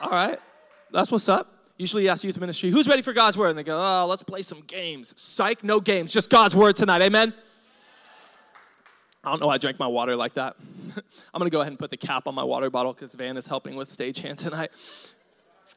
All 0.00 0.10
right. 0.10 0.38
That's 0.90 1.12
what's 1.12 1.28
up. 1.28 1.66
Usually 1.76 2.04
you 2.04 2.08
ask 2.10 2.24
youth 2.24 2.38
ministry, 2.38 2.70
who's 2.70 2.88
ready 2.88 3.02
for 3.02 3.12
God's 3.12 3.38
word? 3.38 3.50
And 3.50 3.58
they 3.58 3.62
go, 3.62 3.78
oh, 3.78 4.06
let's 4.06 4.22
play 4.22 4.42
some 4.42 4.60
games. 4.66 5.14
Psych, 5.16 5.64
no 5.64 5.80
games, 5.80 6.12
just 6.12 6.28
God's 6.28 6.54
word 6.54 6.76
tonight. 6.76 7.00
Amen? 7.02 7.32
I 9.22 9.30
don't 9.30 9.40
know 9.40 9.46
why 9.46 9.54
I 9.54 9.58
drank 9.58 9.78
my 9.78 9.86
water 9.86 10.16
like 10.16 10.34
that. 10.34 10.56
I'm 10.96 11.38
going 11.38 11.50
to 11.50 11.50
go 11.50 11.60
ahead 11.60 11.72
and 11.72 11.78
put 11.78 11.90
the 11.90 11.96
cap 11.96 12.26
on 12.26 12.34
my 12.34 12.44
water 12.44 12.70
bottle 12.70 12.92
because 12.92 13.14
Van 13.14 13.36
is 13.36 13.46
helping 13.46 13.76
with 13.76 13.88
stagehand 13.88 14.36
tonight. 14.38 14.70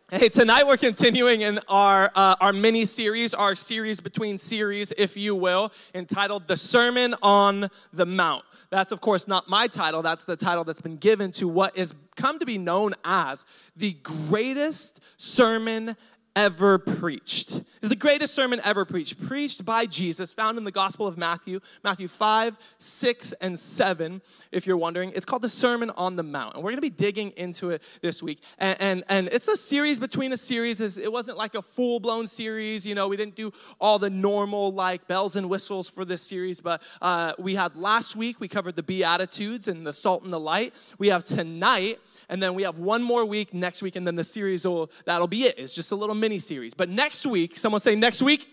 Hey, 0.09 0.29
tonight 0.29 0.65
we're 0.65 0.77
continuing 0.77 1.41
in 1.41 1.59
our, 1.67 2.11
uh, 2.15 2.35
our 2.39 2.53
mini 2.53 2.85
series, 2.85 3.33
our 3.33 3.55
series 3.55 3.99
between 4.01 4.37
series, 4.37 4.93
if 4.97 5.17
you 5.17 5.35
will, 5.35 5.71
entitled 5.93 6.47
The 6.47 6.57
Sermon 6.57 7.15
on 7.21 7.69
the 7.91 8.05
Mount. 8.05 8.45
That's, 8.69 8.91
of 8.91 9.01
course, 9.01 9.27
not 9.27 9.49
my 9.49 9.67
title. 9.67 10.01
That's 10.01 10.23
the 10.23 10.35
title 10.35 10.63
that's 10.63 10.81
been 10.81 10.97
given 10.97 11.31
to 11.33 11.47
what 11.47 11.77
is 11.77 11.93
come 12.15 12.39
to 12.39 12.45
be 12.45 12.57
known 12.57 12.93
as 13.03 13.45
the 13.75 13.93
greatest 14.03 14.99
sermon 15.17 15.95
ever 16.35 16.77
preached. 16.77 17.63
Is 17.81 17.89
the 17.89 17.95
greatest 17.95 18.33
sermon 18.33 18.61
ever 18.63 18.85
preached, 18.85 19.21
preached 19.27 19.65
by 19.65 19.85
Jesus, 19.85 20.33
found 20.33 20.57
in 20.57 20.63
the 20.63 20.71
Gospel 20.71 21.05
of 21.05 21.17
Matthew, 21.17 21.59
Matthew 21.83 22.07
5, 22.07 22.55
6, 22.77 23.33
and 23.41 23.59
7, 23.59 24.21
if 24.53 24.65
you're 24.65 24.77
wondering. 24.77 25.11
It's 25.13 25.25
called 25.25 25.41
the 25.41 25.49
Sermon 25.49 25.89
on 25.91 26.15
the 26.15 26.23
Mount. 26.23 26.55
And 26.55 26.63
we're 26.63 26.71
going 26.71 26.77
to 26.77 26.81
be 26.81 26.89
digging 26.89 27.31
into 27.31 27.71
it 27.71 27.83
this 28.01 28.23
week. 28.23 28.41
And, 28.57 28.81
and, 28.81 29.03
and 29.09 29.27
it's 29.33 29.49
a 29.49 29.57
series 29.57 29.99
between 29.99 30.31
a 30.31 30.37
series. 30.37 30.79
It 30.79 31.11
wasn't 31.11 31.37
like 31.37 31.55
a 31.55 31.61
full 31.61 31.99
blown 31.99 32.25
series. 32.25 32.85
You 32.85 32.95
know, 32.95 33.09
we 33.09 33.17
didn't 33.17 33.35
do 33.35 33.51
all 33.81 33.99
the 33.99 34.09
normal, 34.09 34.71
like, 34.71 35.05
bells 35.07 35.35
and 35.35 35.49
whistles 35.49 35.89
for 35.89 36.05
this 36.05 36.21
series. 36.21 36.61
But 36.61 36.81
uh, 37.01 37.33
we 37.37 37.55
had 37.55 37.75
last 37.75 38.15
week, 38.15 38.39
we 38.39 38.47
covered 38.47 38.77
the 38.77 38.83
Beatitudes 38.83 39.67
and 39.67 39.85
the 39.85 39.93
salt 39.93 40.23
and 40.23 40.31
the 40.31 40.39
light. 40.39 40.73
We 40.97 41.09
have 41.09 41.25
tonight, 41.25 41.99
and 42.33 42.41
then 42.41 42.55
we 42.55 42.63
have 42.63 42.79
one 42.79 43.03
more 43.03 43.23
week 43.25 43.53
next 43.53 43.83
week, 43.83 43.95
and 43.95 44.07
then 44.07 44.15
the 44.15 44.23
series 44.23 44.65
will 44.65 44.89
that'll 45.05 45.27
be 45.27 45.43
it. 45.43 45.53
It's 45.59 45.75
just 45.75 45.91
a 45.91 45.95
little 45.95 46.15
mini 46.15 46.39
series. 46.39 46.73
But 46.73 46.89
next 46.89 47.27
week, 47.27 47.59
someone 47.59 47.79
say 47.79 47.95
next 47.95 48.23
week. 48.23 48.49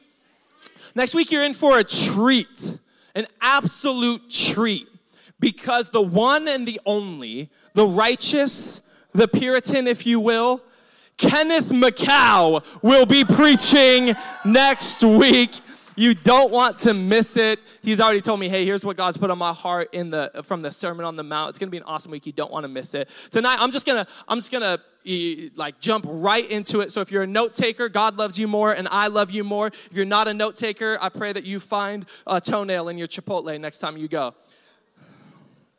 Next 0.95 1.15
week 1.15 1.33
you're 1.33 1.43
in 1.43 1.55
for 1.55 1.79
a 1.79 1.83
treat, 1.83 2.77
an 3.15 3.27
absolute 3.41 4.29
treat, 4.29 4.87
because 5.41 5.89
the 5.89 6.03
one 6.03 6.47
and 6.47 6.69
the 6.69 6.79
only, 6.85 7.49
the 7.73 7.87
righteous, 7.87 8.83
the 9.15 9.27
Puritan, 9.27 9.87
if 9.87 10.05
you 10.05 10.21
will, 10.21 10.63
Kenneth 11.17 11.71
Macau 11.71 12.63
will 12.83 13.07
be 13.07 13.25
preaching 13.25 14.15
next 14.45 15.03
week. 15.03 15.53
You 16.01 16.15
don't 16.15 16.51
want 16.51 16.79
to 16.79 16.95
miss 16.95 17.37
it. 17.37 17.61
He's 17.83 18.01
already 18.01 18.23
told 18.23 18.41
me, 18.41 18.49
hey, 18.49 18.65
here's 18.65 18.87
what 18.87 18.97
God's 18.97 19.19
put 19.19 19.31
on 19.31 19.37
my 19.37 19.53
heart 19.53 19.91
in 19.93 20.09
the 20.09 20.31
from 20.45 20.63
the 20.63 20.73
Sermon 20.73 21.05
on 21.05 21.15
the 21.15 21.23
Mount. 21.23 21.51
It's 21.51 21.59
gonna 21.59 21.69
be 21.69 21.77
an 21.77 21.83
awesome 21.83 22.11
week. 22.11 22.25
You 22.25 22.33
don't 22.33 22.51
want 22.51 22.65
to 22.65 22.69
miss 22.69 22.95
it. 22.95 23.11
Tonight, 23.31 23.59
I'm 23.61 23.71
just 23.71 23.85
gonna, 23.85 24.07
I'm 24.27 24.39
just 24.39 24.51
gonna 24.51 24.79
like 25.57 25.79
jump 25.79 26.07
right 26.09 26.51
into 26.51 26.81
it. 26.81 26.91
So 26.91 27.03
if 27.03 27.13
you're 27.13 27.25
a 27.25 27.27
note 27.27 27.53
taker, 27.53 27.91
God 27.91 28.17
loves 28.17 28.39
you 28.39 28.49
more 28.49 28.73
and 28.73 28.89
I 28.91 29.09
love 29.09 29.31
you 29.31 29.45
more. 29.45 29.67
If 29.67 29.91
you're 29.93 30.07
not 30.07 30.27
a 30.27 30.33
note 30.33 30.57
taker, 30.57 30.97
I 31.03 31.11
pray 31.11 31.35
that 31.35 31.45
you 31.45 31.61
find 31.61 32.07
a 32.27 32.41
toenail 32.41 32.89
in 32.89 32.97
your 32.97 33.07
Chipotle 33.07 33.61
next 33.61 33.81
time 33.81 33.99
you 33.99 34.09
go. 34.09 34.35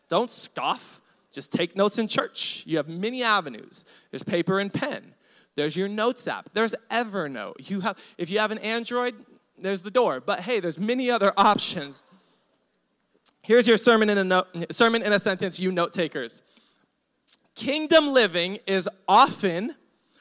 Don't 0.07 0.29
scoff. 0.29 1.01
Just 1.31 1.51
take 1.51 1.75
notes 1.75 1.97
in 1.97 2.07
church. 2.07 2.61
You 2.67 2.77
have 2.77 2.87
many 2.87 3.23
avenues. 3.23 3.85
There's 4.11 4.21
paper 4.21 4.59
and 4.59 4.71
pen. 4.71 5.15
There's 5.55 5.75
your 5.75 5.87
notes 5.87 6.27
app. 6.27 6.51
There's 6.53 6.75
Evernote. 6.91 7.67
You 7.71 7.81
have 7.81 7.97
if 8.19 8.29
you 8.29 8.37
have 8.37 8.51
an 8.51 8.59
Android, 8.59 9.15
there's 9.61 9.81
the 9.81 9.91
door. 9.91 10.19
But 10.19 10.41
hey, 10.41 10.59
there's 10.59 10.79
many 10.79 11.09
other 11.09 11.33
options. 11.37 12.03
Here's 13.41 13.67
your 13.67 13.77
sermon 13.77 14.09
in 14.09 14.31
a 14.31 14.45
sermon 14.71 15.01
in 15.01 15.13
a 15.13 15.19
sentence, 15.19 15.59
you 15.59 15.71
note 15.71 15.93
takers. 15.93 16.41
Kingdom 17.55 18.13
living 18.13 18.59
is 18.65 18.87
often 19.07 19.75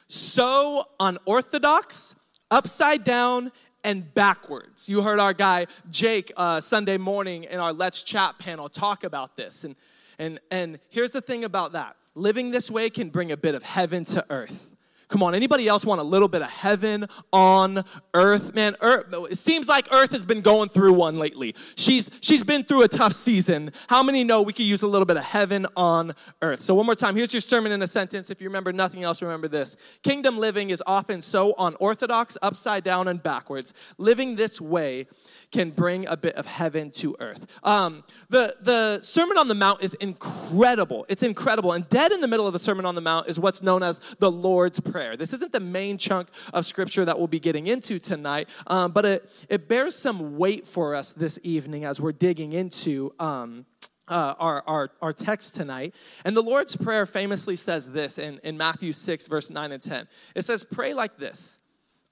so 0.08 0.84
unorthodox, 0.98 2.14
upside 2.50 3.04
down, 3.04 3.52
and 3.84 4.12
backwards. 4.14 4.88
You 4.88 5.02
heard 5.02 5.18
our 5.18 5.32
guy 5.32 5.66
Jake 5.90 6.32
uh, 6.36 6.60
Sunday 6.60 6.98
morning 6.98 7.44
in 7.44 7.60
our 7.60 7.72
Let's 7.72 8.02
Chat 8.02 8.38
panel 8.38 8.68
talk 8.68 9.04
about 9.04 9.36
this. 9.36 9.64
And, 9.64 9.76
and, 10.18 10.40
and 10.50 10.78
here's 10.88 11.12
the 11.12 11.20
thing 11.20 11.44
about 11.44 11.72
that 11.72 11.96
living 12.14 12.50
this 12.50 12.70
way 12.70 12.90
can 12.90 13.08
bring 13.08 13.32
a 13.32 13.36
bit 13.36 13.54
of 13.54 13.62
heaven 13.62 14.04
to 14.04 14.24
earth. 14.30 14.69
Come 15.10 15.24
on, 15.24 15.34
anybody 15.34 15.66
else 15.66 15.84
want 15.84 16.00
a 16.00 16.04
little 16.04 16.28
bit 16.28 16.40
of 16.40 16.48
heaven 16.48 17.06
on 17.32 17.84
earth? 18.14 18.54
Man, 18.54 18.76
earth, 18.80 19.06
it 19.28 19.38
seems 19.38 19.66
like 19.66 19.88
earth 19.92 20.12
has 20.12 20.24
been 20.24 20.40
going 20.40 20.68
through 20.68 20.92
one 20.92 21.18
lately. 21.18 21.56
She's, 21.74 22.08
she's 22.20 22.44
been 22.44 22.62
through 22.62 22.82
a 22.82 22.88
tough 22.88 23.12
season. 23.12 23.72
How 23.88 24.04
many 24.04 24.22
know 24.22 24.42
we 24.42 24.52
could 24.52 24.66
use 24.66 24.82
a 24.82 24.86
little 24.86 25.06
bit 25.06 25.16
of 25.16 25.24
heaven 25.24 25.66
on 25.76 26.14
earth? 26.42 26.62
So, 26.62 26.76
one 26.76 26.86
more 26.86 26.94
time, 26.94 27.16
here's 27.16 27.34
your 27.34 27.40
sermon 27.40 27.72
in 27.72 27.82
a 27.82 27.88
sentence. 27.88 28.30
If 28.30 28.40
you 28.40 28.48
remember 28.48 28.72
nothing 28.72 29.02
else, 29.02 29.20
remember 29.20 29.48
this. 29.48 29.76
Kingdom 30.04 30.38
living 30.38 30.70
is 30.70 30.80
often 30.86 31.22
so 31.22 31.54
unorthodox, 31.58 32.38
upside 32.40 32.84
down, 32.84 33.08
and 33.08 33.20
backwards. 33.20 33.74
Living 33.98 34.36
this 34.36 34.60
way 34.60 35.08
can 35.50 35.70
bring 35.70 36.06
a 36.06 36.16
bit 36.16 36.34
of 36.36 36.46
heaven 36.46 36.90
to 36.90 37.16
earth. 37.20 37.46
Um, 37.62 38.04
the, 38.28 38.56
the 38.60 39.00
Sermon 39.00 39.36
on 39.36 39.48
the 39.48 39.54
Mount 39.54 39.82
is 39.82 39.94
incredible. 39.94 41.06
It's 41.08 41.22
incredible. 41.22 41.72
And 41.72 41.88
dead 41.88 42.12
in 42.12 42.20
the 42.20 42.28
middle 42.28 42.46
of 42.46 42.52
the 42.52 42.58
Sermon 42.58 42.86
on 42.86 42.94
the 42.94 43.00
Mount 43.00 43.28
is 43.28 43.38
what's 43.38 43.62
known 43.62 43.82
as 43.82 44.00
the 44.18 44.30
Lord's 44.30 44.80
Prayer. 44.80 45.16
This 45.16 45.32
isn't 45.32 45.52
the 45.52 45.60
main 45.60 45.98
chunk 45.98 46.28
of 46.52 46.66
scripture 46.66 47.04
that 47.04 47.18
we'll 47.18 47.26
be 47.26 47.40
getting 47.40 47.66
into 47.66 47.98
tonight, 47.98 48.48
um, 48.66 48.92
but 48.92 49.04
it, 49.04 49.30
it 49.48 49.68
bears 49.68 49.94
some 49.94 50.36
weight 50.36 50.66
for 50.66 50.94
us 50.94 51.12
this 51.12 51.38
evening 51.42 51.84
as 51.84 52.00
we're 52.00 52.12
digging 52.12 52.52
into. 52.52 53.12
Um, 53.18 53.66
uh, 54.10 54.34
our, 54.40 54.64
our, 54.66 54.90
our 55.00 55.12
text 55.12 55.54
tonight. 55.54 55.94
And 56.24 56.36
the 56.36 56.42
Lord's 56.42 56.76
Prayer 56.76 57.06
famously 57.06 57.54
says 57.54 57.88
this 57.88 58.18
in, 58.18 58.40
in 58.42 58.56
Matthew 58.56 58.92
6, 58.92 59.28
verse 59.28 59.50
9 59.50 59.70
and 59.70 59.80
10. 59.80 60.08
It 60.34 60.44
says, 60.44 60.64
Pray 60.64 60.94
like 60.94 61.16
this 61.16 61.60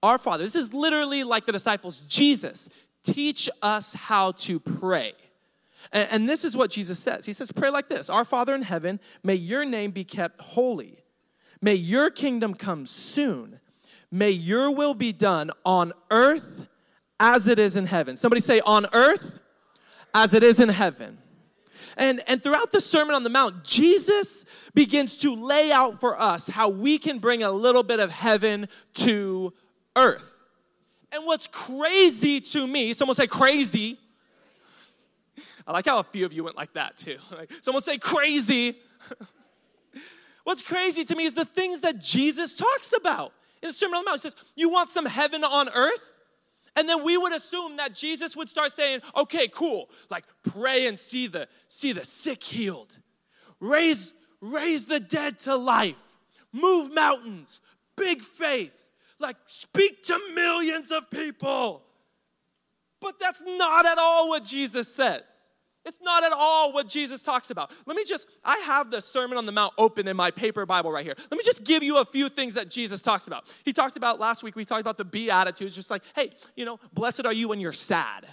Our 0.01 0.17
Father. 0.17 0.45
This 0.45 0.55
is 0.55 0.73
literally 0.73 1.25
like 1.25 1.45
the 1.45 1.51
disciples. 1.51 1.99
Jesus, 2.01 2.69
teach 3.05 3.49
us 3.63 3.95
how 3.95 4.33
to 4.33 4.61
pray. 4.61 5.13
And, 5.93 6.09
and 6.11 6.29
this 6.29 6.45
is 6.45 6.57
what 6.57 6.71
Jesus 6.71 6.99
says 6.99 7.27
He 7.27 7.33
says, 7.33 7.53
Pray 7.53 7.71
like 7.71 7.89
this 7.89 8.11
Our 8.11 8.25
Father 8.25 8.55
in 8.55 8.63
heaven, 8.63 9.01
may 9.23 9.35
your 9.35 9.65
name 9.65 9.91
be 9.91 10.05
kept 10.05 10.41
holy. 10.41 10.99
May 11.61 11.75
your 11.75 12.11
kingdom 12.11 12.55
come 12.55 12.87
soon. 12.87 13.61
May 14.11 14.31
your 14.31 14.75
will 14.75 14.95
be 14.95 15.13
done 15.13 15.51
on 15.65 15.93
earth 16.11 16.67
as 17.21 17.47
it 17.47 17.59
is 17.59 17.77
in 17.77 17.87
heaven. 17.87 18.17
Somebody 18.17 18.41
say, 18.41 18.61
on 18.61 18.87
earth 18.93 19.41
as 20.15 20.35
it 20.35 20.43
is 20.43 20.61
in 20.61 20.69
heaven. 20.69 21.19
And, 21.97 22.23
and 22.29 22.43
throughout 22.43 22.71
the 22.71 22.81
Sermon 22.81 23.15
on 23.15 23.25
the 23.25 23.31
Mount, 23.31 23.65
Jesus 23.65 24.45
begins 24.73 25.19
to 25.19 25.35
lay 25.35 25.73
out 25.73 26.01
for 26.01 26.19
us 26.19 26.47
how 26.47 26.69
we 26.69 26.99
can 26.99 27.19
bring 27.19 27.43
a 27.43 27.51
little 27.51 27.83
bit 27.83 27.99
of 27.99 28.11
heaven 28.11 28.69
to 28.95 29.53
earth. 29.97 30.37
And 31.13 31.25
what's 31.25 31.47
crazy 31.47 32.41
to 32.41 32.67
me, 32.67 32.93
someone 32.93 33.15
say 33.15 33.27
crazy. 33.27 33.99
I 35.67 35.73
like 35.73 35.87
how 35.87 35.99
a 35.99 36.05
few 36.05 36.25
of 36.27 36.33
you 36.33 36.45
went 36.45 36.57
like 36.57 36.73
that 36.75 36.97
too. 36.97 37.19
Like, 37.31 37.53
someone 37.63 37.83
say 37.83 37.99
crazy. 37.99 38.79
what's 40.45 40.63
crazy 40.63 41.05
to 41.05 41.17
me 41.17 41.25
is 41.25 41.35
the 41.35 41.45
things 41.45 41.81
that 41.81 42.01
Jesus 42.01 42.55
talks 42.55 42.93
about. 42.97 43.33
In 43.63 43.71
the 43.71 43.75
Sermon 43.75 43.97
on 43.97 44.05
the 44.05 44.11
Mount, 44.11 44.23
he 44.23 44.29
says, 44.29 44.37
You 44.55 44.69
want 44.69 44.91
some 44.91 45.07
heaven 45.07 45.45
on 45.45 45.69
earth? 45.71 46.15
And 46.79 46.89
then 46.89 47.03
we 47.03 47.19
would 47.19 47.35
assume 47.35 47.77
that 47.79 47.93
Jesus 47.93 48.37
would 48.37 48.49
start 48.49 48.71
saying, 48.71 49.01
okay, 49.17 49.49
cool, 49.49 49.91
like 50.11 50.25
pray 50.45 50.87
and 50.87 50.97
see 50.97 51.27
the 51.27 51.49
see 51.67 51.91
the 51.91 52.05
sick 52.05 52.41
healed. 52.41 52.97
Raise 53.59 54.13
raise 54.41 54.85
the 54.85 55.01
dead 55.01 55.41
to 55.41 55.57
life. 55.57 56.01
Move 56.53 56.95
mountains. 56.95 57.61
Big 57.97 58.23
faith 58.23 58.88
like 59.21 59.37
speak 59.47 60.03
to 60.05 60.19
millions 60.35 60.91
of 60.91 61.11
people. 61.11 61.83
But 63.01 63.21
that's 63.21 63.43
not 63.47 63.87
at 63.87 63.99
all 63.99 64.29
what 64.29 64.45
Jesus 64.45 64.93
says. 64.93 65.23
It's 65.85 65.99
not 66.03 66.23
at 66.23 66.33
all 66.35 66.73
what 66.73 66.89
Jesus 66.89 67.23
talks 67.23 67.51
about. 67.51 67.73
Let 67.87 67.97
me 67.97 68.05
just, 68.05 68.27
I 68.45 68.59
have 68.59 68.91
the 68.91 69.01
Sermon 69.01 69.39
on 69.39 69.47
the 69.47 69.53
Mount 69.53 69.73
open 69.79 70.07
in 70.07 70.17
my 70.17 70.31
paper 70.31 70.67
Bible 70.67 70.93
right 70.93 71.05
here. 71.05 71.15
Let 71.31 71.39
me 71.39 71.45
just 71.45 71.65
give 71.65 71.83
you 71.83 71.99
a 71.99 72.05
few 72.05 72.29
things 72.29 72.55
that 72.55 72.69
Jesus 72.69 73.01
talks 73.01 73.27
about. 73.27 73.47
He 73.65 73.73
talked 73.73 73.97
about 73.97 74.21
last 74.21 74.43
week, 74.43 74.55
we 74.55 74.67
talked 74.67 74.83
about 74.83 74.99
the 74.99 75.05
Beatitudes, 75.05 75.75
just 75.75 75.91
like, 75.91 76.03
hey, 76.15 76.31
you 76.57 76.67
know, 76.67 76.79
blessed 76.93 77.25
are 77.25 77.33
you 77.33 77.49
when 77.49 77.61
you're 77.61 77.73
sad, 77.73 78.27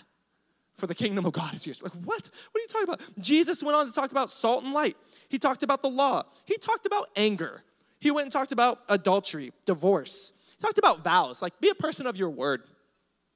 for 0.75 0.87
the 0.87 0.95
kingdom 0.95 1.25
of 1.25 1.31
God 1.31 1.53
is 1.53 1.65
yours. 1.65 1.81
Like, 1.81 1.93
what? 1.93 2.29
What 2.51 2.59
are 2.59 2.59
you 2.59 2.67
talking 2.67 2.89
about? 2.89 3.01
Jesus 3.21 3.63
went 3.63 3.77
on 3.77 3.85
to 3.85 3.93
talk 3.93 4.11
about 4.11 4.31
salt 4.31 4.65
and 4.65 4.73
light. 4.73 4.97
He 5.29 5.39
talked 5.39 5.63
about 5.63 5.81
the 5.81 5.89
law. 5.89 6.23
He 6.43 6.57
talked 6.57 6.85
about 6.85 7.09
anger. 7.15 7.63
He 7.99 8.11
went 8.11 8.25
and 8.25 8.33
talked 8.33 8.51
about 8.51 8.81
adultery, 8.89 9.53
divorce, 9.65 10.33
talked 10.61 10.77
about 10.77 11.03
vows, 11.03 11.41
like 11.41 11.59
be 11.59 11.69
a 11.69 11.75
person 11.75 12.07
of 12.07 12.17
your 12.17 12.29
word. 12.29 12.63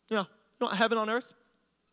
You 0.10 0.18
know, 0.18 0.28
you 0.60 0.66
want 0.66 0.76
heaven 0.76 0.98
on 0.98 1.10
earth? 1.10 1.34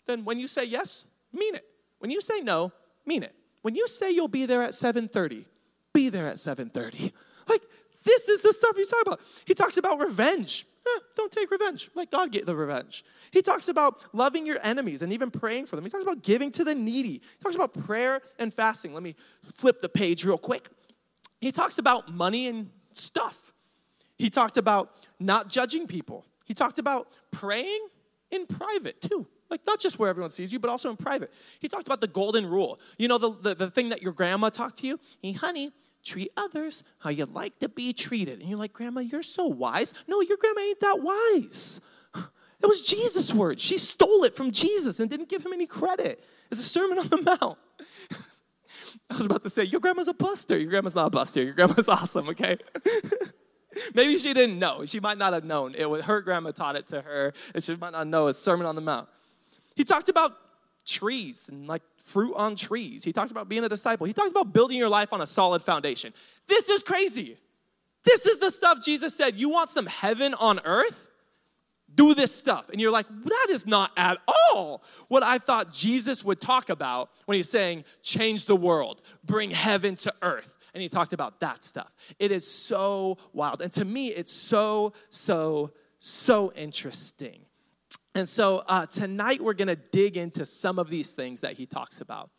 Then 0.06 0.25
when 0.25 0.38
you 0.38 0.49
say 0.49 0.64
yes, 0.64 1.05
mean 1.32 1.55
it. 1.55 1.64
When 1.99 2.11
you 2.11 2.20
say 2.20 2.40
no, 2.40 2.73
mean 3.05 3.23
it. 3.23 3.34
When 3.62 3.75
you 3.75 3.88
say 3.88 4.11
you'll 4.11 4.28
be 4.28 4.46
there 4.46 4.62
at 4.62 4.70
7:30, 4.70 5.44
be 5.93 6.08
there 6.08 6.26
at 6.26 6.37
7:30. 6.37 7.12
Like 7.49 7.62
this 8.02 8.28
is 8.28 8.43
the 8.43 8.52
stuff 8.52 8.76
he's 8.76 8.88
talking 8.88 9.12
about. 9.12 9.20
He 9.44 9.55
talks 9.55 9.76
about 9.76 10.00
revenge. 10.00 10.67
Eh, 10.87 11.00
don't 11.17 11.32
take 11.32 11.50
revenge. 11.50 11.90
Let 11.94 12.11
God 12.11 12.31
get 12.31 12.46
the 12.46 12.55
revenge. 12.55 13.05
He 13.32 13.43
talks 13.43 13.69
about 13.69 14.02
loving 14.12 14.46
your 14.46 14.58
enemies 14.62 15.02
and 15.02 15.12
even 15.12 15.31
praying 15.31 15.67
for 15.67 15.76
them. 15.76 15.84
He 15.84 15.90
talks 15.90 16.05
about 16.05 16.22
giving 16.22 16.52
to 16.52 16.64
the 16.64 16.75
needy. 16.75 17.12
He 17.12 17.43
talks 17.43 17.56
about 17.56 17.72
prayer 17.84 18.20
and 18.38 18.55
fasting. 18.55 18.94
Let 18.94 19.02
me 19.02 19.17
flip 19.52 19.81
the 19.81 19.88
page 19.88 20.25
real 20.25 20.38
quick. 20.38 20.69
He 21.40 21.52
talks 21.52 21.79
about 21.79 22.12
money 22.12 22.46
and 22.46 22.70
stuff. 22.93 23.45
He 24.17 24.31
talked 24.31 24.57
about 24.57 24.93
not 25.19 25.49
judging 25.49 25.87
people. 25.87 26.25
He 26.45 26.55
talked 26.55 26.79
about 26.79 27.09
praying 27.31 27.87
in 28.31 28.47
private 28.47 29.01
too. 29.01 29.27
Like, 29.49 29.61
not 29.67 29.79
just 29.79 29.99
where 29.99 30.11
everyone 30.11 30.31
sees 30.31 30.53
you, 30.53 30.59
but 30.59 30.71
also 30.71 30.91
in 30.91 30.97
private. 30.97 31.33
He 31.61 31.69
talked 31.69 31.87
about 31.87 32.01
the 32.01 32.09
golden 32.09 32.47
rule. 32.47 32.81
You 32.99 33.07
know, 33.07 33.19
the, 33.19 33.31
the, 33.31 33.55
the 33.55 33.71
thing 33.71 33.91
that 33.91 34.03
your 34.03 34.13
grandma 34.13 34.49
talked 34.49 34.81
to 34.81 34.89
you? 34.89 34.99
Hey, 35.23 35.33
honey, 35.33 35.71
treat 36.07 36.31
others 36.37 36.83
how 36.99 37.11
you 37.11 37.27
like 37.27 37.59
to 37.59 37.69
be 37.69 37.93
treated. 37.93 38.41
And 38.41 38.49
you're 38.49 38.59
like, 38.59 38.73
Grandma, 38.73 39.01
you're 39.01 39.23
so 39.23 39.47
wise. 39.47 39.93
No, 40.09 40.21
your 40.21 40.37
grandma 40.37 40.61
ain't 40.61 40.81
that 40.81 41.01
wise. 41.03 41.81
It 42.59 42.67
was 42.67 42.81
Jesus' 42.81 43.35
words. 43.35 43.63
She 43.63 43.77
stole 43.77 44.25
it 44.25 44.35
from 44.35 44.51
Jesus 44.51 44.99
and 44.99 45.11
didn't 45.11 45.29
give 45.29 45.45
him 45.45 45.53
any 45.53 45.67
credit. 45.67 46.25
It's 46.51 46.59
a 46.59 46.63
Sermon 46.63 46.99
on 46.99 47.09
the 47.09 47.21
Mount. 47.21 47.59
I 49.11 49.17
was 49.19 49.27
about 49.27 49.43
to 49.43 49.51
say, 49.51 49.65
Your 49.65 49.79
grandma's 49.79 50.09
a 50.09 50.15
buster. 50.15 50.57
Your 50.59 50.71
grandma's 50.71 50.95
not 50.95 51.09
a 51.09 51.11
buster. 51.11 51.43
Your 51.43 51.53
grandma's 51.53 51.89
awesome, 51.91 52.31
okay? 52.31 52.57
Maybe 53.94 54.19
she 54.19 54.32
didn't 54.32 54.58
know. 54.58 54.84
She 54.84 55.00
might 55.00 55.19
not 55.19 55.32
have 55.32 55.44
known. 55.44 55.75
It 55.75 55.87
was 55.87 56.05
her 56.05 56.20
grandma 56.20 56.50
taught 56.50 56.76
it 56.76 56.87
to 56.88 57.00
her, 57.00 57.32
and 57.55 57.62
she 57.62 57.75
might 57.76 57.93
not 57.93 58.06
know. 58.06 58.28
It's 58.28 58.38
Sermon 58.38 58.67
on 58.67 58.75
the 58.75 58.81
Mount. 58.81 59.08
He 59.75 59.84
talked 59.84 60.08
about 60.08 60.32
trees 60.87 61.49
and 61.49 61.67
like 61.67 61.82
fruit 62.02 62.34
on 62.37 62.56
trees. 62.56 63.05
He 63.05 63.12
talked 63.12 63.31
about 63.31 63.49
being 63.49 63.64
a 63.64 63.69
disciple. 63.69 64.06
He 64.06 64.12
talked 64.12 64.31
about 64.31 64.52
building 64.52 64.78
your 64.78 64.88
life 64.88 65.12
on 65.12 65.20
a 65.20 65.26
solid 65.26 65.62
foundation. 65.62 66.14
This 66.46 66.69
is 66.69 66.82
crazy. 66.82 67.37
This 68.05 68.25
is 68.25 68.38
the 68.38 68.50
stuff 68.50 68.84
Jesus 68.84 69.17
said. 69.17 69.38
You 69.38 69.50
want 69.50 69.69
some 69.69 69.87
heaven 69.87 70.32
on 70.34 70.61
earth? 70.64 71.08
Do 71.94 72.14
this 72.14 72.34
stuff. 72.34 72.69
And 72.69 72.81
you're 72.81 72.93
like, 72.93 73.06
that 73.08 73.46
is 73.50 73.67
not 73.67 73.90
at 73.96 74.19
all 74.26 74.82
what 75.08 75.22
I 75.22 75.38
thought 75.38 75.72
Jesus 75.72 76.25
would 76.25 76.40
talk 76.40 76.69
about 76.69 77.11
when 77.25 77.37
he's 77.37 77.50
saying, 77.50 77.84
change 78.02 78.46
the 78.46 78.56
world, 78.56 79.00
bring 79.25 79.50
heaven 79.50 79.96
to 79.96 80.14
earth. 80.22 80.56
And 80.76 80.82
he 80.82 80.88
talked 80.90 81.14
about 81.14 81.40
that 81.40 81.64
stuff. 81.64 81.90
It 82.19 82.31
is 82.31 82.46
so 82.46 83.17
wild. 83.32 83.62
And 83.62 83.73
to 83.73 83.84
me, 83.84 84.08
it's 84.08 84.32
so, 84.32 84.93
so, 85.11 85.73
so 85.99 86.52
interesting 86.52 87.46
and 88.17 88.26
so 88.26 88.64
uh, 88.67 88.87
tonight 88.87 89.43
we're 89.43 89.52
going 89.52 89.69
to 89.69 89.76
dig 89.76 90.17
into 90.17 90.46
some 90.46 90.78
of 90.78 90.88
these 90.88 91.12
things 91.12 91.40
that 91.40 91.52
he 91.52 91.67
talks 91.67 92.00
about. 92.00 92.31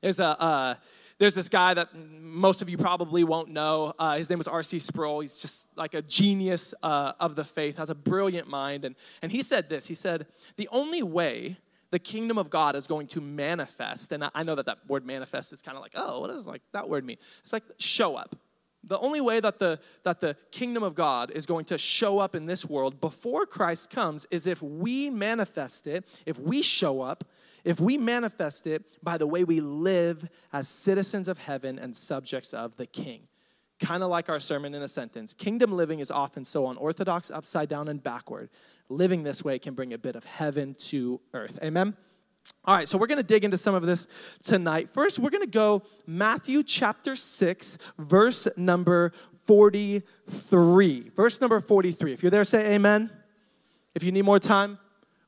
There's 0.00 0.18
a 0.18 0.40
uh, 0.40 0.74
there's 1.18 1.34
this 1.34 1.50
guy 1.50 1.74
that 1.74 1.90
most 1.94 2.62
of 2.62 2.70
you 2.70 2.78
probably 2.78 3.24
won't 3.24 3.50
know. 3.50 3.92
Uh, 3.98 4.16
his 4.16 4.30
name 4.30 4.38
was 4.38 4.48
R.C. 4.48 4.78
Sproul. 4.78 5.20
He's 5.20 5.38
just 5.42 5.68
like 5.76 5.92
a 5.92 6.00
genius 6.00 6.72
uh, 6.82 7.12
of 7.20 7.36
the 7.36 7.44
faith, 7.44 7.76
has 7.76 7.90
a 7.90 7.94
brilliant 7.94 8.48
mind. 8.48 8.86
And, 8.86 8.96
and 9.20 9.30
he 9.30 9.42
said 9.42 9.68
this 9.68 9.86
He 9.86 9.94
said, 9.94 10.26
The 10.56 10.68
only 10.72 11.02
way 11.02 11.58
the 11.90 11.98
kingdom 11.98 12.38
of 12.38 12.50
God 12.50 12.76
is 12.76 12.86
going 12.86 13.06
to 13.08 13.20
manifest, 13.20 14.12
and 14.12 14.30
I 14.34 14.42
know 14.42 14.54
that 14.54 14.66
that 14.66 14.78
word 14.88 15.04
manifest 15.04 15.52
is 15.52 15.60
kind 15.62 15.76
of 15.76 15.82
like, 15.82 15.92
oh, 15.94 16.20
what 16.20 16.28
does 16.28 16.46
like 16.46 16.62
that 16.72 16.88
word 16.88 17.04
mean? 17.04 17.18
It's 17.42 17.52
like 17.52 17.64
show 17.78 18.16
up. 18.16 18.36
The 18.84 18.98
only 18.98 19.20
way 19.20 19.40
that 19.40 19.58
the, 19.58 19.78
that 20.04 20.20
the 20.20 20.36
kingdom 20.50 20.82
of 20.82 20.94
God 20.94 21.30
is 21.32 21.44
going 21.44 21.66
to 21.66 21.76
show 21.76 22.18
up 22.18 22.34
in 22.34 22.46
this 22.46 22.64
world 22.64 23.00
before 23.00 23.44
Christ 23.44 23.90
comes 23.90 24.26
is 24.30 24.46
if 24.46 24.62
we 24.62 25.10
manifest 25.10 25.86
it, 25.86 26.04
if 26.24 26.38
we 26.38 26.62
show 26.62 27.02
up, 27.02 27.24
if 27.62 27.78
we 27.78 27.98
manifest 27.98 28.66
it 28.66 28.82
by 29.02 29.18
the 29.18 29.26
way 29.26 29.44
we 29.44 29.60
live 29.60 30.28
as 30.52 30.66
citizens 30.66 31.28
of 31.28 31.38
heaven 31.38 31.78
and 31.78 31.94
subjects 31.94 32.54
of 32.54 32.76
the 32.76 32.86
king. 32.86 33.28
Kind 33.80 34.02
of 34.02 34.10
like 34.10 34.28
our 34.28 34.40
sermon 34.40 34.74
in 34.74 34.82
a 34.82 34.88
sentence. 34.88 35.34
Kingdom 35.34 35.72
living 35.72 36.00
is 36.00 36.10
often 36.10 36.44
so 36.44 36.68
unorthodox, 36.68 37.30
upside 37.30 37.68
down, 37.68 37.88
and 37.88 38.02
backward. 38.02 38.50
Living 38.90 39.22
this 39.22 39.42
way 39.42 39.58
can 39.58 39.74
bring 39.74 39.92
a 39.92 39.98
bit 39.98 40.16
of 40.16 40.24
heaven 40.24 40.74
to 40.74 41.20
earth. 41.32 41.58
Amen? 41.62 41.96
All 42.64 42.74
right, 42.74 42.88
so 42.88 42.98
we're 42.98 43.06
going 43.06 43.18
to 43.18 43.22
dig 43.22 43.44
into 43.44 43.56
some 43.56 43.74
of 43.74 43.82
this 43.82 44.06
tonight. 44.42 44.90
First, 44.92 45.18
we're 45.18 45.30
going 45.30 45.44
to 45.44 45.50
go 45.50 45.82
Matthew 46.06 46.62
chapter 46.62 47.14
6, 47.14 47.78
verse 47.98 48.48
number 48.56 49.12
43. 49.46 51.10
Verse 51.14 51.40
number 51.40 51.60
43. 51.60 52.12
If 52.12 52.22
you're 52.22 52.30
there, 52.30 52.44
say 52.44 52.74
amen. 52.74 53.10
If 53.94 54.02
you 54.02 54.12
need 54.12 54.22
more 54.22 54.38
time, 54.38 54.78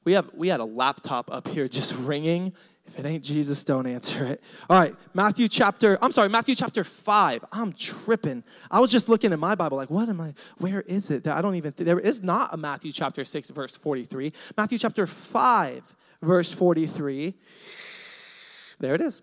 we 0.05 0.13
have 0.13 0.31
we 0.35 0.49
had 0.49 0.61
a 0.61 0.65
laptop 0.65 1.33
up 1.33 1.49
here 1.49 1.69
just 1.69 1.95
ringing. 1.97 2.53
If 2.93 2.99
it 2.99 3.09
ain't 3.09 3.25
Jesus, 3.25 3.65
don't 3.65 3.87
answer 3.87 4.27
it. 4.27 4.43
All 4.69 4.79
right, 4.79 4.95
Matthew 5.15 5.49
chapter, 5.49 5.99
I'm 6.03 6.13
sorry, 6.13 6.29
Matthew 6.29 6.55
chapter 6.55 6.85
5. 6.85 7.43
I'm 7.51 7.73
tripping. 7.73 8.45
I 8.71 8.81
was 8.81 8.93
just 8.93 9.09
looking 9.09 9.33
at 9.33 9.39
my 9.39 9.55
Bible, 9.55 9.79
like, 9.79 9.89
what 9.89 10.11
am 10.11 10.21
I, 10.21 10.35
where 10.59 10.83
is 10.83 11.11
it? 11.11 11.27
I 11.27 11.41
don't 11.41 11.55
even, 11.55 11.73
there 11.75 11.99
is 11.99 12.23
not 12.23 12.53
a 12.53 12.59
Matthew 12.59 12.93
chapter 12.93 13.25
6, 13.25 13.49
verse 13.49 13.75
43. 13.75 14.35
Matthew 14.59 14.77
chapter 14.77 15.07
5, 15.07 15.97
verse 16.21 16.53
43. 16.53 17.33
There 18.79 18.95
it 18.95 19.01
is. 19.01 19.23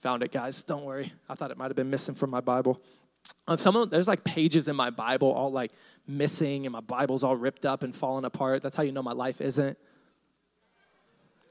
Found 0.00 0.22
it, 0.22 0.30
guys. 0.30 0.62
Don't 0.62 0.84
worry. 0.84 1.14
I 1.30 1.34
thought 1.34 1.50
it 1.50 1.56
might 1.56 1.68
have 1.68 1.76
been 1.76 1.88
missing 1.88 2.14
from 2.14 2.28
my 2.28 2.40
Bible. 2.40 2.78
On 3.48 3.56
some 3.56 3.74
of 3.74 3.88
there's 3.88 4.08
like 4.08 4.22
pages 4.22 4.68
in 4.68 4.76
my 4.76 4.90
Bible 4.90 5.30
all 5.30 5.50
like 5.50 5.70
missing, 6.06 6.66
and 6.66 6.72
my 6.74 6.80
Bible's 6.80 7.22
all 7.22 7.36
ripped 7.36 7.64
up 7.64 7.84
and 7.84 7.94
falling 7.94 8.24
apart. 8.26 8.62
That's 8.62 8.76
how 8.76 8.82
you 8.82 8.92
know 8.92 9.02
my 9.02 9.12
life 9.12 9.40
isn't. 9.40 9.78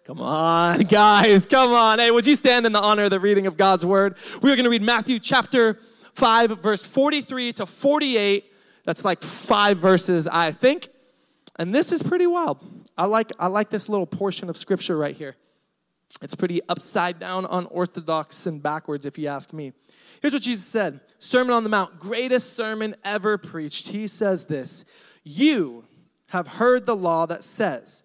Come 0.05 0.19
on, 0.19 0.79
guys, 0.89 1.45
come 1.45 1.71
on. 1.71 1.99
Hey, 1.99 2.09
would 2.09 2.25
you 2.25 2.35
stand 2.35 2.65
in 2.65 2.71
the 2.71 2.81
honor 2.81 3.03
of 3.03 3.11
the 3.11 3.19
reading 3.19 3.45
of 3.45 3.55
God's 3.55 3.85
word? 3.85 4.17
We 4.41 4.51
are 4.51 4.55
going 4.55 4.63
to 4.63 4.69
read 4.69 4.81
Matthew 4.81 5.19
chapter 5.19 5.79
5, 6.13 6.59
verse 6.59 6.85
43 6.85 7.53
to 7.53 7.65
48. 7.65 8.45
That's 8.83 9.05
like 9.05 9.21
five 9.21 9.77
verses, 9.77 10.25
I 10.25 10.51
think. 10.51 10.89
And 11.57 11.73
this 11.73 11.91
is 11.91 12.01
pretty 12.01 12.25
wild. 12.25 12.59
I 12.97 13.05
like, 13.05 13.31
I 13.37 13.47
like 13.47 13.69
this 13.69 13.87
little 13.89 14.07
portion 14.07 14.49
of 14.49 14.57
scripture 14.57 14.97
right 14.97 15.15
here. 15.15 15.35
It's 16.21 16.35
pretty 16.35 16.61
upside 16.67 17.19
down, 17.19 17.45
unorthodox, 17.45 18.45
and 18.47 18.61
backwards, 18.61 19.05
if 19.05 19.17
you 19.17 19.27
ask 19.27 19.53
me. 19.53 19.71
Here's 20.21 20.33
what 20.33 20.41
Jesus 20.41 20.65
said 20.65 20.99
Sermon 21.19 21.53
on 21.53 21.63
the 21.63 21.69
Mount, 21.69 21.99
greatest 21.99 22.53
sermon 22.53 22.95
ever 23.03 23.37
preached. 23.37 23.89
He 23.89 24.07
says 24.07 24.45
this 24.45 24.83
You 25.23 25.85
have 26.29 26.47
heard 26.47 26.85
the 26.85 26.95
law 26.95 27.27
that 27.27 27.43
says, 27.43 28.03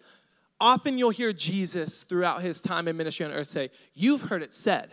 often 0.59 0.97
you'll 0.97 1.09
hear 1.09 1.33
Jesus 1.33 2.03
throughout 2.03 2.41
his 2.41 2.61
time 2.61 2.87
in 2.87 2.97
ministry 2.97 3.25
on 3.25 3.31
earth 3.31 3.49
say, 3.49 3.71
You've 3.93 4.23
heard 4.23 4.41
it 4.41 4.53
said, 4.53 4.91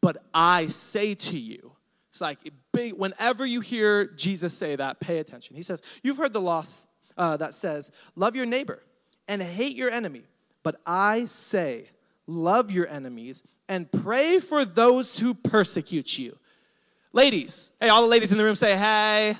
but 0.00 0.18
I 0.32 0.68
say 0.68 1.14
to 1.14 1.38
you. 1.38 1.72
It's 2.10 2.20
like 2.20 2.38
whenever 2.96 3.44
you 3.46 3.60
hear 3.60 4.06
Jesus 4.06 4.56
say 4.56 4.76
that, 4.76 5.00
pay 5.00 5.18
attention. 5.18 5.56
He 5.56 5.62
says, 5.62 5.82
You've 6.02 6.16
heard 6.16 6.32
the 6.32 6.40
law 6.40 6.64
uh, 7.16 7.36
that 7.36 7.54
says, 7.54 7.90
Love 8.16 8.34
your 8.34 8.46
neighbor 8.46 8.82
and 9.28 9.42
hate 9.42 9.76
your 9.76 9.90
enemy. 9.90 10.22
But 10.62 10.80
I 10.86 11.26
say, 11.26 11.86
love 12.26 12.70
your 12.70 12.88
enemies 12.88 13.42
and 13.68 13.90
pray 13.90 14.38
for 14.38 14.64
those 14.64 15.18
who 15.18 15.34
persecute 15.34 16.18
you. 16.18 16.36
Ladies, 17.12 17.72
hey, 17.80 17.88
all 17.88 18.02
the 18.02 18.08
ladies 18.08 18.32
in 18.32 18.38
the 18.38 18.44
room 18.44 18.54
say, 18.54 18.76
hey. 18.76 19.36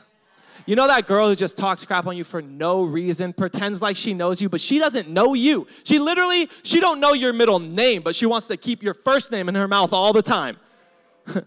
You 0.69 0.77
know 0.77 0.87
that 0.87 1.07
girl 1.07 1.31
who 1.31 1.35
just 1.35 1.57
talks 1.57 1.83
crap 1.87 2.07
on 2.07 2.15
you 2.15 2.25
for 2.25 2.43
no 2.43 2.83
reason, 2.83 3.33
pretends 3.33 3.81
like 3.81 3.97
she 3.97 4.13
knows 4.13 4.43
you, 4.43 4.51
but 4.51 4.61
she 4.61 4.79
doesn't 4.79 5.09
know 5.09 5.33
you. 5.33 5.67
She 5.83 5.99
literally, 5.99 6.51
she 6.63 6.79
don't 6.79 7.01
know 7.01 7.15
your 7.15 7.33
middle 7.33 7.59
name, 7.59 8.03
but 8.03 8.15
she 8.15 8.27
wants 8.27 8.49
to 8.49 8.59
keep 8.59 8.83
your 8.83 8.93
first 8.93 9.33
name 9.33 9.49
in 9.49 9.55
her 9.55 9.67
mouth 9.67 9.95
all 9.95 10.13
the 10.13 10.21
time. 10.21 10.59
Real 11.27 11.43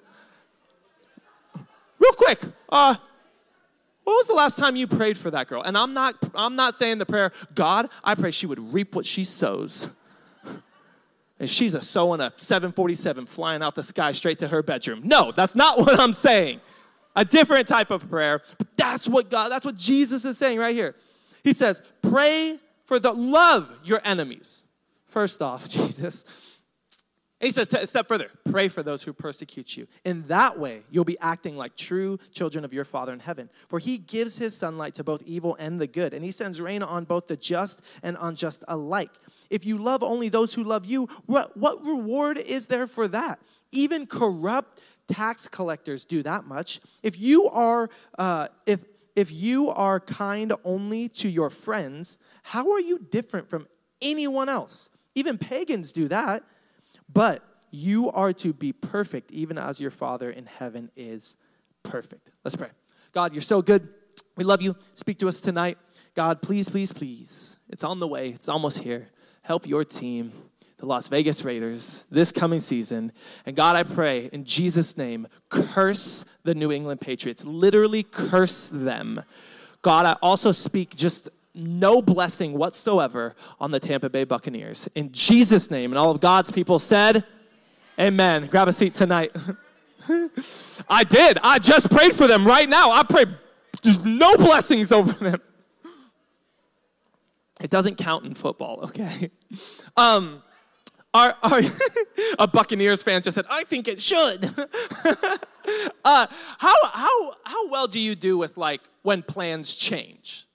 quick, 2.18 2.42
uh, 2.70 2.96
when 4.06 4.16
was 4.16 4.26
the 4.26 4.34
last 4.34 4.58
time 4.58 4.76
you 4.76 4.88
prayed 4.88 5.20
for 5.20 5.30
that 5.30 5.48
girl? 5.48 5.62
And 5.62 5.78
I'm 5.78 5.94
not 5.94 6.16
I'm 6.34 6.56
not 6.56 6.74
saying 6.74 6.98
the 6.98 7.06
prayer, 7.06 7.32
God, 7.54 7.90
I 8.04 8.16
pray 8.16 8.32
she 8.32 8.48
would 8.48 8.74
reap 8.74 8.96
what 8.96 9.06
she 9.06 9.24
sows. 9.24 9.88
And 11.40 11.50
she's 11.50 11.74
a 11.74 11.82
sowing 11.82 12.22
a 12.22 12.32
747 12.36 13.26
flying 13.26 13.64
out 13.64 13.74
the 13.74 13.82
sky 13.82 14.12
straight 14.12 14.38
to 14.40 14.48
her 14.48 14.62
bedroom. 14.62 15.02
No, 15.04 15.32
that's 15.32 15.56
not 15.56 15.78
what 15.80 16.00
I'm 16.00 16.14
saying. 16.14 16.62
A 17.16 17.26
different 17.26 17.68
type 17.68 17.92
of 17.92 18.10
prayer. 18.10 18.42
But 18.58 18.68
that's 18.78 19.08
what 19.08 19.30
God, 19.30 19.50
that's 19.50 19.66
what 19.66 19.76
Jesus 19.76 20.26
is 20.26 20.38
saying 20.38 20.60
right 20.60 20.76
here. 20.76 20.96
He 21.44 21.54
says, 21.54 21.82
pray 22.02 22.60
for 22.86 23.00
the 23.00 23.12
love 23.12 23.72
your 23.84 24.02
enemies. 24.04 24.64
First 25.08 25.42
off, 25.42 25.68
Jesus, 25.68 26.24
he 27.42 27.50
says, 27.50 27.74
a 27.74 27.88
step 27.88 28.08
further, 28.08 28.30
pray 28.50 28.68
for 28.68 28.84
those 28.84 29.02
who 29.02 29.14
persecute 29.14 29.76
you. 29.76 29.88
In 30.06 30.22
that 30.28 30.60
way, 30.60 30.84
you'll 30.92 31.06
be 31.06 31.18
acting 31.20 31.58
like 31.58 31.76
true 31.76 32.20
children 32.32 32.64
of 32.64 32.72
your 32.72 32.86
Father 32.86 33.12
in 33.12 33.20
heaven. 33.20 33.50
For 33.68 33.80
he 33.80 33.98
gives 33.98 34.38
his 34.38 34.56
sunlight 34.56 34.94
to 34.96 35.04
both 35.04 35.24
evil 35.24 35.58
and 35.60 35.82
the 35.82 35.88
good, 35.88 36.14
and 36.14 36.24
he 36.24 36.32
sends 36.32 36.62
rain 36.62 36.84
on 36.84 37.06
both 37.06 37.28
the 37.28 37.36
just 37.36 37.82
and 38.04 38.16
unjust 38.22 38.64
alike. 38.68 39.10
If 39.50 39.66
you 39.66 39.80
love 39.80 40.04
only 40.04 40.30
those 40.30 40.54
who 40.54 40.64
love 40.64 40.86
you, 40.86 41.08
what, 41.26 41.58
what 41.58 41.84
reward 41.84 42.38
is 42.38 42.68
there 42.68 42.86
for 42.86 43.08
that? 43.08 43.40
Even 43.72 44.06
corrupt 44.06 44.80
tax 45.12 45.48
collectors 45.48 46.04
do 46.04 46.24
that 46.24 46.46
much. 46.46 46.80
If 47.04 47.20
you 47.20 47.46
are, 47.48 47.90
uh, 48.18 48.48
if, 48.66 48.80
if 49.16 49.32
you 49.32 49.70
are 49.70 50.00
kind 50.00 50.54
only 50.64 51.10
to 51.10 51.30
your 51.30 51.50
friends, 51.50 52.18
how 52.44 52.72
are 52.72 52.80
you 52.80 53.00
different 53.00 53.50
from 53.50 53.68
anyone 54.02 54.50
else? 54.50 54.90
Even 55.16 55.38
pagans 55.38 55.92
do 55.92 56.08
that. 56.08 56.44
But 57.12 57.44
you 57.72 58.10
are 58.12 58.34
to 58.34 58.54
be 58.54 58.74
perfect, 58.74 59.32
even 59.32 59.58
as 59.58 59.80
your 59.80 59.92
Father 59.92 60.30
in 60.30 60.46
heaven 60.46 60.92
is 60.96 61.36
perfect. 61.84 62.30
Let's 62.44 62.56
pray. 62.56 62.70
God, 63.12 63.34
you're 63.34 63.42
so 63.42 63.62
good. 63.62 63.88
We 64.36 64.44
love 64.44 64.62
you. 64.62 64.76
Speak 64.96 65.20
to 65.20 65.30
us 65.30 65.42
tonight. 65.42 65.78
God, 66.16 66.42
please, 66.42 66.70
please, 66.70 66.92
please. 66.92 67.58
It's 67.70 67.84
on 67.84 68.00
the 68.00 68.08
way, 68.08 68.30
it's 68.30 68.50
almost 68.50 68.80
here. 68.80 69.10
Help 69.44 69.66
your 69.66 69.84
team, 69.84 70.34
the 70.82 70.86
Las 70.88 71.08
Vegas 71.08 71.46
Raiders, 71.46 72.04
this 72.12 72.34
coming 72.34 72.60
season. 72.60 73.14
And 73.46 73.56
God, 73.56 73.78
I 73.78 73.84
pray 73.84 74.30
in 74.34 74.44
Jesus' 74.44 74.98
name, 74.98 75.28
curse 75.48 76.26
the 76.44 76.54
New 76.54 76.72
England 76.72 77.00
Patriots. 77.00 77.46
Literally 77.46 78.04
curse 78.04 78.68
them 78.68 79.24
God, 79.82 80.06
I 80.06 80.14
also 80.22 80.52
speak 80.52 80.96
just 80.96 81.30
no 81.54 82.02
blessing 82.02 82.54
whatsoever 82.54 83.36
on 83.60 83.72
the 83.72 83.80
Tampa 83.80 84.10
Bay 84.10 84.24
Buccaneers. 84.24 84.88
In 84.96 85.12
Jesus' 85.12 85.72
name. 85.72 85.92
And 85.92 85.98
all 85.98 86.12
of 86.12 86.22
God's 86.22 86.52
people 86.52 86.80
said, 86.80 87.26
Amen. 88.00 88.48
Grab 88.48 88.68
a 88.68 88.74
seat 88.74 88.94
tonight. 88.94 89.36
I 90.90 91.04
did. 91.04 91.38
I 91.44 91.60
just 91.60 91.92
prayed 91.92 92.14
for 92.14 92.26
them 92.26 92.48
right 92.48 92.70
now. 92.70 92.92
I 92.92 93.04
pray 93.04 93.26
no 94.06 94.38
blessings 94.38 94.92
over 94.92 95.12
them. 95.12 95.42
It 97.60 97.70
doesn't 97.70 97.98
count 97.98 98.26
in 98.26 98.34
football, 98.34 98.82
okay? 98.86 99.32
Um, 99.98 100.42
our, 101.14 101.36
our 101.44 101.62
a 102.40 102.48
Buccaneers 102.48 103.04
fan 103.04 103.22
just 103.22 103.36
said, 103.36 103.46
I 103.50 103.64
think 103.64 103.88
it 103.88 104.02
should. 104.02 104.46
uh, 106.06 106.28
how, 106.58 106.76
how, 106.94 107.34
how 107.44 107.68
well 107.70 107.88
do 107.88 108.00
you 108.00 108.16
do 108.16 108.38
with 108.38 108.58
like 108.58 108.82
when 109.04 109.22
plans 109.22 109.76
change? 109.76 110.48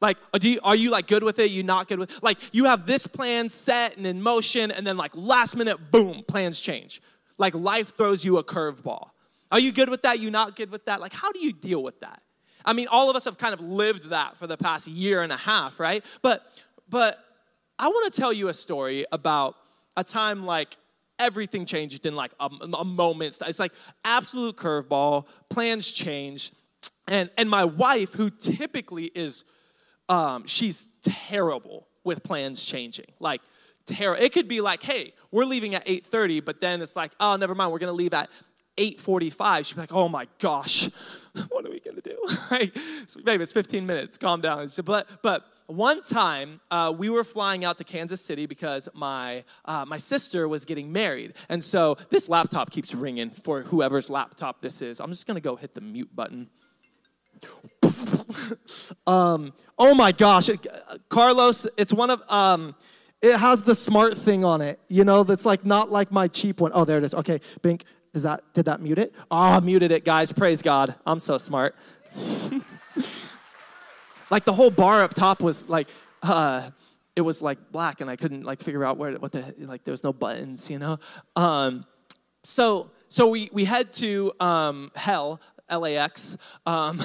Like, 0.00 0.16
you, 0.40 0.58
are 0.64 0.74
you 0.74 0.90
like 0.90 1.06
good 1.06 1.22
with 1.22 1.38
it? 1.38 1.52
You 1.52 1.62
not 1.62 1.86
good 1.86 2.00
with 2.00 2.22
Like, 2.22 2.38
you 2.50 2.64
have 2.64 2.86
this 2.86 3.06
plan 3.06 3.48
set 3.48 3.96
and 3.96 4.04
in 4.04 4.20
motion, 4.20 4.72
and 4.72 4.84
then 4.84 4.96
like 4.96 5.12
last 5.14 5.56
minute, 5.56 5.92
boom, 5.92 6.24
plans 6.26 6.60
change. 6.60 7.00
Like 7.38 7.54
life 7.54 7.96
throws 7.96 8.24
you 8.24 8.38
a 8.38 8.44
curveball. 8.44 9.10
Are 9.52 9.60
you 9.60 9.70
good 9.70 9.88
with 9.88 10.02
that? 10.02 10.18
You 10.18 10.30
not 10.30 10.56
good 10.56 10.70
with 10.70 10.86
that? 10.86 11.00
Like, 11.00 11.12
how 11.12 11.30
do 11.30 11.38
you 11.38 11.52
deal 11.52 11.82
with 11.82 12.00
that? 12.00 12.22
I 12.64 12.72
mean, 12.72 12.88
all 12.88 13.10
of 13.10 13.16
us 13.16 13.24
have 13.26 13.38
kind 13.38 13.54
of 13.54 13.60
lived 13.60 14.10
that 14.10 14.36
for 14.36 14.46
the 14.46 14.56
past 14.56 14.88
year 14.88 15.22
and 15.22 15.32
a 15.32 15.36
half, 15.36 15.78
right? 15.78 16.04
But, 16.20 16.44
but 16.88 17.22
I 17.78 17.88
want 17.88 18.12
to 18.12 18.20
tell 18.20 18.32
you 18.32 18.48
a 18.48 18.54
story 18.54 19.04
about 19.12 19.56
a 19.96 20.04
time 20.04 20.44
like 20.44 20.76
everything 21.18 21.66
changed 21.66 22.06
in 22.06 22.16
like 22.16 22.32
a, 22.40 22.48
a 22.74 22.84
moment. 22.84 23.38
It's 23.46 23.58
like 23.58 23.72
absolute 24.04 24.56
curveball. 24.56 25.26
Plans 25.48 25.90
change, 25.90 26.52
and 27.08 27.30
and 27.36 27.48
my 27.48 27.64
wife, 27.64 28.14
who 28.14 28.30
typically 28.30 29.04
is 29.14 29.44
um, 30.08 30.46
she's 30.46 30.86
terrible 31.02 31.86
with 32.04 32.22
plans 32.22 32.64
changing. 32.64 33.06
Like, 33.18 33.40
terrible. 33.86 34.22
It 34.22 34.32
could 34.32 34.48
be 34.48 34.60
like, 34.60 34.82
hey, 34.82 35.14
we're 35.30 35.44
leaving 35.44 35.74
at 35.74 35.86
8.30, 35.86 36.44
but 36.44 36.60
then 36.60 36.82
it's 36.82 36.96
like, 36.96 37.12
oh, 37.20 37.36
never 37.36 37.54
mind, 37.54 37.72
we're 37.72 37.78
going 37.78 37.88
to 37.88 37.96
leave 37.96 38.12
at 38.12 38.28
8.45. 38.76 39.66
She'd 39.66 39.74
be 39.74 39.80
like, 39.80 39.92
oh 39.92 40.08
my 40.08 40.26
gosh, 40.38 40.88
what 41.48 41.66
are 41.66 41.70
we 41.70 41.80
going 41.80 41.96
to 41.96 42.02
do? 42.02 42.16
like, 42.50 42.76
so, 43.06 43.20
it's 43.24 43.52
15 43.52 43.86
minutes, 43.86 44.18
calm 44.18 44.40
down. 44.40 44.68
But, 44.84 45.08
but 45.22 45.44
one 45.66 46.02
time, 46.02 46.60
uh, 46.70 46.92
we 46.96 47.08
were 47.08 47.24
flying 47.24 47.64
out 47.64 47.78
to 47.78 47.84
Kansas 47.84 48.20
City 48.20 48.46
because 48.46 48.88
my, 48.94 49.44
uh, 49.64 49.84
my 49.86 49.98
sister 49.98 50.48
was 50.48 50.64
getting 50.64 50.92
married. 50.92 51.34
And 51.48 51.62
so 51.62 51.96
this 52.10 52.28
laptop 52.28 52.70
keeps 52.70 52.94
ringing 52.94 53.30
for 53.30 53.62
whoever's 53.62 54.10
laptop 54.10 54.60
this 54.60 54.82
is. 54.82 55.00
I'm 55.00 55.10
just 55.10 55.26
going 55.26 55.36
to 55.36 55.40
go 55.40 55.56
hit 55.56 55.74
the 55.74 55.80
mute 55.80 56.14
button. 56.14 56.48
um, 59.06 59.52
oh 59.78 59.94
my 59.94 60.12
gosh, 60.12 60.48
Carlos, 61.08 61.66
it's 61.76 61.92
one 61.92 62.10
of, 62.10 62.22
um, 62.30 62.74
it 63.20 63.36
has 63.36 63.62
the 63.62 63.74
smart 63.74 64.16
thing 64.16 64.44
on 64.44 64.60
it, 64.60 64.80
you 64.88 65.04
know, 65.04 65.22
that's 65.24 65.46
like 65.46 65.64
not 65.64 65.90
like 65.90 66.10
my 66.10 66.28
cheap 66.28 66.60
one. 66.60 66.72
Oh, 66.74 66.84
there 66.84 66.98
it 66.98 67.04
is. 67.04 67.14
Okay, 67.14 67.40
Bink, 67.62 67.84
is 68.14 68.22
that, 68.22 68.42
did 68.54 68.66
that 68.66 68.80
mute 68.80 68.98
it? 68.98 69.14
Oh, 69.30 69.60
muted 69.60 69.90
it, 69.90 70.04
guys. 70.04 70.32
Praise 70.32 70.62
God. 70.62 70.94
I'm 71.06 71.20
so 71.20 71.38
smart. 71.38 71.74
like 74.30 74.44
the 74.44 74.52
whole 74.52 74.70
bar 74.70 75.02
up 75.02 75.14
top 75.14 75.42
was 75.42 75.66
like, 75.68 75.88
uh, 76.22 76.70
it 77.16 77.22
was 77.22 77.42
like 77.42 77.72
black 77.72 78.00
and 78.00 78.10
I 78.10 78.16
couldn't 78.16 78.44
like 78.44 78.60
figure 78.60 78.84
out 78.84 78.96
where, 78.96 79.12
what 79.14 79.32
the, 79.32 79.54
like 79.58 79.84
there 79.84 79.92
was 79.92 80.04
no 80.04 80.12
buttons, 80.12 80.70
you 80.70 80.78
know? 80.78 80.98
Um, 81.36 81.84
so, 82.42 82.90
so 83.08 83.28
we, 83.28 83.48
we 83.52 83.64
head 83.64 83.92
to 83.94 84.32
um, 84.40 84.90
hell 84.94 85.40
LAX. 85.70 86.36
Um, 86.66 87.00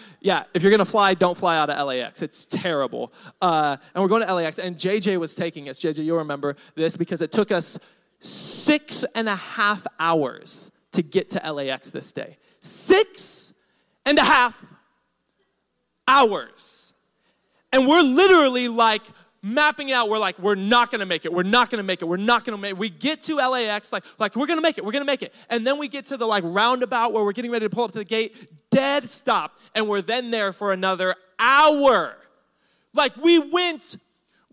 yeah, 0.20 0.44
if 0.54 0.62
you're 0.62 0.70
gonna 0.70 0.84
fly, 0.84 1.14
don't 1.14 1.36
fly 1.36 1.56
out 1.58 1.70
of 1.70 1.86
LAX. 1.86 2.22
It's 2.22 2.44
terrible. 2.44 3.12
Uh, 3.40 3.76
and 3.94 4.02
we're 4.02 4.08
going 4.08 4.26
to 4.26 4.34
LAX, 4.34 4.58
and 4.58 4.76
JJ 4.76 5.18
was 5.18 5.34
taking 5.34 5.68
us. 5.68 5.80
JJ, 5.80 6.04
you'll 6.04 6.18
remember 6.18 6.56
this 6.74 6.96
because 6.96 7.20
it 7.20 7.32
took 7.32 7.50
us 7.50 7.78
six 8.22 9.04
and 9.14 9.28
a 9.28 9.36
half 9.36 9.86
hours 9.98 10.70
to 10.92 11.02
get 11.02 11.30
to 11.30 11.52
LAX 11.52 11.90
this 11.90 12.12
day. 12.12 12.38
Six 12.60 13.52
and 14.06 14.18
a 14.18 14.24
half 14.24 14.64
hours. 16.08 16.94
And 17.72 17.86
we're 17.86 18.02
literally 18.02 18.68
like, 18.68 19.02
mapping 19.42 19.90
out. 19.90 20.08
We're 20.08 20.18
like, 20.18 20.38
we're 20.38 20.54
not 20.54 20.90
gonna 20.90 21.06
make 21.06 21.24
it. 21.24 21.32
We're 21.32 21.42
not 21.42 21.70
gonna 21.70 21.82
make 21.82 22.00
it. 22.00 22.04
We're 22.04 22.16
not 22.16 22.44
gonna 22.44 22.58
make 22.58 22.70
it. 22.70 22.78
We 22.78 22.88
get 22.88 23.24
to 23.24 23.36
LAX, 23.36 23.92
like, 23.92 24.04
like 24.18 24.36
we're 24.36 24.46
gonna 24.46 24.60
make 24.60 24.78
it. 24.78 24.84
We're 24.84 24.92
gonna 24.92 25.04
make 25.04 25.22
it. 25.22 25.34
And 25.50 25.66
then 25.66 25.78
we 25.78 25.88
get 25.88 26.06
to 26.06 26.16
the 26.16 26.26
like 26.26 26.44
roundabout 26.46 27.12
where 27.12 27.24
we're 27.24 27.32
getting 27.32 27.50
ready 27.50 27.66
to 27.66 27.70
pull 27.70 27.84
up 27.84 27.92
to 27.92 27.98
the 27.98 28.04
gate, 28.04 28.36
dead 28.70 29.10
stop. 29.10 29.58
And 29.74 29.88
we're 29.88 30.02
then 30.02 30.30
there 30.30 30.52
for 30.52 30.72
another 30.72 31.16
hour. 31.38 32.16
Like 32.94 33.16
we 33.16 33.38
went 33.38 33.96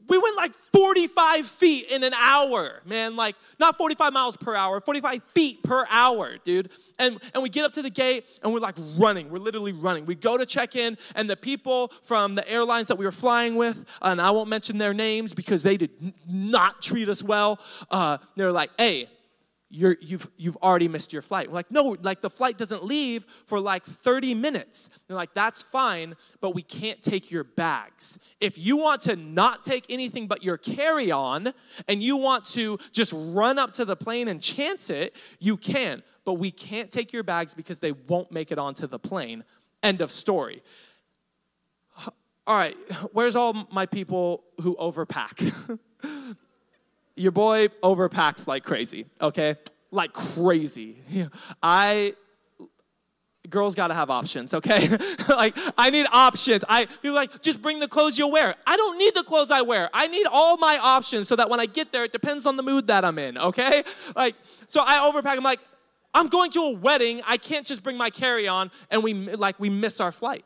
we 0.09 0.17
went 0.17 0.35
like 0.35 0.53
45 0.73 1.45
feet 1.45 1.91
in 1.91 2.03
an 2.03 2.13
hour, 2.13 2.81
man. 2.85 3.15
Like, 3.15 3.35
not 3.59 3.77
45 3.77 4.11
miles 4.11 4.35
per 4.35 4.55
hour, 4.55 4.81
45 4.81 5.21
feet 5.35 5.63
per 5.63 5.85
hour, 5.89 6.37
dude. 6.43 6.69
And, 6.97 7.19
and 7.33 7.43
we 7.43 7.49
get 7.49 7.63
up 7.63 7.71
to 7.73 7.81
the 7.81 7.89
gate 7.89 8.25
and 8.43 8.53
we're 8.53 8.59
like 8.59 8.75
running. 8.97 9.29
We're 9.29 9.39
literally 9.39 9.71
running. 9.71 10.05
We 10.05 10.15
go 10.15 10.37
to 10.37 10.45
check 10.45 10.75
in, 10.75 10.97
and 11.15 11.29
the 11.29 11.37
people 11.37 11.91
from 12.03 12.35
the 12.35 12.49
airlines 12.49 12.87
that 12.87 12.97
we 12.97 13.05
were 13.05 13.11
flying 13.11 13.55
with, 13.55 13.85
and 14.01 14.19
I 14.19 14.31
won't 14.31 14.49
mention 14.49 14.77
their 14.77 14.93
names 14.93 15.33
because 15.33 15.63
they 15.63 15.77
did 15.77 15.91
not 16.27 16.81
treat 16.81 17.07
us 17.07 17.23
well, 17.23 17.59
uh, 17.91 18.17
they're 18.35 18.51
like, 18.51 18.71
hey, 18.77 19.09
you're, 19.71 19.97
you've, 20.01 20.29
you've 20.35 20.57
already 20.57 20.88
missed 20.88 21.13
your 21.13 21.21
flight. 21.21 21.47
We're 21.47 21.53
like, 21.53 21.69
no, 21.69 21.95
like 22.01 22.21
the 22.21 22.29
flight 22.29 22.57
doesn't 22.57 22.83
leave 22.83 23.25
for 23.45 23.59
like 23.59 23.83
30 23.83 24.33
minutes. 24.33 24.89
They're 25.07 25.15
like, 25.15 25.33
that's 25.35 25.61
fine, 25.61 26.15
but 26.41 26.55
we 26.55 26.63
can't 26.63 27.01
take 27.03 27.29
your 27.29 27.43
bags. 27.43 28.17
If 28.41 28.57
you 28.57 28.77
want 28.77 29.03
to 29.03 29.15
not 29.15 29.63
take 29.63 29.85
anything 29.89 30.27
but 30.27 30.43
your 30.43 30.57
carry 30.57 31.11
on 31.11 31.53
and 31.88 32.01
you 32.01 32.17
want 32.17 32.45
to 32.45 32.79
just 32.91 33.13
run 33.15 33.59
up 33.59 33.73
to 33.73 33.85
the 33.85 33.95
plane 33.95 34.27
and 34.27 34.41
chance 34.41 34.89
it, 34.89 35.15
you 35.39 35.55
can, 35.55 36.01
but 36.25 36.33
we 36.33 36.49
can't 36.49 36.91
take 36.91 37.13
your 37.13 37.23
bags 37.23 37.53
because 37.53 37.77
they 37.79 37.91
won't 37.91 38.31
make 38.31 38.51
it 38.51 38.57
onto 38.57 38.88
the 38.88 38.99
plane. 38.99 39.43
End 39.83 40.01
of 40.01 40.11
story. 40.11 40.63
All 42.47 42.57
right, 42.57 42.75
where's 43.11 43.35
all 43.35 43.67
my 43.71 43.85
people 43.85 44.43
who 44.61 44.75
overpack? 44.77 45.77
your 47.19 47.31
boy 47.31 47.67
overpacks 47.83 48.47
like 48.47 48.63
crazy, 48.63 49.05
okay? 49.21 49.57
Like 49.91 50.13
crazy. 50.13 50.97
I 51.63 52.15
girls 53.49 53.73
got 53.73 53.88
to 53.88 53.93
have 53.93 54.09
options, 54.09 54.53
okay? 54.53 54.89
like 55.29 55.57
I 55.77 55.89
need 55.89 56.07
options. 56.11 56.63
I 56.69 56.85
people 56.85 57.13
like 57.13 57.41
just 57.41 57.61
bring 57.61 57.79
the 57.79 57.88
clothes 57.88 58.17
you'll 58.17 58.31
wear. 58.31 58.55
I 58.65 58.77
don't 58.77 58.97
need 58.97 59.15
the 59.15 59.23
clothes 59.23 59.51
I 59.51 59.61
wear. 59.61 59.89
I 59.93 60.07
need 60.07 60.27
all 60.31 60.57
my 60.57 60.77
options 60.81 61.27
so 61.27 61.35
that 61.35 61.49
when 61.49 61.59
I 61.59 61.65
get 61.65 61.91
there, 61.91 62.03
it 62.03 62.11
depends 62.11 62.45
on 62.45 62.57
the 62.57 62.63
mood 62.63 62.88
that 62.88 63.03
I'm 63.03 63.19
in, 63.19 63.38
okay? 63.38 63.83
Like 64.15 64.35
so 64.67 64.81
I 64.83 64.99
overpack. 64.99 65.38
I'm 65.38 65.43
like, 65.43 65.59
I'm 66.13 66.27
going 66.27 66.51
to 66.51 66.59
a 66.59 66.71
wedding. 66.71 67.21
I 67.25 67.38
can't 67.38 67.65
just 67.65 67.83
bring 67.83 67.95
my 67.95 68.09
carry-on 68.09 68.71
and 68.89 69.03
we 69.03 69.13
like 69.13 69.59
we 69.59 69.69
miss 69.69 69.99
our 69.99 70.11
flight. 70.11 70.45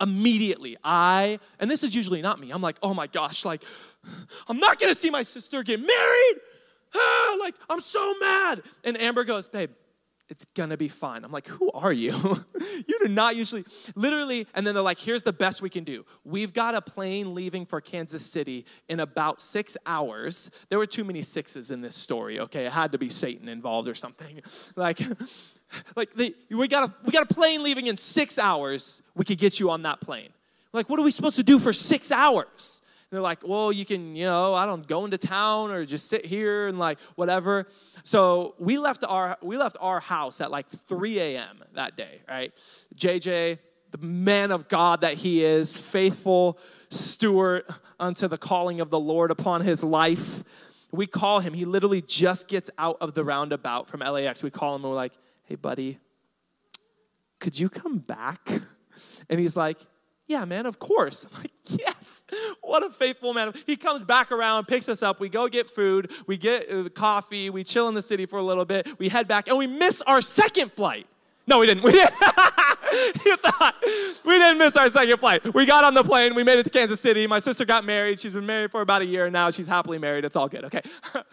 Immediately, 0.00 0.76
I 0.82 1.38
and 1.58 1.70
this 1.70 1.82
is 1.82 1.94
usually 1.94 2.22
not 2.22 2.40
me. 2.40 2.50
I'm 2.50 2.62
like, 2.62 2.76
oh 2.82 2.94
my 2.94 3.06
gosh, 3.06 3.44
like 3.44 3.62
I'm 4.48 4.58
not 4.58 4.78
gonna 4.78 4.94
see 4.94 5.10
my 5.10 5.22
sister 5.22 5.62
get 5.62 5.80
married. 5.80 6.40
Ah, 6.94 7.36
like, 7.40 7.54
I'm 7.70 7.80
so 7.80 8.14
mad. 8.18 8.62
And 8.84 9.00
Amber 9.00 9.24
goes, 9.24 9.48
Babe, 9.48 9.70
it's 10.28 10.44
gonna 10.54 10.76
be 10.76 10.88
fine. 10.88 11.24
I'm 11.24 11.32
like, 11.32 11.46
Who 11.48 11.70
are 11.72 11.92
you? 11.92 12.12
you 12.86 12.98
do 13.00 13.08
not 13.08 13.36
usually, 13.36 13.64
literally, 13.94 14.46
and 14.54 14.66
then 14.66 14.74
they're 14.74 14.82
like, 14.82 14.98
Here's 14.98 15.22
the 15.22 15.32
best 15.32 15.62
we 15.62 15.70
can 15.70 15.84
do. 15.84 16.04
We've 16.24 16.52
got 16.52 16.74
a 16.74 16.80
plane 16.80 17.34
leaving 17.34 17.66
for 17.66 17.80
Kansas 17.80 18.24
City 18.24 18.64
in 18.88 19.00
about 19.00 19.40
six 19.40 19.76
hours. 19.86 20.50
There 20.68 20.78
were 20.78 20.86
too 20.86 21.04
many 21.04 21.22
sixes 21.22 21.70
in 21.70 21.80
this 21.80 21.94
story, 21.94 22.40
okay? 22.40 22.66
It 22.66 22.72
had 22.72 22.92
to 22.92 22.98
be 22.98 23.08
Satan 23.10 23.48
involved 23.48 23.88
or 23.88 23.94
something. 23.94 24.40
Like, 24.76 25.00
like 25.96 26.14
they, 26.14 26.34
we 26.50 26.68
got 26.68 26.88
a 26.88 26.94
we 27.04 27.12
got 27.12 27.30
a 27.30 27.34
plane 27.34 27.62
leaving 27.62 27.86
in 27.86 27.96
six 27.96 28.38
hours. 28.38 29.02
We 29.14 29.24
could 29.24 29.38
get 29.38 29.60
you 29.60 29.70
on 29.70 29.82
that 29.82 30.00
plane. 30.00 30.30
Like, 30.72 30.88
what 30.88 30.98
are 30.98 31.02
we 31.02 31.10
supposed 31.10 31.36
to 31.36 31.42
do 31.42 31.58
for 31.58 31.72
six 31.72 32.10
hours? 32.10 32.80
They're 33.12 33.20
like, 33.20 33.46
well, 33.46 33.70
you 33.70 33.84
can, 33.84 34.16
you 34.16 34.24
know, 34.24 34.54
I 34.54 34.64
don't 34.64 34.86
go 34.86 35.04
into 35.04 35.18
town 35.18 35.70
or 35.70 35.84
just 35.84 36.08
sit 36.08 36.24
here 36.24 36.66
and 36.66 36.78
like 36.78 36.98
whatever. 37.14 37.68
So 38.04 38.54
we 38.58 38.78
left 38.78 39.04
our 39.04 39.36
we 39.42 39.58
left 39.58 39.76
our 39.80 40.00
house 40.00 40.40
at 40.40 40.50
like 40.50 40.66
3 40.66 41.20
a.m. 41.20 41.62
that 41.74 41.94
day, 41.94 42.22
right? 42.26 42.54
JJ, 42.96 43.58
the 43.90 43.98
man 43.98 44.50
of 44.50 44.66
God 44.66 45.02
that 45.02 45.18
he 45.18 45.44
is, 45.44 45.76
faithful 45.76 46.58
steward 46.88 47.64
unto 48.00 48.28
the 48.28 48.38
calling 48.38 48.80
of 48.80 48.88
the 48.88 48.98
Lord 48.98 49.30
upon 49.30 49.60
his 49.60 49.84
life. 49.84 50.42
We 50.90 51.06
call 51.06 51.40
him. 51.40 51.52
He 51.52 51.66
literally 51.66 52.00
just 52.00 52.48
gets 52.48 52.70
out 52.78 52.96
of 53.02 53.12
the 53.12 53.24
roundabout 53.24 53.88
from 53.88 54.00
LAX. 54.00 54.42
We 54.42 54.50
call 54.50 54.74
him 54.74 54.84
and 54.84 54.90
we're 54.90 54.96
like, 54.96 55.12
hey, 55.44 55.56
buddy, 55.56 55.98
could 57.40 57.58
you 57.60 57.68
come 57.68 57.98
back? 57.98 58.40
And 59.30 59.40
he's 59.40 59.56
like, 59.56 59.78
yeah, 60.26 60.44
man, 60.44 60.66
of 60.66 60.78
course. 60.78 61.24
I'm 61.24 61.40
like, 61.40 61.52
yes, 61.64 61.91
what 62.60 62.82
a 62.82 62.90
faithful 62.90 63.34
man. 63.34 63.52
He 63.66 63.76
comes 63.76 64.04
back 64.04 64.32
around, 64.32 64.66
picks 64.66 64.88
us 64.88 65.02
up. 65.02 65.20
We 65.20 65.28
go 65.28 65.48
get 65.48 65.68
food, 65.68 66.10
we 66.26 66.36
get 66.36 66.70
uh, 66.70 66.88
coffee, 66.90 67.50
we 67.50 67.64
chill 67.64 67.88
in 67.88 67.94
the 67.94 68.02
city 68.02 68.26
for 68.26 68.38
a 68.38 68.42
little 68.42 68.64
bit, 68.64 68.88
we 68.98 69.08
head 69.08 69.28
back, 69.28 69.48
and 69.48 69.56
we 69.58 69.66
miss 69.66 70.02
our 70.02 70.20
second 70.20 70.72
flight. 70.72 71.06
No, 71.46 71.58
we 71.58 71.66
didn't. 71.66 71.84
We 71.92 71.92
didn't. 71.92 72.14
you 73.24 73.36
thought 73.36 73.74
we 74.24 74.34
didn't 74.38 74.58
miss 74.58 74.76
our 74.76 74.90
second 74.90 75.18
flight. 75.18 75.54
We 75.54 75.66
got 75.66 75.84
on 75.84 75.94
the 75.94 76.04
plane. 76.04 76.34
We 76.34 76.44
made 76.44 76.58
it 76.58 76.64
to 76.64 76.70
Kansas 76.70 77.00
City. 77.00 77.26
My 77.26 77.38
sister 77.38 77.64
got 77.64 77.84
married. 77.84 78.18
She's 78.18 78.34
been 78.34 78.46
married 78.46 78.70
for 78.70 78.80
about 78.80 79.02
a 79.02 79.06
year 79.06 79.30
now. 79.30 79.50
She's 79.50 79.66
happily 79.66 79.98
married. 79.98 80.24
It's 80.24 80.36
all 80.36 80.48
good, 80.48 80.64
okay? 80.66 80.82
but 81.12 81.24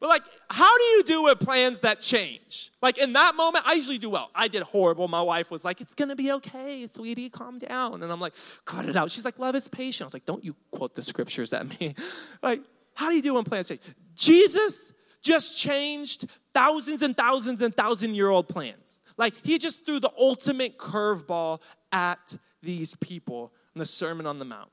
like, 0.00 0.22
how 0.50 0.78
do 0.78 0.84
you 0.84 1.02
do 1.04 1.22
with 1.24 1.40
plans 1.40 1.80
that 1.80 2.00
change? 2.00 2.70
Like, 2.80 2.98
in 2.98 3.12
that 3.14 3.34
moment, 3.34 3.64
I 3.66 3.74
usually 3.74 3.98
do 3.98 4.10
well. 4.10 4.30
I 4.34 4.48
did 4.48 4.62
horrible. 4.62 5.08
My 5.08 5.22
wife 5.22 5.50
was 5.50 5.64
like, 5.64 5.80
it's 5.80 5.94
gonna 5.94 6.16
be 6.16 6.32
okay, 6.32 6.88
sweetie, 6.94 7.30
calm 7.30 7.58
down. 7.58 8.02
And 8.02 8.12
I'm 8.12 8.20
like, 8.20 8.34
cut 8.64 8.86
it 8.86 8.96
out. 8.96 9.10
She's 9.10 9.24
like, 9.24 9.38
love 9.38 9.56
is 9.56 9.66
patient. 9.68 10.02
I 10.02 10.06
was 10.06 10.14
like, 10.14 10.26
don't 10.26 10.44
you 10.44 10.54
quote 10.70 10.94
the 10.94 11.02
scriptures 11.02 11.52
at 11.52 11.68
me. 11.80 11.94
like, 12.42 12.62
how 12.94 13.10
do 13.10 13.16
you 13.16 13.22
do 13.22 13.34
when 13.34 13.44
plans 13.44 13.68
change? 13.68 13.80
Jesus 14.14 14.92
just 15.22 15.58
changed 15.58 16.28
thousands 16.54 17.02
and 17.02 17.16
thousands 17.16 17.62
and 17.62 17.74
thousand 17.74 18.14
year 18.14 18.28
old 18.28 18.48
plans. 18.48 18.97
Like, 19.18 19.34
he 19.42 19.58
just 19.58 19.84
threw 19.84 20.00
the 20.00 20.12
ultimate 20.16 20.78
curveball 20.78 21.60
at 21.92 22.38
these 22.62 22.94
people 22.96 23.52
in 23.74 23.80
the 23.80 23.86
Sermon 23.86 24.26
on 24.26 24.38
the 24.38 24.44
Mount. 24.44 24.70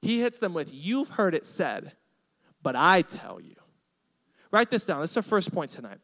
He 0.00 0.20
hits 0.20 0.38
them 0.38 0.54
with, 0.54 0.72
You've 0.72 1.10
heard 1.10 1.34
it 1.34 1.44
said, 1.44 1.92
but 2.62 2.76
I 2.76 3.02
tell 3.02 3.40
you. 3.40 3.56
Write 4.50 4.70
this 4.70 4.84
down. 4.84 5.00
This 5.00 5.10
is 5.10 5.16
our 5.18 5.22
first 5.22 5.52
point 5.52 5.70
tonight. 5.70 5.98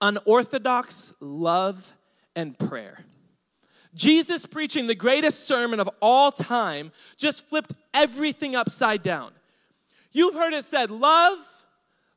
Unorthodox 0.00 1.14
love 1.20 1.94
and 2.34 2.58
prayer. 2.58 3.04
Jesus 3.94 4.46
preaching 4.46 4.86
the 4.86 4.94
greatest 4.94 5.46
sermon 5.46 5.80
of 5.80 5.90
all 6.00 6.32
time 6.32 6.92
just 7.16 7.48
flipped 7.48 7.72
everything 7.92 8.56
upside 8.56 9.02
down. 9.02 9.32
You've 10.12 10.34
heard 10.34 10.52
it 10.52 10.64
said, 10.64 10.90
love, 10.90 11.38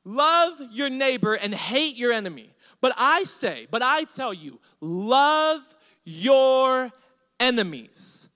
love 0.04 0.54
your 0.72 0.90
neighbor 0.90 1.34
and 1.34 1.54
hate 1.54 1.96
your 1.96 2.12
enemy. 2.12 2.53
But 2.84 2.94
I 2.98 3.24
say, 3.24 3.66
but 3.72 3.82
I 3.82 4.04
tell 4.04 4.34
you, 4.34 4.60
love 4.82 5.62
your 6.04 6.92
enemies. 7.40 8.28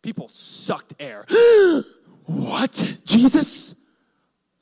People 0.00 0.28
sucked 0.28 0.94
air. 1.00 1.24
what? 2.24 2.98
Jesus? 3.04 3.74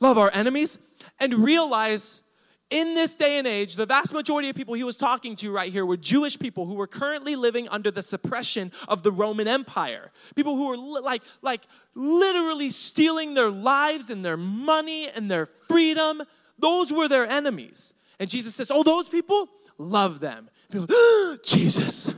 Love 0.00 0.16
our 0.16 0.30
enemies? 0.32 0.78
And 1.20 1.44
realize 1.44 2.22
in 2.70 2.94
this 2.94 3.14
day 3.14 3.36
and 3.36 3.46
age, 3.46 3.76
the 3.76 3.84
vast 3.84 4.14
majority 4.14 4.48
of 4.48 4.56
people 4.56 4.72
he 4.72 4.82
was 4.82 4.96
talking 4.96 5.36
to 5.36 5.52
right 5.52 5.70
here 5.70 5.84
were 5.84 5.98
Jewish 5.98 6.38
people 6.38 6.64
who 6.64 6.74
were 6.74 6.86
currently 6.86 7.36
living 7.36 7.68
under 7.68 7.90
the 7.90 8.02
suppression 8.02 8.72
of 8.88 9.02
the 9.02 9.12
Roman 9.12 9.46
Empire. 9.46 10.10
People 10.34 10.56
who 10.56 10.68
were 10.68 10.78
li- 10.78 11.02
like, 11.02 11.22
like 11.42 11.60
literally 11.94 12.70
stealing 12.70 13.34
their 13.34 13.50
lives 13.50 14.08
and 14.08 14.24
their 14.24 14.38
money 14.38 15.10
and 15.10 15.30
their 15.30 15.44
freedom. 15.44 16.22
Those 16.58 16.90
were 16.90 17.08
their 17.08 17.26
enemies. 17.26 17.92
And 18.22 18.30
Jesus 18.30 18.54
says, 18.54 18.70
Oh, 18.70 18.84
those 18.84 19.08
people, 19.08 19.48
love 19.78 20.20
them. 20.20 20.48
People, 20.70 20.86
Jesus, 21.44 22.14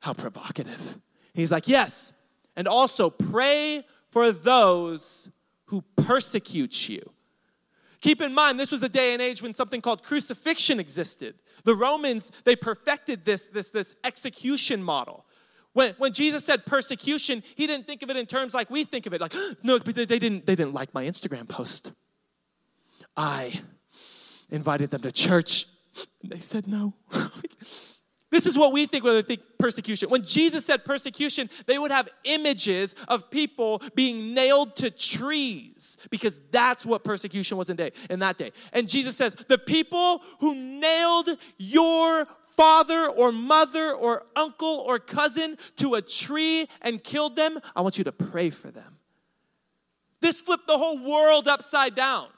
how 0.00 0.12
provocative. 0.12 0.98
He's 1.32 1.50
like, 1.50 1.66
Yes. 1.66 2.12
And 2.56 2.68
also 2.68 3.08
pray 3.08 3.86
for 4.10 4.32
those 4.32 5.30
who 5.68 5.82
persecute 5.96 6.90
you. 6.90 7.10
Keep 8.02 8.20
in 8.20 8.34
mind, 8.34 8.60
this 8.60 8.70
was 8.70 8.82
a 8.82 8.88
day 8.90 9.14
and 9.14 9.22
age 9.22 9.40
when 9.40 9.54
something 9.54 9.80
called 9.80 10.02
crucifixion 10.02 10.78
existed. 10.78 11.36
The 11.64 11.74
Romans, 11.74 12.32
they 12.44 12.54
perfected 12.54 13.24
this, 13.24 13.48
this, 13.48 13.70
this 13.70 13.94
execution 14.04 14.82
model. 14.82 15.24
When, 15.72 15.94
when 15.96 16.12
Jesus 16.12 16.44
said 16.44 16.66
persecution, 16.66 17.42
he 17.54 17.66
didn't 17.66 17.86
think 17.86 18.02
of 18.02 18.10
it 18.10 18.18
in 18.18 18.26
terms 18.26 18.52
like 18.52 18.68
we 18.68 18.84
think 18.84 19.06
of 19.06 19.14
it, 19.14 19.22
like, 19.22 19.34
no, 19.62 19.78
but 19.78 19.94
they, 19.94 20.04
didn't, 20.04 20.44
they 20.44 20.54
didn't 20.54 20.74
like 20.74 20.92
my 20.92 21.06
Instagram 21.06 21.48
post. 21.48 21.92
I 23.16 23.62
invited 24.50 24.90
them 24.90 25.02
to 25.02 25.12
church, 25.12 25.66
and 26.22 26.32
they 26.32 26.40
said 26.40 26.66
no. 26.66 26.94
This 28.36 28.46
is 28.46 28.58
what 28.58 28.72
we 28.72 28.86
think 28.86 29.04
when 29.04 29.14
we 29.14 29.22
think 29.22 29.40
persecution. 29.58 30.10
When 30.10 30.24
Jesus 30.24 30.66
said 30.66 30.84
persecution, 30.84 31.48
they 31.66 31.78
would 31.78 31.92
have 31.92 32.08
images 32.24 32.94
of 33.06 33.30
people 33.30 33.80
being 33.94 34.34
nailed 34.34 34.76
to 34.76 34.90
trees 34.90 35.96
because 36.10 36.38
that's 36.50 36.84
what 36.84 37.04
persecution 37.04 37.56
was 37.56 37.70
in, 37.70 37.76
day, 37.76 37.92
in 38.10 38.18
that 38.18 38.36
day. 38.36 38.52
And 38.72 38.88
Jesus 38.88 39.16
says, 39.16 39.34
the 39.48 39.58
people 39.58 40.22
who 40.40 40.54
nailed 40.54 41.30
your 41.56 42.26
father 42.56 43.08
or 43.08 43.30
mother 43.30 43.92
or 43.92 44.24
uncle 44.34 44.84
or 44.86 44.98
cousin 44.98 45.56
to 45.76 45.94
a 45.94 46.02
tree 46.02 46.66
and 46.82 47.02
killed 47.02 47.36
them, 47.36 47.58
I 47.76 47.80
want 47.80 47.96
you 47.96 48.04
to 48.04 48.12
pray 48.12 48.50
for 48.50 48.70
them. 48.70 48.98
This 50.20 50.40
flipped 50.42 50.66
the 50.66 50.78
whole 50.78 50.98
world 50.98 51.46
upside 51.46 51.94
down. 51.94 52.28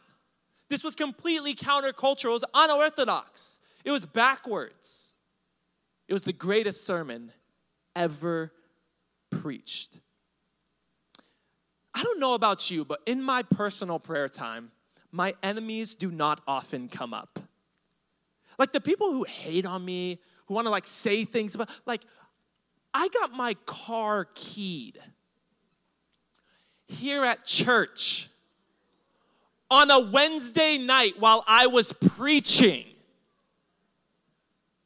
This 0.68 0.84
was 0.84 0.94
completely 0.94 1.54
countercultural, 1.54 2.30
it 2.30 2.32
was 2.32 2.44
unorthodox, 2.54 3.58
it 3.84 3.90
was 3.90 4.04
backwards. 4.04 5.14
It 6.08 6.14
was 6.14 6.22
the 6.22 6.32
greatest 6.32 6.86
sermon 6.86 7.32
ever 7.94 8.50
preached. 9.30 10.00
I 11.94 12.02
don't 12.02 12.18
know 12.18 12.32
about 12.32 12.70
you, 12.70 12.84
but 12.84 13.00
in 13.04 13.22
my 13.22 13.42
personal 13.42 13.98
prayer 13.98 14.28
time, 14.28 14.70
my 15.12 15.34
enemies 15.42 15.94
do 15.94 16.10
not 16.10 16.40
often 16.46 16.88
come 16.88 17.12
up. 17.12 17.40
Like 18.58 18.72
the 18.72 18.80
people 18.80 19.12
who 19.12 19.24
hate 19.24 19.66
on 19.66 19.84
me, 19.84 20.18
who 20.46 20.54
want 20.54 20.66
to 20.66 20.70
like 20.70 20.86
say 20.86 21.24
things 21.24 21.54
about, 21.54 21.68
like, 21.84 22.02
I 22.94 23.08
got 23.08 23.32
my 23.32 23.54
car 23.66 24.28
keyed 24.34 24.98
here 26.86 27.24
at 27.24 27.44
church 27.44 28.30
on 29.70 29.90
a 29.90 30.00
Wednesday 30.00 30.78
night 30.78 31.14
while 31.18 31.44
I 31.46 31.66
was 31.66 31.92
preaching. 31.92 32.84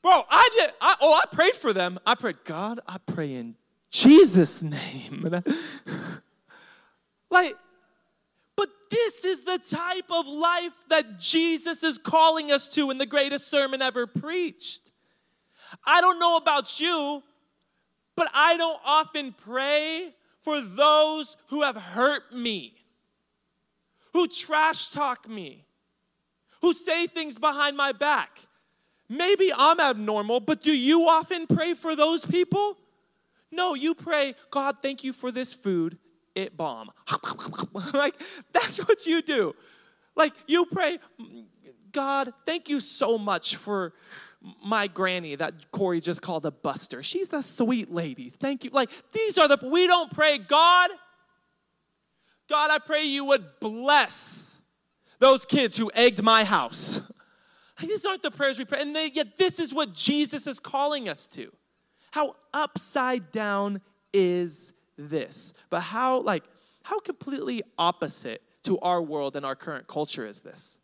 Bro, 0.03 0.25
I 0.29 0.49
did. 0.57 0.71
I, 0.81 0.97
oh, 1.01 1.15
I 1.15 1.35
prayed 1.35 1.55
for 1.55 1.73
them. 1.73 1.99
I 2.05 2.17
prayed, 2.17 2.45
God, 2.45 2.81
I 2.87 2.99
pray 2.99 3.35
in 3.35 3.55
Jesus' 3.91 4.63
name. 4.63 5.43
like, 7.31 7.57
but 8.57 8.69
this 8.91 9.25
is 9.25 9.45
the 9.45 9.59
type 9.59 10.11
of 10.11 10.27
life 10.27 10.75
that 10.89 11.21
Jesus 11.21 11.85
is 11.85 11.99
calling 11.99 12.51
us 12.51 12.67
to 12.69 12.91
in 12.91 12.99
the 12.99 13.07
greatest 13.07 13.49
sermon 13.49 13.81
ever 13.81 14.07
preached. 14.07 14.91
I 15.85 16.01
don't 16.01 16.19
know 16.19 16.37
about 16.37 16.81
you, 16.81 17.23
but 18.17 18.29
I 18.35 18.57
don't 18.57 18.81
often 18.85 19.35
pray 19.45 20.15
for 20.43 20.61
those 20.61 21.37
who 21.49 21.63
have 21.63 21.77
hurt 21.77 22.35
me, 22.35 22.75
who 24.13 24.29
trash 24.29 24.91
talk 24.91 25.29
me, 25.29 25.65
who 26.61 26.73
say 26.73 27.07
things 27.07 27.39
behind 27.39 27.77
my 27.77 27.93
back. 27.93 28.41
Maybe 29.09 29.53
I'm 29.55 29.81
abnormal, 29.81 30.41
but 30.41 30.63
do 30.63 30.73
you 30.73 31.03
often 31.09 31.47
pray 31.47 31.75
for 31.75 31.95
those 31.95 32.25
people? 32.25 32.79
No, 33.51 33.75
you 33.75 33.95
pray, 33.95 34.35
God, 34.51 34.77
thank 34.81 35.05
you 35.05 35.13
for 35.13 35.31
this 35.31 35.53
food. 35.53 35.99
It 36.35 36.57
bomb. 36.57 36.91
like, 37.93 38.15
that's 38.53 38.79
what 38.79 39.05
you 39.05 39.21
do. 39.21 39.55
Like, 40.17 40.33
you 40.47 40.65
pray, 40.65 40.99
God, 41.93 42.33
thank 42.47 42.71
you 42.71 42.81
so 42.81 43.19
much 43.19 43.57
for 43.57 43.93
my 44.65 44.87
granny 44.87 45.37
that 45.37 45.71
Corey 45.71 46.01
just 46.01 46.23
called 46.23 46.47
a 46.47 46.51
buster. 46.51 47.03
She's 47.03 47.29
the 47.29 47.43
sweet 47.43 47.93
lady. 47.93 48.31
Thank 48.31 48.65
you. 48.65 48.71
Like, 48.73 48.91
these 49.13 49.39
are 49.39 49.47
the, 49.47 49.59
we 49.63 49.87
don't 49.87 50.11
pray, 50.11 50.39
God, 50.39 50.91
God, 52.53 52.71
I 52.71 52.79
pray 52.81 53.05
you 53.05 53.25
would 53.25 53.47
bless 53.61 54.61
those 55.21 55.47
kids 55.47 55.75
who 55.79 55.91
egged 55.95 56.23
my 56.23 56.45
house. 56.45 57.01
These 57.81 58.05
aren't 58.05 58.21
the 58.21 58.31
prayers 58.31 58.59
we 58.59 58.67
pray. 58.67 58.83
And 58.83 58.95
they, 58.95 59.11
yet, 59.11 59.39
this 59.39 59.59
is 59.59 59.73
what 59.73 59.95
Jesus 59.95 60.47
is 60.47 60.61
calling 60.61 61.09
us 61.09 61.27
to. 61.29 61.51
How 62.11 62.37
upside 62.53 63.33
down 63.33 63.81
is 64.13 64.75
this? 64.99 65.55
But 65.71 65.81
how, 65.81 66.21
like, 66.21 66.45
how 66.83 67.01
completely 67.01 67.63
opposite 67.79 68.43
to 68.65 68.79
our 68.81 69.01
world 69.01 69.35
and 69.35 69.47
our 69.47 69.57
current 69.57 69.87
culture 69.87 70.27
is 70.27 70.43
this? 70.43 70.77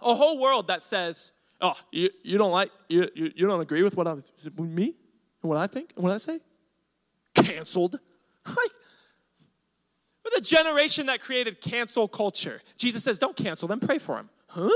A 0.00 0.14
whole 0.14 0.38
world 0.38 0.68
that 0.68 0.82
says, 0.82 1.32
oh, 1.60 1.76
you, 1.92 2.08
you 2.22 2.38
don't 2.38 2.52
like, 2.52 2.70
you, 2.88 3.06
you, 3.14 3.30
you 3.36 3.46
don't 3.46 3.60
agree 3.60 3.82
with 3.82 3.98
what 3.98 4.08
I, 4.08 4.14
with 4.14 4.70
me 4.70 4.94
and 5.42 5.50
what 5.50 5.58
I 5.58 5.66
think 5.66 5.92
and 5.94 6.02
what 6.02 6.14
I 6.14 6.18
say? 6.18 6.40
Canceled. 7.34 7.98
Like, 8.46 8.72
the 10.34 10.40
generation 10.40 11.06
that 11.06 11.20
created 11.20 11.60
cancel 11.60 12.08
culture. 12.08 12.62
Jesus 12.76 13.04
says, 13.04 13.18
don't 13.18 13.36
cancel 13.36 13.68
them, 13.68 13.80
pray 13.80 13.98
for 13.98 14.16
them. 14.16 14.30
Huh? 14.48 14.70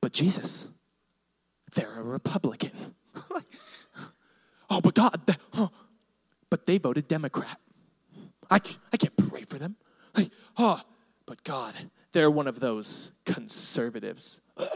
But 0.00 0.12
Jesus, 0.12 0.66
they're 1.74 1.98
a 1.98 2.02
Republican. 2.02 2.94
oh, 4.70 4.80
but 4.80 4.94
God, 4.94 5.36
oh, 5.54 5.70
but 6.48 6.66
they 6.66 6.78
voted 6.78 7.06
Democrat. 7.06 7.58
I, 8.50 8.60
I 8.92 8.96
can't 8.96 9.16
pray 9.28 9.42
for 9.42 9.58
them. 9.58 9.76
Like, 10.16 10.30
oh, 10.56 10.80
but 11.26 11.44
God, 11.44 11.74
they're 12.12 12.30
one 12.30 12.48
of 12.48 12.60
those 12.60 13.12
conservatives. 13.24 14.38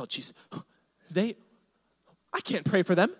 Oh, 0.00 0.04
jeez. 0.04 0.32
They, 1.10 1.36
I 2.32 2.40
can't 2.40 2.64
pray 2.64 2.82
for 2.82 2.94
them. 2.94 3.14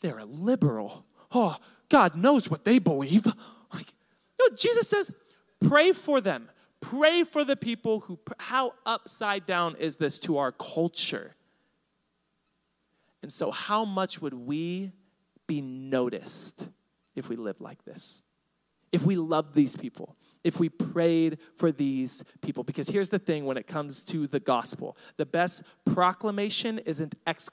They're 0.00 0.20
a 0.20 0.24
liberal. 0.24 1.04
Oh, 1.32 1.56
God 1.88 2.16
knows 2.16 2.50
what 2.50 2.64
they 2.64 2.78
believe. 2.78 3.26
Like, 3.72 3.92
no, 4.38 4.56
Jesus 4.56 4.88
says, 4.88 5.10
pray 5.60 5.92
for 5.92 6.20
them. 6.20 6.48
Pray 6.80 7.24
for 7.24 7.44
the 7.44 7.56
people 7.56 8.00
who, 8.00 8.18
how 8.38 8.74
upside 8.84 9.46
down 9.46 9.74
is 9.76 9.96
this 9.96 10.18
to 10.20 10.38
our 10.38 10.52
culture? 10.52 11.34
And 13.22 13.32
so, 13.32 13.50
how 13.50 13.84
much 13.84 14.20
would 14.20 14.34
we 14.34 14.92
be 15.46 15.60
noticed 15.60 16.68
if 17.14 17.28
we 17.28 17.36
lived 17.36 17.60
like 17.60 17.84
this. 17.84 18.22
If 18.92 19.04
we 19.04 19.16
loved 19.16 19.54
these 19.54 19.76
people, 19.76 20.16
if 20.44 20.60
we 20.60 20.68
prayed 20.68 21.38
for 21.56 21.72
these 21.72 22.22
people. 22.42 22.64
Because 22.64 22.88
here's 22.88 23.10
the 23.10 23.18
thing 23.18 23.44
when 23.44 23.56
it 23.56 23.66
comes 23.66 24.02
to 24.04 24.26
the 24.26 24.40
gospel 24.40 24.96
the 25.16 25.26
best 25.26 25.62
proclamation 25.84 26.78
isn't 26.80 27.14
ex. 27.26 27.50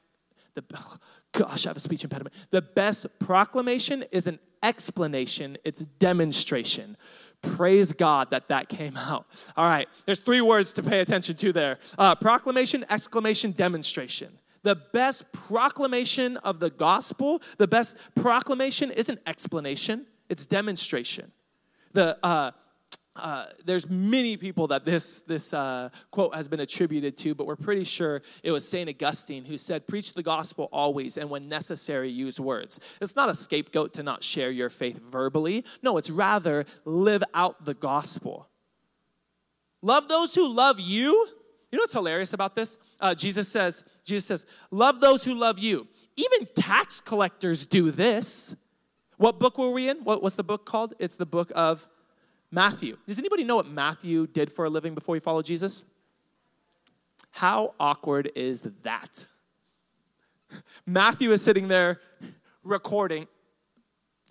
The, 0.56 0.64
oh, 0.76 0.98
gosh, 1.32 1.66
I 1.66 1.70
have 1.70 1.78
a 1.78 1.82
speech 1.82 2.04
impediment. 2.04 2.36
The 2.52 2.62
best 2.62 3.08
proclamation 3.20 4.04
is 4.12 4.28
an 4.28 4.40
explanation, 4.64 5.58
it's 5.64 5.82
demonstration. 5.82 6.98
Praise 7.42 7.92
God 7.92 8.30
that 8.30 8.50
that 8.50 8.70
came 8.70 8.96
out. 8.96 9.26
All 9.58 9.66
right, 9.66 9.88
there's 10.06 10.20
three 10.20 10.42
words 10.42 10.74
to 10.74 10.84
pay 10.84 11.00
attention 11.00 11.36
to 11.38 11.52
there 11.52 11.80
uh, 11.98 12.14
proclamation, 12.16 12.86
exclamation, 12.90 13.52
demonstration. 13.52 14.38
The 14.64 14.76
best 14.76 15.32
proclamation 15.32 16.38
of 16.38 16.60
the 16.60 16.70
gospel, 16.70 17.42
the 17.58 17.68
best 17.68 17.98
proclamation 18.14 18.92
isn't 18.92 19.20
explanation, 19.26 20.06
it's 20.30 20.46
demonstration. 20.46 21.32
The, 21.94 22.18
uh, 22.24 22.52
uh, 23.15 23.47
there's 23.65 23.89
many 23.89 24.38
people 24.38 24.67
that 24.67 24.86
this, 24.86 25.21
this 25.24 25.54
uh, 25.54 25.89
quote 26.12 26.34
has 26.34 26.47
been 26.47 26.62
attributed 26.62 27.17
to, 27.17 27.36
but 27.36 27.45
we're 27.45 27.58
pretty 27.58 27.84
sure 27.84 28.21
it 28.41 28.52
was 28.52 28.67
St. 28.67 28.89
Augustine 28.89 29.43
who 29.43 29.58
said, 29.58 29.86
Preach 29.86 30.13
the 30.13 30.24
gospel 30.24 30.69
always, 30.71 31.17
and 31.17 31.30
when 31.30 31.50
necessary, 31.50 32.10
use 32.10 32.39
words. 32.39 32.80
It's 33.02 33.15
not 33.15 33.30
a 33.30 33.36
scapegoat 33.36 33.93
to 33.93 34.04
not 34.04 34.24
share 34.24 34.50
your 34.50 34.69
faith 34.69 34.97
verbally. 34.97 35.65
No, 35.84 35.97
it's 35.97 36.10
rather 36.10 36.65
live 36.86 37.24
out 37.34 37.65
the 37.65 37.74
gospel. 37.74 38.47
Love 39.82 40.08
those 40.08 40.34
who 40.34 40.47
love 40.47 40.80
you. 40.80 41.28
You 41.71 41.78
know 41.78 41.84
what's 41.84 41.93
hilarious 41.93 42.32
about 42.34 42.56
this? 42.56 42.78
Uh, 43.00 43.13
Jesus 43.13 43.47
says, 43.47 43.84
Jesus 44.06 44.26
says, 44.26 44.45
love 44.69 45.02
those 45.02 45.24
who 45.24 45.36
love 45.36 45.60
you. 45.60 45.88
Even 46.15 46.47
tax 46.56 47.02
collectors 47.02 47.65
do 47.65 47.91
this. 47.91 48.56
What 49.17 49.39
book 49.39 49.58
were 49.58 49.71
we 49.71 49.89
in? 49.89 49.97
What, 50.04 50.24
what's 50.24 50.36
the 50.36 50.43
book 50.43 50.65
called? 50.65 50.93
It's 51.00 51.15
the 51.15 51.26
book 51.26 51.52
of 51.56 51.88
Matthew. 52.52 52.98
Does 53.08 53.18
anybody 53.18 53.44
know 53.44 53.56
what 53.56 53.68
Matthew 53.68 54.28
did 54.28 54.52
for 54.52 54.66
a 54.66 54.70
living 54.70 54.94
before 54.94 55.16
he 55.16 55.22
followed 55.22 55.46
Jesus? 55.46 55.84
How 57.32 57.74
awkward 57.80 58.32
is 58.36 58.64
that? 58.84 59.26
Matthew 60.86 61.32
is 61.32 61.42
sitting 61.42 61.70
there 61.70 62.02
recording 62.64 63.28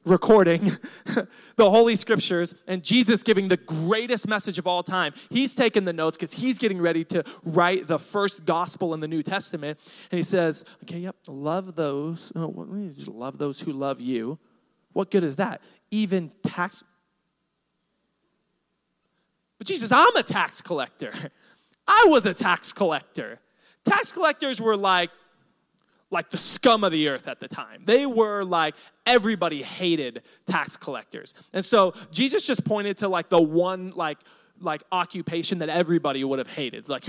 recording 0.04 0.72
the 1.56 1.70
holy 1.70 1.94
scriptures 1.94 2.54
and 2.66 2.83
Jesus 2.83 3.22
giving 3.22 3.48
the 3.48 3.59
greatest 3.59 4.26
message 4.26 4.59
of 4.59 4.66
all 4.66 4.83
time. 4.83 5.12
He's 5.28 5.54
taking 5.54 5.85
the 5.85 5.92
notes 5.92 6.16
cuz 6.16 6.33
he's 6.33 6.59
getting 6.59 6.80
ready 6.80 7.04
to 7.06 7.22
write 7.44 7.87
the 7.87 7.98
first 7.98 8.46
gospel 8.46 8.94
in 8.94 9.00
the 9.00 9.09
New 9.09 9.22
Testament 9.22 9.78
and 10.11 10.16
he 10.16 10.22
says, 10.22 10.64
"Okay, 10.85 11.00
yep, 11.00 11.16
love 11.28 11.74
those, 11.74 12.33
oh, 12.35 12.66
love 13.06 13.38
those 13.38 13.61
who 13.61 13.72
love 13.72 14.00
you." 14.00 14.38
What 14.92 15.11
good 15.11 15.22
is 15.22 15.37
that? 15.37 15.61
Even 15.90 16.33
tax 16.42 16.83
but 19.61 19.66
Jesus, 19.66 19.92
I'm 19.92 20.16
a 20.16 20.23
tax 20.23 20.62
collector. 20.62 21.12
I 21.87 22.07
was 22.09 22.25
a 22.25 22.33
tax 22.33 22.73
collector. 22.73 23.40
Tax 23.85 24.11
collectors 24.11 24.59
were 24.59 24.75
like, 24.75 25.11
like 26.11 26.31
the 26.31 26.38
scum 26.38 26.83
of 26.83 26.92
the 26.92 27.09
earth 27.09 27.29
at 27.29 27.40
the 27.40 27.46
time. 27.46 27.83
They 27.85 28.07
were 28.07 28.42
like, 28.42 28.75
everybody 29.05 29.62
hated 29.62 30.23
tax 30.46 30.79
collectors. 30.79 31.35
And 31.53 31.62
so 31.62 31.92
Jesus 32.11 32.46
just 32.46 32.64
pointed 32.64 32.96
to 32.99 33.09
like 33.09 33.29
the 33.29 33.40
one 33.40 33.90
like 33.90 34.16
like 34.62 34.83
occupation 34.90 35.59
that 35.59 35.68
everybody 35.68 36.25
would 36.25 36.38
have 36.38 36.49
hated. 36.49 36.88
Like, 36.88 37.05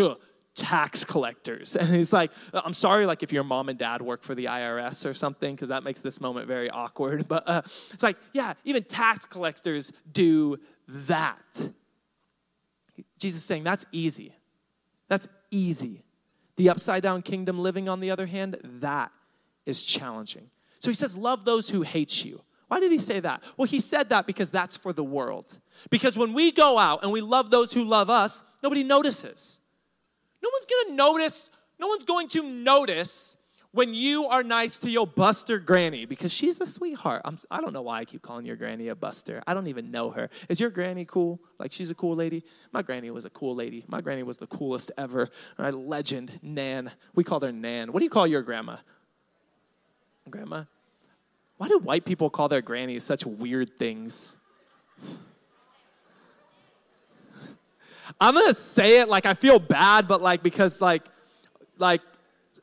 tax 0.56 1.06
collectors. 1.06 1.76
And 1.80 1.96
he's 1.96 2.12
like, 2.12 2.32
I'm 2.54 2.74
sorry, 2.74 3.06
like 3.06 3.24
if 3.24 3.32
your 3.32 3.46
mom 3.46 3.70
and 3.70 3.80
dad 3.80 4.02
work 4.02 4.24
for 4.24 4.36
the 4.36 4.46
IRS 4.46 5.06
or 5.06 5.14
something, 5.14 5.56
because 5.56 5.70
that 5.70 5.84
makes 5.86 6.02
this 6.02 6.20
moment 6.20 6.48
very 6.48 6.70
awkward. 6.70 7.28
But 7.32 7.48
uh, 7.48 7.62
it's 7.94 8.04
like, 8.04 8.18
yeah, 8.34 8.56
even 8.66 8.84
tax 8.84 9.26
collectors 9.26 9.94
do 10.12 10.58
that. 10.88 11.70
Jesus 13.18 13.44
saying 13.44 13.64
that's 13.64 13.86
easy. 13.92 14.36
That's 15.08 15.28
easy. 15.50 16.04
The 16.56 16.70
upside 16.70 17.04
down 17.04 17.22
kingdom 17.22 17.60
living, 17.60 17.90
on 17.90 18.00
the 18.00 18.12
other 18.12 18.26
hand, 18.26 18.58
that 18.64 19.12
is 19.66 19.86
challenging. 19.86 20.50
So 20.80 20.90
he 20.90 20.94
says, 20.96 21.18
Love 21.18 21.46
those 21.46 21.70
who 21.70 21.82
hate 21.82 22.24
you. 22.26 22.42
Why 22.68 22.80
did 22.80 22.92
he 22.92 23.00
say 23.00 23.20
that? 23.20 23.44
Well, 23.58 23.68
he 23.68 23.82
said 23.82 24.10
that 24.10 24.26
because 24.26 24.50
that's 24.50 24.78
for 24.78 24.94
the 24.94 25.04
world. 25.04 25.60
Because 25.90 26.18
when 26.18 26.34
we 26.34 26.52
go 26.52 26.78
out 26.78 27.04
and 27.04 27.12
we 27.12 27.20
love 27.20 27.50
those 27.50 27.74
who 27.74 27.84
love 27.84 28.10
us, 28.10 28.46
nobody 28.64 28.84
notices. 28.84 29.60
No 30.42 30.50
one's 30.54 30.66
gonna 30.66 30.96
notice, 30.96 31.50
no 31.80 31.88
one's 31.88 32.06
going 32.06 32.30
to 32.30 32.44
notice 32.44 33.36
when 33.74 33.94
you 33.94 34.26
are 34.26 34.44
nice 34.44 34.80
to 34.80 34.90
your 34.90 35.08
buster 35.08 35.58
granny 35.58 36.06
because 36.06 36.32
she's 36.32 36.60
a 36.60 36.66
sweetheart. 36.66 37.22
I'm, 37.24 37.38
I 37.50 37.58
do 37.58 37.64
not 37.64 37.74
know 37.74 37.82
why 37.84 38.00
I 38.00 38.06
keep 38.06 38.22
calling 38.22 38.46
your 38.46 38.58
granny 38.58 38.90
a 38.90 38.96
buster. 38.96 39.42
I 39.48 39.54
don't 39.54 39.68
even 39.68 39.92
know 39.92 40.12
her. 40.12 40.30
Is 40.50 40.60
your 40.60 40.70
granny 40.70 41.06
cool? 41.06 41.40
Like 41.58 41.72
she's 41.72 41.90
a 41.90 41.96
cool 41.96 42.16
lady? 42.16 42.44
My 42.74 42.82
granny 42.82 43.10
was 43.12 43.24
a 43.24 43.30
cool 43.30 43.56
lady. 43.56 43.86
My 43.88 44.02
granny 44.02 44.24
was 44.24 44.38
the 44.38 44.48
coolest 44.48 44.92
ever. 44.98 45.30
Right? 45.58 45.74
Legend, 45.74 46.40
Nan. 46.42 46.92
We 47.16 47.24
called 47.24 47.44
her 47.44 47.52
Nan. 47.52 47.94
What 47.94 48.00
do 48.00 48.04
you 48.04 48.10
call 48.10 48.28
your 48.28 48.42
grandma? 48.42 48.78
Grandma? 50.30 50.64
Why 51.58 51.68
do 51.68 51.80
white 51.80 52.06
people 52.06 52.30
call 52.30 52.50
their 52.50 52.62
grannies 52.62 53.04
such 53.04 53.26
weird 53.26 53.78
things? 53.78 54.36
I'm 58.20 58.34
gonna 58.34 58.54
say 58.54 59.00
it 59.00 59.08
like 59.08 59.26
I 59.26 59.34
feel 59.34 59.60
bad, 59.60 60.08
but 60.08 60.22
like 60.22 60.44
because 60.44 60.82
like 60.82 61.04
like 61.78 62.02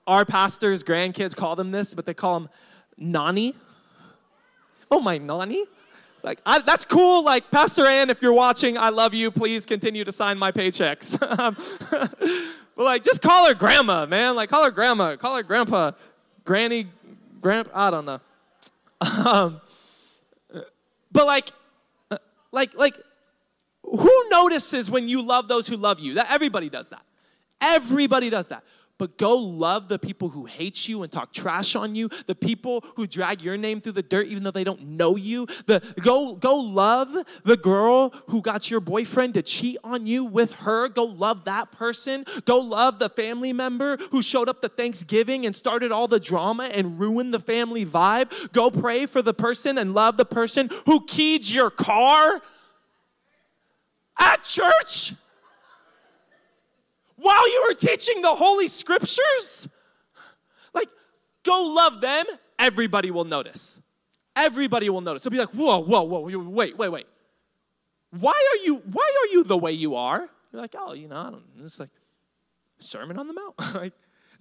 our 0.08 0.24
pastor's 0.24 0.82
grandkids 0.82 1.36
call 1.36 1.54
them 1.54 1.70
this, 1.70 1.94
but 1.94 2.06
they 2.06 2.14
call 2.14 2.40
them 2.40 2.48
nani. 2.96 3.54
Oh, 4.90 5.00
my 5.00 5.18
nani? 5.18 5.64
Like, 6.22 6.40
I, 6.44 6.60
that's 6.60 6.84
cool. 6.86 7.22
Like, 7.22 7.50
Pastor 7.50 7.86
Ann, 7.86 8.10
if 8.10 8.22
you're 8.22 8.32
watching, 8.32 8.76
I 8.78 8.88
love 8.88 9.14
you. 9.14 9.30
Please 9.30 9.66
continue 9.66 10.04
to 10.04 10.10
sign 10.10 10.38
my 10.38 10.50
paychecks. 10.50 11.18
but, 12.76 12.82
like, 12.82 13.04
just 13.04 13.20
call 13.20 13.46
her 13.46 13.54
grandma, 13.54 14.06
man. 14.06 14.34
Like, 14.34 14.48
call 14.48 14.64
her 14.64 14.70
grandma. 14.70 15.16
Call 15.16 15.36
her 15.36 15.42
grandpa. 15.42 15.92
Granny, 16.44 16.88
grandpa, 17.40 17.70
I 17.74 17.90
don't 17.90 18.06
know. 18.06 18.20
Um, 19.00 19.60
but, 21.12 21.26
like, 21.26 21.52
like, 22.50 22.74
like, 22.76 22.94
who 23.82 24.24
notices 24.30 24.90
when 24.90 25.06
you 25.06 25.22
love 25.22 25.48
those 25.48 25.68
who 25.68 25.76
love 25.76 26.00
you? 26.00 26.14
That 26.14 26.28
everybody 26.30 26.70
does 26.70 26.88
that. 26.88 27.02
Everybody 27.60 28.30
does 28.30 28.48
that 28.48 28.64
but 28.98 29.16
go 29.16 29.37
love 29.37 29.88
the 29.88 29.98
people 29.98 30.28
who 30.28 30.44
hate 30.44 30.88
you 30.88 31.02
and 31.02 31.12
talk 31.12 31.32
trash 31.32 31.74
on 31.74 31.94
you, 31.94 32.11
the 32.26 32.34
people 32.34 32.84
who 32.96 33.06
drag 33.06 33.42
your 33.42 33.56
name 33.56 33.80
through 33.80 33.92
the 33.92 34.02
dirt 34.02 34.26
even 34.26 34.42
though 34.42 34.50
they 34.50 34.64
don't 34.64 34.82
know 34.82 35.16
you. 35.16 35.46
The, 35.66 35.82
go, 36.00 36.34
go 36.34 36.56
love 36.56 37.16
the 37.44 37.56
girl 37.56 38.11
who 38.26 38.42
got 38.42 38.70
your 38.70 38.80
boyfriend 38.80 39.34
to 39.34 39.42
cheat 39.42 39.78
on 39.84 40.06
you 40.06 40.24
with 40.24 40.56
her. 40.56 40.88
Go 40.88 41.04
love 41.04 41.44
that 41.44 41.72
person. 41.72 42.24
Go 42.44 42.58
love 42.58 42.98
the 42.98 43.08
family 43.08 43.52
member 43.52 43.96
who 44.11 44.22
showed 44.22 44.48
up 44.48 44.61
to 44.62 44.68
Thanksgiving 44.68 45.46
and 45.46 45.54
started 45.54 45.92
all 45.92 46.08
the 46.08 46.20
drama 46.20 46.64
and 46.64 46.98
ruined 46.98 47.32
the 47.32 47.40
family 47.40 47.87
vibe. 47.87 48.52
Go 48.52 48.70
pray 48.70 49.06
for 49.06 49.22
the 49.22 49.34
person 49.34 49.78
and 49.78 49.94
love 49.94 50.16
the 50.16 50.24
person 50.24 50.68
who 50.87 51.04
keyed 51.06 51.48
your 51.48 51.70
car 51.70 52.42
at 54.18 54.42
church 54.42 55.14
while 57.18 57.48
you 57.48 57.64
were 57.68 57.74
teaching 57.74 58.22
the 58.22 58.35
Holy 58.35 58.68
Scriptures? 58.68 59.68
Like, 60.74 60.88
go 61.44 61.72
love 61.74 62.00
them, 62.00 62.24
everybody 62.59 63.11
will 63.11 63.24
notice. 63.24 63.81
Everybody 64.35 64.88
will 64.88 65.00
notice. 65.00 65.24
They'll 65.24 65.31
be 65.31 65.38
like, 65.38 65.50
whoa, 65.50 65.81
whoa, 65.81 66.02
whoa, 66.02 66.20
wait, 66.20 66.78
wait, 66.78 66.88
wait. 66.90 67.07
Why 68.11 68.33
are 68.33 68.64
you, 68.64 68.76
why 68.76 69.12
are 69.22 69.33
you 69.33 69.44
the 69.44 69.59
way 69.59 69.72
you 69.72 69.96
are? 69.96 70.28
You're 70.52 70.62
like, 70.62 70.74
oh, 70.78 70.92
you 70.92 71.09
know, 71.09 71.16
I 71.16 71.31
don't, 71.31 71.42
it's 71.64 71.78
like, 71.78 71.90
Sermon 72.81 73.18
on 73.18 73.26
the 73.26 73.35
Mount. 73.35 73.59
like, 73.74 73.92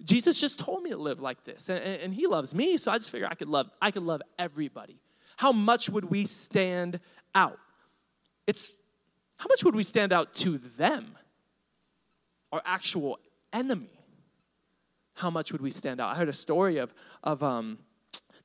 Jesus 0.04 0.40
just 0.40 0.58
told 0.58 0.82
me 0.82 0.90
to 0.90 0.96
live 0.96 1.20
like 1.20 1.44
this, 1.44 1.68
and, 1.68 1.82
and, 1.82 2.14
he 2.14 2.26
loves 2.26 2.54
me, 2.54 2.76
so 2.76 2.92
I 2.92 2.98
just 2.98 3.10
figured 3.10 3.30
I 3.30 3.34
could 3.34 3.48
love, 3.48 3.68
I 3.82 3.90
could 3.90 4.04
love 4.04 4.22
everybody. 4.38 5.00
How 5.36 5.50
much 5.50 5.90
would 5.90 6.04
we 6.04 6.24
stand 6.26 7.00
out? 7.34 7.58
It's 8.46 8.74
how 9.38 9.46
much 9.48 9.64
would 9.64 9.76
we 9.76 9.84
stand 9.84 10.12
out 10.12 10.34
to 10.36 10.58
them? 10.58 11.16
Our 12.52 12.62
actual 12.64 13.18
enemy, 13.52 13.90
how 15.14 15.30
much 15.30 15.52
would 15.52 15.60
we 15.60 15.70
stand 15.70 16.00
out? 16.00 16.10
I 16.10 16.14
heard 16.14 16.28
a 16.28 16.32
story 16.34 16.78
of, 16.78 16.94
of 17.22 17.42
um, 17.42 17.78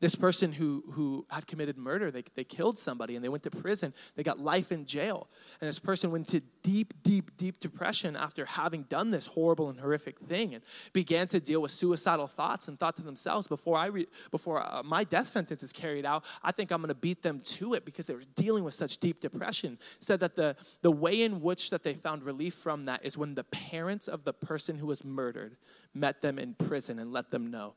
this 0.04 0.16
person 0.16 0.52
who, 0.52 0.84
who 0.92 1.26
had 1.30 1.48
committed 1.48 1.78
murder. 1.78 2.12
They, 2.12 2.26
they 2.36 2.44
killed 2.44 2.78
somebody 2.78 3.16
and 3.16 3.24
they 3.24 3.30
went 3.30 3.44
to 3.44 3.50
prison. 3.50 3.94
They 4.18 4.24
got 4.24 4.38
life 4.38 4.70
in 4.70 4.86
jail. 4.86 5.30
And 5.62 5.68
this 5.70 5.80
person 5.80 6.12
went 6.12 6.28
to 6.28 6.42
deep, 6.62 6.94
deep, 7.04 7.38
deep 7.38 7.62
depression 7.62 8.18
after 8.18 8.44
having 8.44 8.84
done 8.84 9.12
this 9.12 9.28
horrible 9.28 9.70
and 9.70 9.80
horrific 9.80 10.20
thing 10.20 10.56
and 10.56 10.64
began 10.92 11.30
to 11.30 11.40
deal 11.40 11.62
with 11.62 11.72
suicidal 11.72 12.28
thoughts 12.28 12.68
and 12.68 12.78
thought 12.78 12.98
to 12.98 13.02
themselves, 13.02 13.48
before, 13.48 13.78
I 13.78 13.86
re, 13.86 14.08
before 14.30 14.62
uh, 14.62 14.84
my 14.84 15.06
death 15.06 15.28
sentence 15.28 15.64
is 15.64 15.72
carried 15.72 16.06
out, 16.06 16.26
I 16.44 16.52
think 16.52 16.72
I'm 16.72 16.82
going 16.82 16.90
to 16.90 16.96
beat 16.96 17.24
them 17.24 17.40
to 17.40 17.74
it 17.74 17.86
because 17.86 18.08
they 18.08 18.14
were 18.14 18.24
dealing 18.36 18.66
with 18.66 18.74
such 18.74 18.98
deep 18.98 19.22
depression. 19.22 19.80
Said 20.02 20.20
that 20.20 20.36
the, 20.36 20.58
the 20.82 20.92
way 20.92 21.22
in 21.22 21.40
which 21.40 21.70
that 21.70 21.84
they 21.84 21.94
found 21.94 22.24
relief 22.24 22.56
from 22.56 22.84
that 22.88 23.06
is 23.06 23.18
when 23.18 23.36
the 23.36 23.46
parents 23.46 24.10
of 24.10 24.26
the 24.26 24.34
person 24.34 24.80
who 24.80 24.88
was 24.88 25.06
murdered 25.06 25.56
met 25.94 26.22
them 26.22 26.38
in 26.38 26.56
prison 26.56 27.00
and 27.00 27.14
let 27.14 27.32
them 27.32 27.50
know, 27.50 27.74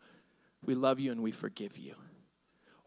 we 0.64 0.74
love 0.74 0.98
you 0.98 1.12
and 1.12 1.22
we 1.22 1.30
forgive 1.30 1.78
you 1.78 1.94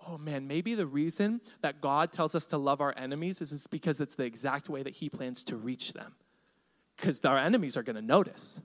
oh 0.08 0.18
man, 0.18 0.48
maybe 0.48 0.76
the 0.76 0.88
reason 0.88 1.42
that 1.62 1.82
God 1.82 2.12
tells 2.12 2.36
us 2.36 2.46
to 2.48 2.58
love 2.58 2.82
our 2.82 2.94
enemies 2.98 3.42
is 3.42 3.68
because 3.68 4.00
it's 4.00 4.16
the 4.16 4.24
exact 4.24 4.70
way 4.70 4.84
that 4.84 4.96
He 4.96 5.10
plans 5.10 5.44
to 5.44 5.56
reach 5.56 5.94
them. 5.94 6.16
Because 6.96 7.24
our 7.26 7.38
enemies 7.38 7.78
are 7.78 7.84
going 7.84 7.96
to 7.96 8.02
notice. 8.02 8.60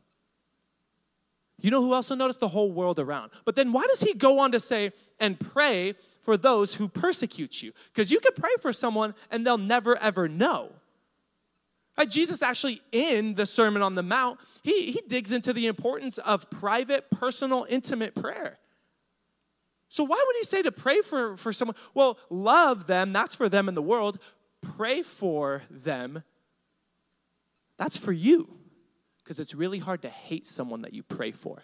You 1.60 1.70
know 1.70 1.80
who 1.80 1.92
also 1.92 2.14
noticed? 2.14 2.40
The 2.40 2.48
whole 2.48 2.72
world 2.72 2.98
around. 2.98 3.30
But 3.44 3.56
then 3.56 3.72
why 3.72 3.86
does 3.88 4.00
He 4.00 4.14
go 4.14 4.40
on 4.40 4.52
to 4.52 4.60
say, 4.60 4.92
and 5.20 5.38
pray 5.38 5.94
for 6.22 6.36
those 6.36 6.74
who 6.74 6.88
persecute 6.88 7.62
you? 7.62 7.72
Because 7.92 8.10
you 8.10 8.20
could 8.20 8.36
pray 8.36 8.52
for 8.60 8.72
someone 8.72 9.14
and 9.30 9.46
they'll 9.46 9.58
never 9.58 9.96
ever 9.98 10.28
know. 10.28 10.72
Right, 11.96 12.10
Jesus 12.10 12.42
actually 12.42 12.80
in 12.90 13.36
the 13.36 13.46
Sermon 13.46 13.80
on 13.80 13.94
the 13.94 14.02
Mount, 14.02 14.40
he, 14.62 14.90
he 14.90 15.02
digs 15.06 15.30
into 15.30 15.52
the 15.52 15.68
importance 15.68 16.18
of 16.18 16.50
private, 16.50 17.08
personal, 17.10 17.66
intimate 17.68 18.16
prayer. 18.16 18.58
So 19.94 20.02
why 20.02 20.20
would 20.26 20.36
he 20.38 20.42
say 20.42 20.60
to 20.60 20.72
pray 20.72 21.02
for, 21.02 21.36
for 21.36 21.52
someone? 21.52 21.76
Well, 21.94 22.18
love 22.28 22.88
them, 22.88 23.12
that's 23.12 23.36
for 23.36 23.48
them 23.48 23.68
in 23.68 23.76
the 23.76 23.80
world. 23.80 24.18
Pray 24.60 25.02
for 25.02 25.62
them, 25.70 26.24
that's 27.76 27.96
for 27.96 28.10
you. 28.10 28.56
Because 29.18 29.38
it's 29.38 29.54
really 29.54 29.78
hard 29.78 30.02
to 30.02 30.08
hate 30.08 30.48
someone 30.48 30.82
that 30.82 30.94
you 30.94 31.04
pray 31.04 31.30
for. 31.30 31.62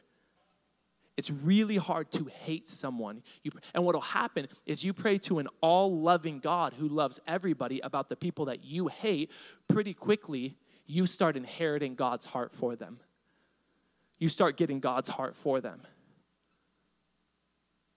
It's 1.17 1.29
really 1.29 1.77
hard 1.77 2.13
to 2.13 2.27
hate 2.27 2.69
someone. 2.69 3.25
You, 3.43 3.51
and 3.75 3.85
what 3.85 3.97
will 3.97 4.01
happen 4.01 4.47
is 4.65 4.85
you 4.85 4.93
pray 4.93 5.19
to 5.19 5.41
an 5.41 5.49
all 5.61 6.01
loving 6.01 6.39
God 6.39 6.75
who 6.75 6.87
loves 6.87 7.19
everybody 7.27 7.81
about 7.81 8.09
the 8.09 8.15
people 8.17 8.45
that 8.45 8.63
you 8.63 8.87
hate. 8.87 9.33
Pretty 9.67 9.93
quickly, 9.93 10.57
you 10.87 11.07
start 11.07 11.37
inheriting 11.37 11.97
God's 11.97 12.27
heart 12.27 12.53
for 12.53 12.77
them. 12.77 13.01
You 14.21 14.29
start 14.29 14.57
getting 14.57 14.79
God's 14.79 15.09
heart 15.09 15.35
for 15.35 15.61
them. 15.61 15.81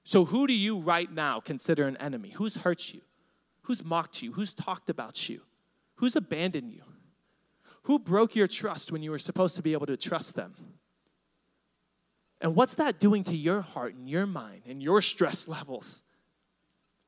So, 0.04 0.26
who 0.26 0.48
do 0.48 0.54
you 0.54 0.80
right 0.80 1.12
now 1.12 1.40
consider 1.40 1.88
an 1.88 1.98
enemy? 1.98 2.32
Who's 2.32 2.58
hurt 2.58 2.94
you? 2.94 3.02
Who's 3.64 3.84
mocked 3.84 4.22
you? 4.22 4.34
Who's 4.34 4.54
talked 4.54 4.90
about 4.90 5.30
you? 5.30 5.42
Who's 5.96 6.16
abandoned 6.16 6.74
you? 6.74 6.84
Who 7.84 8.00
broke 8.00 8.36
your 8.36 8.48
trust 8.48 8.92
when 8.92 9.02
you 9.02 9.12
were 9.12 9.20
supposed 9.20 9.56
to 9.56 9.62
be 9.62 9.74
able 9.74 9.86
to 9.86 9.98
trust 9.98 10.36
them? 10.36 10.56
And 12.42 12.56
what's 12.56 12.76
that 12.76 13.00
doing 13.00 13.24
to 13.26 13.36
your 13.36 13.62
heart 13.62 13.96
and 13.96 14.10
your 14.10 14.26
mind 14.26 14.64
and 14.68 14.84
your 14.84 15.02
stress 15.02 15.48
levels? 15.48 16.04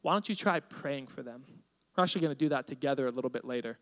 Why 0.01 0.13
don't 0.13 0.27
you 0.29 0.36
try 0.36 0.60
praying 0.62 1.08
for 1.08 1.23
them? 1.23 1.43
We're 1.95 2.03
actually 2.03 2.21
going 2.21 2.36
to 2.36 2.39
do 2.39 2.49
that 2.49 2.67
together 2.67 3.08
a 3.08 3.12
little 3.12 3.29
bit 3.29 3.43
later. 3.43 3.77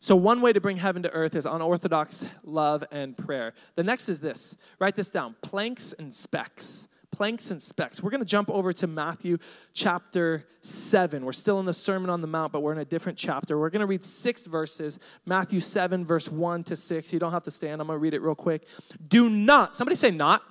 So, 0.00 0.14
one 0.14 0.40
way 0.40 0.52
to 0.52 0.60
bring 0.60 0.76
heaven 0.76 1.02
to 1.02 1.10
earth 1.10 1.34
is 1.34 1.46
unorthodox 1.46 2.24
love 2.44 2.84
and 2.90 3.16
prayer. 3.16 3.54
The 3.76 3.82
next 3.82 4.08
is 4.08 4.20
this 4.20 4.56
write 4.78 4.94
this 4.96 5.10
down 5.10 5.36
planks 5.42 5.92
and 5.92 6.12
specks 6.12 6.88
planks 7.16 7.50
and 7.50 7.62
specks. 7.62 8.02
We're 8.02 8.10
going 8.10 8.20
to 8.20 8.26
jump 8.26 8.50
over 8.50 8.74
to 8.74 8.86
Matthew 8.86 9.38
chapter 9.72 10.44
7. 10.60 11.24
We're 11.24 11.32
still 11.32 11.58
in 11.58 11.64
the 11.64 11.72
Sermon 11.72 12.10
on 12.10 12.20
the 12.20 12.26
Mount, 12.26 12.52
but 12.52 12.60
we're 12.60 12.72
in 12.72 12.78
a 12.78 12.84
different 12.84 13.16
chapter. 13.16 13.58
We're 13.58 13.70
going 13.70 13.80
to 13.80 13.86
read 13.86 14.04
six 14.04 14.46
verses 14.46 14.98
Matthew 15.24 15.60
7, 15.60 16.04
verse 16.04 16.28
1 16.30 16.64
to 16.64 16.76
6. 16.76 17.12
You 17.14 17.18
don't 17.18 17.32
have 17.32 17.44
to 17.44 17.50
stand, 17.50 17.80
I'm 17.80 17.86
going 17.86 17.96
to 17.96 18.02
read 18.02 18.12
it 18.12 18.20
real 18.20 18.34
quick. 18.34 18.66
Do 19.08 19.30
not, 19.30 19.74
somebody 19.74 19.94
say 19.94 20.10
not. 20.10 20.42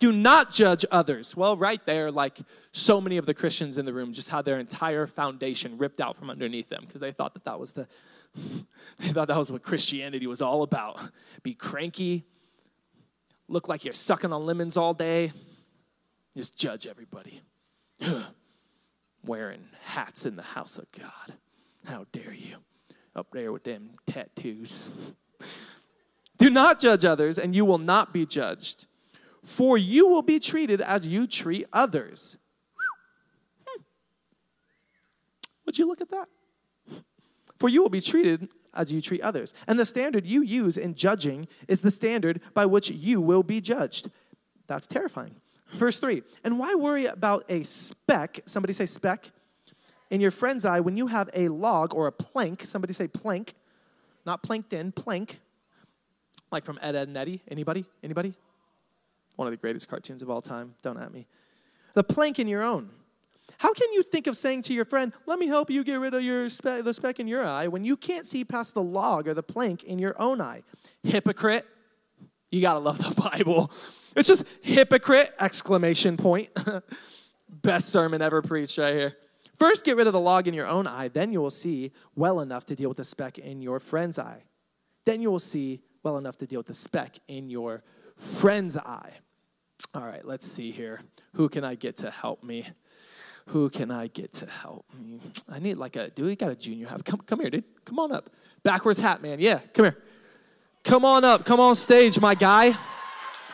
Do 0.00 0.10
not 0.10 0.50
judge 0.50 0.84
others. 0.90 1.36
Well, 1.36 1.56
right 1.56 1.84
there, 1.86 2.10
like 2.10 2.38
so 2.72 3.00
many 3.00 3.16
of 3.16 3.26
the 3.26 3.34
Christians 3.34 3.78
in 3.78 3.86
the 3.86 3.92
room 3.92 4.12
just 4.12 4.30
had 4.30 4.44
their 4.44 4.58
entire 4.58 5.06
foundation 5.06 5.78
ripped 5.78 6.00
out 6.00 6.16
from 6.16 6.28
underneath 6.28 6.68
them 6.68 6.82
because 6.86 7.00
they 7.00 7.12
thought 7.12 7.34
that 7.34 7.44
that 7.44 7.60
was 7.60 7.72
the 7.72 7.86
they 8.98 9.08
thought 9.10 9.28
that 9.28 9.38
was 9.38 9.50
what 9.50 9.62
Christianity 9.62 10.26
was 10.26 10.42
all 10.42 10.62
about. 10.62 11.00
Be 11.42 11.54
cranky, 11.54 12.24
look 13.48 13.68
like 13.68 13.84
you're 13.84 13.94
sucking 13.94 14.32
on 14.32 14.44
lemons 14.44 14.76
all 14.76 14.94
day, 14.94 15.32
just 16.38 16.56
judge 16.56 16.86
everybody. 16.86 17.42
Wearing 19.24 19.64
hats 19.82 20.24
in 20.24 20.36
the 20.36 20.42
house 20.42 20.78
of 20.78 20.86
God. 20.92 21.36
How 21.84 22.06
dare 22.12 22.32
you? 22.32 22.58
Up 23.16 23.26
there 23.32 23.50
with 23.50 23.64
them 23.64 23.90
tattoos. 24.06 24.92
Do 26.38 26.48
not 26.48 26.78
judge 26.78 27.04
others, 27.04 27.38
and 27.38 27.56
you 27.56 27.64
will 27.64 27.78
not 27.78 28.12
be 28.12 28.24
judged. 28.24 28.86
For 29.42 29.76
you 29.76 30.06
will 30.06 30.22
be 30.22 30.38
treated 30.38 30.80
as 30.80 31.08
you 31.08 31.26
treat 31.26 31.66
others. 31.72 32.36
Hmm. 33.66 33.82
Would 35.66 35.76
you 35.76 35.88
look 35.88 36.00
at 36.00 36.10
that? 36.10 36.28
For 37.56 37.68
you 37.68 37.82
will 37.82 37.90
be 37.90 38.00
treated 38.00 38.48
as 38.72 38.92
you 38.92 39.00
treat 39.00 39.22
others. 39.22 39.54
And 39.66 39.76
the 39.76 39.84
standard 39.84 40.24
you 40.24 40.42
use 40.42 40.76
in 40.76 40.94
judging 40.94 41.48
is 41.66 41.80
the 41.80 41.90
standard 41.90 42.40
by 42.54 42.64
which 42.64 42.90
you 42.90 43.20
will 43.20 43.42
be 43.42 43.60
judged. 43.60 44.08
That's 44.68 44.86
terrifying. 44.86 45.40
Verse 45.72 45.98
3 45.98 46.22
And 46.44 46.58
why 46.58 46.74
worry 46.74 47.06
about 47.06 47.44
a 47.48 47.62
speck? 47.64 48.40
Somebody 48.46 48.72
say 48.72 48.86
speck. 48.86 49.30
In 50.10 50.22
your 50.22 50.30
friend's 50.30 50.64
eye 50.64 50.80
when 50.80 50.96
you 50.96 51.08
have 51.08 51.28
a 51.34 51.48
log 51.48 51.94
or 51.94 52.06
a 52.06 52.12
plank. 52.12 52.64
Somebody 52.64 52.94
say 52.94 53.08
plank. 53.08 53.54
Not 54.24 54.42
plankton, 54.42 54.92
plank. 54.92 55.40
Like 56.50 56.64
from 56.64 56.78
Ed, 56.80 56.96
Edd, 56.96 57.08
and 57.08 57.16
Eddy. 57.16 57.42
Anybody? 57.50 57.84
Anybody? 58.02 58.32
One 59.36 59.46
of 59.46 59.52
the 59.52 59.58
greatest 59.58 59.88
cartoons 59.88 60.22
of 60.22 60.30
all 60.30 60.40
time. 60.40 60.74
Don't 60.82 60.98
at 60.98 61.12
me. 61.12 61.26
The 61.94 62.04
plank 62.04 62.38
in 62.38 62.48
your 62.48 62.62
own. 62.62 62.90
How 63.58 63.72
can 63.72 63.92
you 63.92 64.02
think 64.02 64.26
of 64.26 64.36
saying 64.36 64.62
to 64.62 64.74
your 64.74 64.84
friend, 64.84 65.12
let 65.26 65.38
me 65.38 65.46
help 65.46 65.70
you 65.70 65.82
get 65.82 65.96
rid 65.96 66.14
of 66.14 66.22
your 66.22 66.48
spe- 66.48 66.84
the 66.84 66.92
speck 66.94 67.18
in 67.18 67.26
your 67.26 67.44
eye 67.44 67.66
when 67.66 67.84
you 67.84 67.96
can't 67.96 68.26
see 68.26 68.44
past 68.44 68.74
the 68.74 68.82
log 68.82 69.26
or 69.26 69.34
the 69.34 69.42
plank 69.42 69.82
in 69.82 69.98
your 69.98 70.14
own 70.20 70.40
eye? 70.40 70.62
Hypocrite. 71.02 71.66
You 72.50 72.60
got 72.60 72.74
to 72.74 72.80
love 72.80 72.98
the 72.98 73.14
Bible. 73.30 73.70
It's 74.18 74.28
just 74.28 74.44
hypocrite, 74.62 75.32
exclamation 75.38 76.16
point. 76.16 76.48
Best 77.48 77.90
sermon 77.90 78.20
ever 78.20 78.42
preached 78.42 78.76
right 78.76 78.92
here. 78.92 79.16
First, 79.58 79.84
get 79.84 79.96
rid 79.96 80.06
of 80.06 80.12
the 80.12 80.20
log 80.20 80.46
in 80.46 80.54
your 80.54 80.66
own 80.66 80.86
eye, 80.86 81.08
then 81.08 81.32
you 81.32 81.40
will 81.40 81.50
see 81.50 81.92
well 82.14 82.40
enough 82.40 82.66
to 82.66 82.76
deal 82.76 82.88
with 82.88 82.96
the 82.96 83.04
speck 83.04 83.38
in 83.38 83.60
your 83.62 83.80
friend's 83.80 84.18
eye. 84.18 84.42
Then 85.04 85.20
you 85.20 85.30
will 85.30 85.38
see 85.38 85.80
well 86.02 86.18
enough 86.18 86.36
to 86.38 86.46
deal 86.46 86.60
with 86.60 86.66
the 86.66 86.74
speck 86.74 87.18
in 87.28 87.48
your 87.48 87.82
friend's 88.16 88.76
eye. 88.76 89.12
All 89.94 90.04
right, 90.04 90.24
let's 90.24 90.46
see 90.46 90.70
here. 90.70 91.00
Who 91.34 91.48
can 91.48 91.64
I 91.64 91.76
get 91.76 91.96
to 91.98 92.10
help 92.10 92.42
me? 92.42 92.66
Who 93.46 93.70
can 93.70 93.90
I 93.90 94.08
get 94.08 94.32
to 94.34 94.46
help 94.46 94.84
me? 94.98 95.20
I 95.48 95.58
need 95.58 95.78
like 95.78 95.96
a, 95.96 96.10
do 96.10 96.26
we 96.26 96.36
got 96.36 96.50
a 96.50 96.56
junior 96.56 96.86
hat? 96.88 97.04
Come, 97.04 97.20
come 97.20 97.40
here, 97.40 97.50
dude. 97.50 97.64
Come 97.84 97.98
on 97.98 98.12
up. 98.12 98.30
Backwards 98.62 98.98
hat, 98.98 99.22
man. 99.22 99.40
Yeah, 99.40 99.60
come 99.72 99.86
here. 99.86 99.96
Come 100.84 101.04
on 101.04 101.24
up. 101.24 101.44
Come 101.44 101.60
on 101.60 101.74
stage, 101.76 102.20
my 102.20 102.34
guy. 102.34 102.76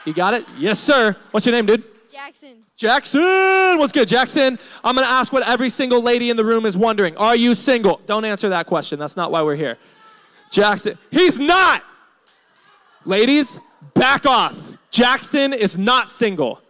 You 0.05 0.12
got 0.12 0.35
it? 0.35 0.47
Yes, 0.59 0.79
sir. 0.79 1.17
What's 1.31 1.47
your 1.47 1.55
name, 1.55 1.67
dude? 1.67 1.85
Jackson. 2.11 2.64
Jackson! 2.77 3.79
What's 3.79 3.93
good, 3.93 4.09
Jackson? 4.09 4.59
I'm 4.83 4.95
gonna 4.95 5.07
ask 5.07 5.33
what 5.33 5.47
every 5.49 5.69
single 5.69 6.01
lady 6.01 6.31
in 6.31 6.37
the 6.37 6.45
room 6.45 6.64
is 6.64 6.77
wondering. 6.77 7.17
Are 7.17 7.37
you 7.37 7.55
single? 7.55 8.01
Don't 8.07 8.25
answer 8.25 8.49
that 8.51 8.67
question. 8.67 8.99
That's 8.99 9.17
not 9.17 9.31
why 9.31 9.43
we're 9.43 9.57
here. 9.57 9.79
Jackson, 10.51 10.97
he's 11.11 11.38
not! 11.38 11.83
Ladies, 13.05 13.61
back 13.95 14.27
off. 14.27 14.79
Jackson 14.90 15.53
is 15.53 15.77
not 15.77 16.09
single. 16.09 16.61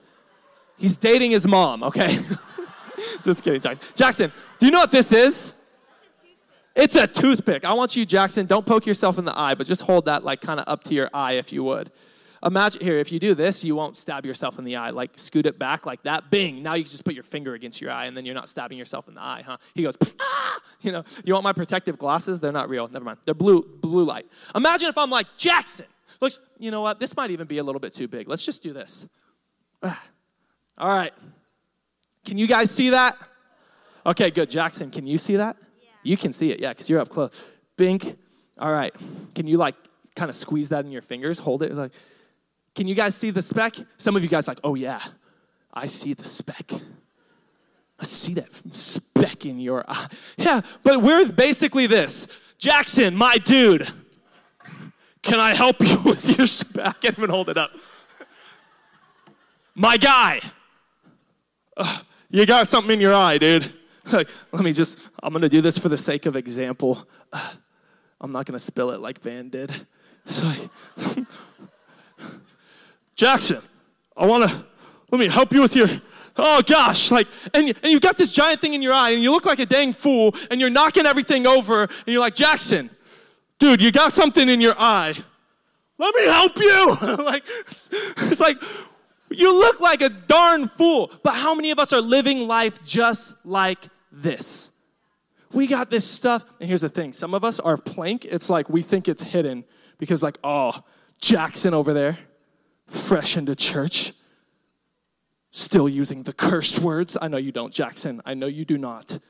He's 0.78 0.96
dating 0.96 1.30
his 1.30 1.46
mom, 1.46 1.82
okay? 1.82 2.18
Just 3.24 3.44
kidding, 3.44 3.60
Jackson. 3.60 3.84
Jackson, 3.94 4.32
do 4.58 4.66
you 4.66 4.72
know 4.72 4.80
what 4.80 4.90
this 4.90 5.12
is? 5.12 5.52
It's 6.74 6.96
a 6.96 7.06
toothpick. 7.06 7.64
I 7.64 7.74
want 7.74 7.94
you, 7.94 8.04
Jackson, 8.04 8.46
don't 8.46 8.66
poke 8.66 8.86
yourself 8.86 9.18
in 9.18 9.24
the 9.24 9.38
eye, 9.38 9.54
but 9.54 9.66
just 9.66 9.82
hold 9.82 10.06
that 10.06 10.24
like 10.24 10.40
kind 10.40 10.58
of 10.58 10.66
up 10.66 10.82
to 10.84 10.94
your 10.94 11.08
eye 11.14 11.32
if 11.32 11.52
you 11.52 11.62
would. 11.62 11.92
Imagine 12.44 12.82
here, 12.82 12.98
if 12.98 13.10
you 13.10 13.18
do 13.18 13.34
this, 13.34 13.64
you 13.64 13.74
won't 13.74 13.96
stab 13.96 14.26
yourself 14.26 14.58
in 14.58 14.64
the 14.64 14.76
eye. 14.76 14.90
Like 14.90 15.12
scoot 15.16 15.46
it 15.46 15.58
back 15.58 15.86
like 15.86 16.02
that. 16.02 16.30
Bing. 16.30 16.62
Now 16.62 16.74
you 16.74 16.84
can 16.84 16.90
just 16.90 17.04
put 17.04 17.14
your 17.14 17.22
finger 17.22 17.54
against 17.54 17.80
your 17.80 17.90
eye, 17.90 18.04
and 18.04 18.14
then 18.16 18.26
you're 18.26 18.34
not 18.34 18.48
stabbing 18.48 18.76
yourself 18.76 19.08
in 19.08 19.14
the 19.14 19.22
eye, 19.22 19.42
huh? 19.46 19.56
He 19.74 19.82
goes, 19.82 19.96
ah! 20.20 20.58
You 20.82 20.92
know, 20.92 21.04
you 21.24 21.32
want 21.32 21.44
my 21.44 21.54
protective 21.54 21.98
glasses? 21.98 22.40
They're 22.40 22.52
not 22.52 22.68
real. 22.68 22.86
Never 22.88 23.04
mind. 23.04 23.18
They're 23.24 23.34
blue, 23.34 23.62
blue 23.62 24.04
light. 24.04 24.26
Imagine 24.54 24.88
if 24.88 24.98
I'm 24.98 25.08
like 25.08 25.26
Jackson. 25.38 25.86
Looks, 26.20 26.38
you 26.58 26.70
know 26.70 26.82
what? 26.82 27.00
This 27.00 27.16
might 27.16 27.30
even 27.30 27.46
be 27.46 27.58
a 27.58 27.64
little 27.64 27.80
bit 27.80 27.94
too 27.94 28.08
big. 28.08 28.28
Let's 28.28 28.44
just 28.44 28.62
do 28.62 28.74
this. 28.74 29.06
All 29.82 29.92
right. 30.88 31.12
Can 32.26 32.36
you 32.36 32.46
guys 32.46 32.70
see 32.70 32.90
that? 32.90 33.16
Okay, 34.04 34.30
good. 34.30 34.50
Jackson, 34.50 34.90
can 34.90 35.06
you 35.06 35.16
see 35.16 35.36
that? 35.36 35.56
Yeah. 35.80 35.88
You 36.02 36.16
can 36.18 36.32
see 36.34 36.50
it, 36.50 36.60
yeah, 36.60 36.70
because 36.70 36.90
you're 36.90 37.00
up 37.00 37.08
close. 37.08 37.42
Bink. 37.78 38.18
All 38.58 38.72
right. 38.72 38.94
Can 39.34 39.46
you 39.46 39.56
like 39.56 39.76
kind 40.14 40.28
of 40.28 40.36
squeeze 40.36 40.68
that 40.68 40.84
in 40.84 40.90
your 40.90 41.02
fingers? 41.02 41.38
Hold 41.38 41.62
it 41.62 41.72
like. 41.74 41.92
Can 42.74 42.88
you 42.88 42.94
guys 42.94 43.14
see 43.14 43.30
the 43.30 43.42
speck? 43.42 43.76
Some 43.98 44.16
of 44.16 44.22
you 44.22 44.28
guys 44.28 44.48
like, 44.48 44.58
oh 44.64 44.74
yeah, 44.74 45.00
I 45.72 45.86
see 45.86 46.14
the 46.14 46.28
speck. 46.28 46.72
I 47.98 48.04
see 48.04 48.34
that 48.34 48.48
speck 48.76 49.46
in 49.46 49.60
your 49.60 49.84
eye. 49.88 50.08
Yeah, 50.36 50.62
but 50.82 51.00
we're 51.00 51.30
basically 51.30 51.86
this. 51.86 52.26
Jackson, 52.58 53.16
my 53.16 53.36
dude, 53.38 53.88
can 55.22 55.40
I 55.40 55.54
help 55.54 55.80
you 55.80 55.98
with 56.04 56.36
your 56.36 56.46
speck? 56.46 56.86
I 56.86 56.92
can't 56.92 57.18
even 57.18 57.30
hold 57.30 57.48
it 57.48 57.56
up. 57.56 57.70
My 59.74 59.96
guy, 59.96 60.40
uh, 61.76 62.00
you 62.30 62.46
got 62.46 62.68
something 62.68 62.92
in 62.92 63.00
your 63.00 63.14
eye, 63.14 63.38
dude. 63.38 63.72
Like, 64.12 64.28
let 64.52 64.62
me 64.62 64.74
just, 64.74 64.98
I'm 65.22 65.32
gonna 65.32 65.48
do 65.48 65.62
this 65.62 65.78
for 65.78 65.88
the 65.88 65.96
sake 65.96 66.26
of 66.26 66.36
example. 66.36 67.08
Uh, 67.32 67.52
I'm 68.20 68.30
not 68.30 68.44
gonna 68.44 68.60
spill 68.60 68.90
it 68.90 69.00
like 69.00 69.18
Van 69.22 69.48
did. 69.48 69.86
So, 70.26 70.52
Jackson, 73.14 73.62
I 74.16 74.26
want 74.26 74.48
to, 74.48 74.64
let 75.10 75.18
me 75.18 75.28
help 75.28 75.52
you 75.52 75.62
with 75.62 75.76
your 75.76 75.88
oh 76.36 76.62
gosh, 76.62 77.10
like, 77.10 77.28
and, 77.52 77.68
and 77.82 77.92
you've 77.92 78.02
got 78.02 78.16
this 78.16 78.32
giant 78.32 78.60
thing 78.60 78.74
in 78.74 78.82
your 78.82 78.92
eye, 78.92 79.10
and 79.10 79.22
you 79.22 79.30
look 79.30 79.46
like 79.46 79.58
a 79.58 79.66
dang 79.66 79.92
fool, 79.92 80.34
and 80.50 80.60
you're 80.60 80.70
knocking 80.70 81.06
everything 81.06 81.46
over, 81.46 81.82
and 81.82 82.06
you're 82.06 82.20
like, 82.20 82.34
Jackson, 82.34 82.90
dude, 83.58 83.80
you 83.80 83.92
got 83.92 84.12
something 84.12 84.48
in 84.48 84.60
your 84.60 84.74
eye. 84.78 85.14
Let 85.98 86.14
me 86.14 86.24
help 86.24 86.58
you. 86.58 86.96
like, 87.24 87.44
it's, 87.68 87.88
it's 87.92 88.40
like, 88.40 88.56
you 89.30 89.56
look 89.56 89.80
like 89.80 90.02
a 90.02 90.08
darn 90.08 90.68
fool. 90.68 91.10
But 91.22 91.34
how 91.34 91.54
many 91.54 91.70
of 91.70 91.78
us 91.78 91.92
are 91.92 92.00
living 92.00 92.46
life 92.48 92.82
just 92.82 93.34
like 93.44 93.78
this? 94.10 94.70
We 95.52 95.68
got 95.68 95.88
this 95.88 96.04
stuff, 96.04 96.44
and 96.58 96.68
here's 96.68 96.80
the 96.80 96.88
thing 96.88 97.12
some 97.12 97.32
of 97.32 97.44
us 97.44 97.60
are 97.60 97.76
plank, 97.76 98.24
it's 98.24 98.50
like 98.50 98.68
we 98.68 98.82
think 98.82 99.08
it's 99.08 99.22
hidden 99.22 99.64
because, 99.98 100.22
like, 100.22 100.38
oh, 100.42 100.82
Jackson 101.20 101.74
over 101.74 101.94
there, 101.94 102.18
fresh 102.94 103.36
into 103.36 103.54
church 103.54 104.12
still 105.54 105.88
using 105.88 106.24
the 106.24 106.32
curse 106.32 106.80
words. 106.80 107.16
I 107.22 107.28
know 107.28 107.36
you 107.36 107.52
don't, 107.52 107.72
Jackson. 107.72 108.20
I 108.26 108.34
know 108.34 108.46
you 108.46 108.64
do 108.64 108.76
not. 108.76 109.20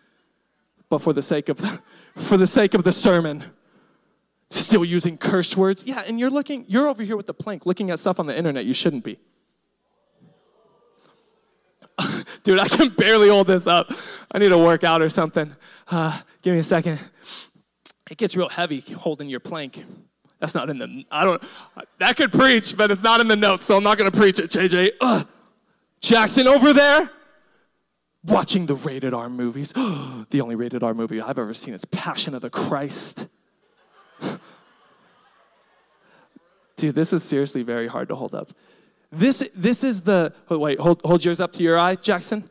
But 0.88 1.00
for 1.00 1.12
the 1.12 1.20
sake 1.22 1.50
of 1.50 1.58
the, 1.58 1.80
for 2.16 2.38
the 2.38 2.46
sake 2.46 2.72
of 2.72 2.82
the 2.82 2.92
sermon, 2.92 3.44
still 4.50 4.84
using 4.84 5.18
curse 5.18 5.54
words. 5.54 5.84
Yeah, 5.86 6.02
and 6.06 6.18
you're 6.18 6.30
looking, 6.30 6.64
you're 6.66 6.88
over 6.88 7.02
here 7.02 7.16
with 7.16 7.26
the 7.26 7.34
plank 7.34 7.66
looking 7.66 7.90
at 7.90 7.98
stuff 7.98 8.18
on 8.18 8.26
the 8.26 8.36
internet 8.36 8.64
you 8.64 8.72
shouldn't 8.72 9.04
be. 9.04 9.18
Dude, 12.42 12.58
I 12.58 12.68
can 12.68 12.88
barely 12.88 13.28
hold 13.28 13.46
this 13.46 13.66
up. 13.66 13.92
I 14.32 14.38
need 14.38 14.48
to 14.48 14.58
work 14.58 14.82
out 14.82 15.02
or 15.02 15.10
something. 15.10 15.54
Uh, 15.88 16.20
give 16.40 16.54
me 16.54 16.60
a 16.60 16.64
second. 16.64 17.00
It 18.10 18.16
gets 18.16 18.34
real 18.34 18.48
heavy 18.48 18.80
holding 18.80 19.28
your 19.28 19.40
plank. 19.40 19.84
That's 20.44 20.54
not 20.54 20.68
in 20.68 20.76
the, 20.76 21.04
I 21.10 21.24
don't, 21.24 21.42
that 22.00 22.18
could 22.18 22.30
preach, 22.30 22.76
but 22.76 22.90
it's 22.90 23.02
not 23.02 23.18
in 23.18 23.28
the 23.28 23.36
notes, 23.36 23.64
so 23.64 23.78
I'm 23.78 23.82
not 23.82 23.96
going 23.96 24.10
to 24.10 24.16
preach 24.16 24.38
it, 24.38 24.50
JJ. 24.50 24.90
Ugh. 25.00 25.26
Jackson 26.02 26.46
over 26.46 26.74
there 26.74 27.10
watching 28.24 28.66
the 28.66 28.74
rated 28.74 29.14
R 29.14 29.30
movies. 29.30 29.72
the 29.74 30.40
only 30.42 30.54
rated 30.54 30.82
R 30.82 30.92
movie 30.92 31.18
I've 31.18 31.38
ever 31.38 31.54
seen 31.54 31.72
is 31.72 31.86
Passion 31.86 32.34
of 32.34 32.42
the 32.42 32.50
Christ. 32.50 33.26
Dude, 36.76 36.94
this 36.94 37.14
is 37.14 37.22
seriously 37.22 37.62
very 37.62 37.86
hard 37.86 38.08
to 38.08 38.14
hold 38.14 38.34
up. 38.34 38.52
This, 39.10 39.48
this 39.54 39.82
is 39.82 40.02
the, 40.02 40.34
oh, 40.50 40.58
wait, 40.58 40.78
hold, 40.78 41.00
hold 41.06 41.24
yours 41.24 41.40
up 41.40 41.54
to 41.54 41.62
your 41.62 41.78
eye, 41.78 41.94
Jackson. 41.94 42.50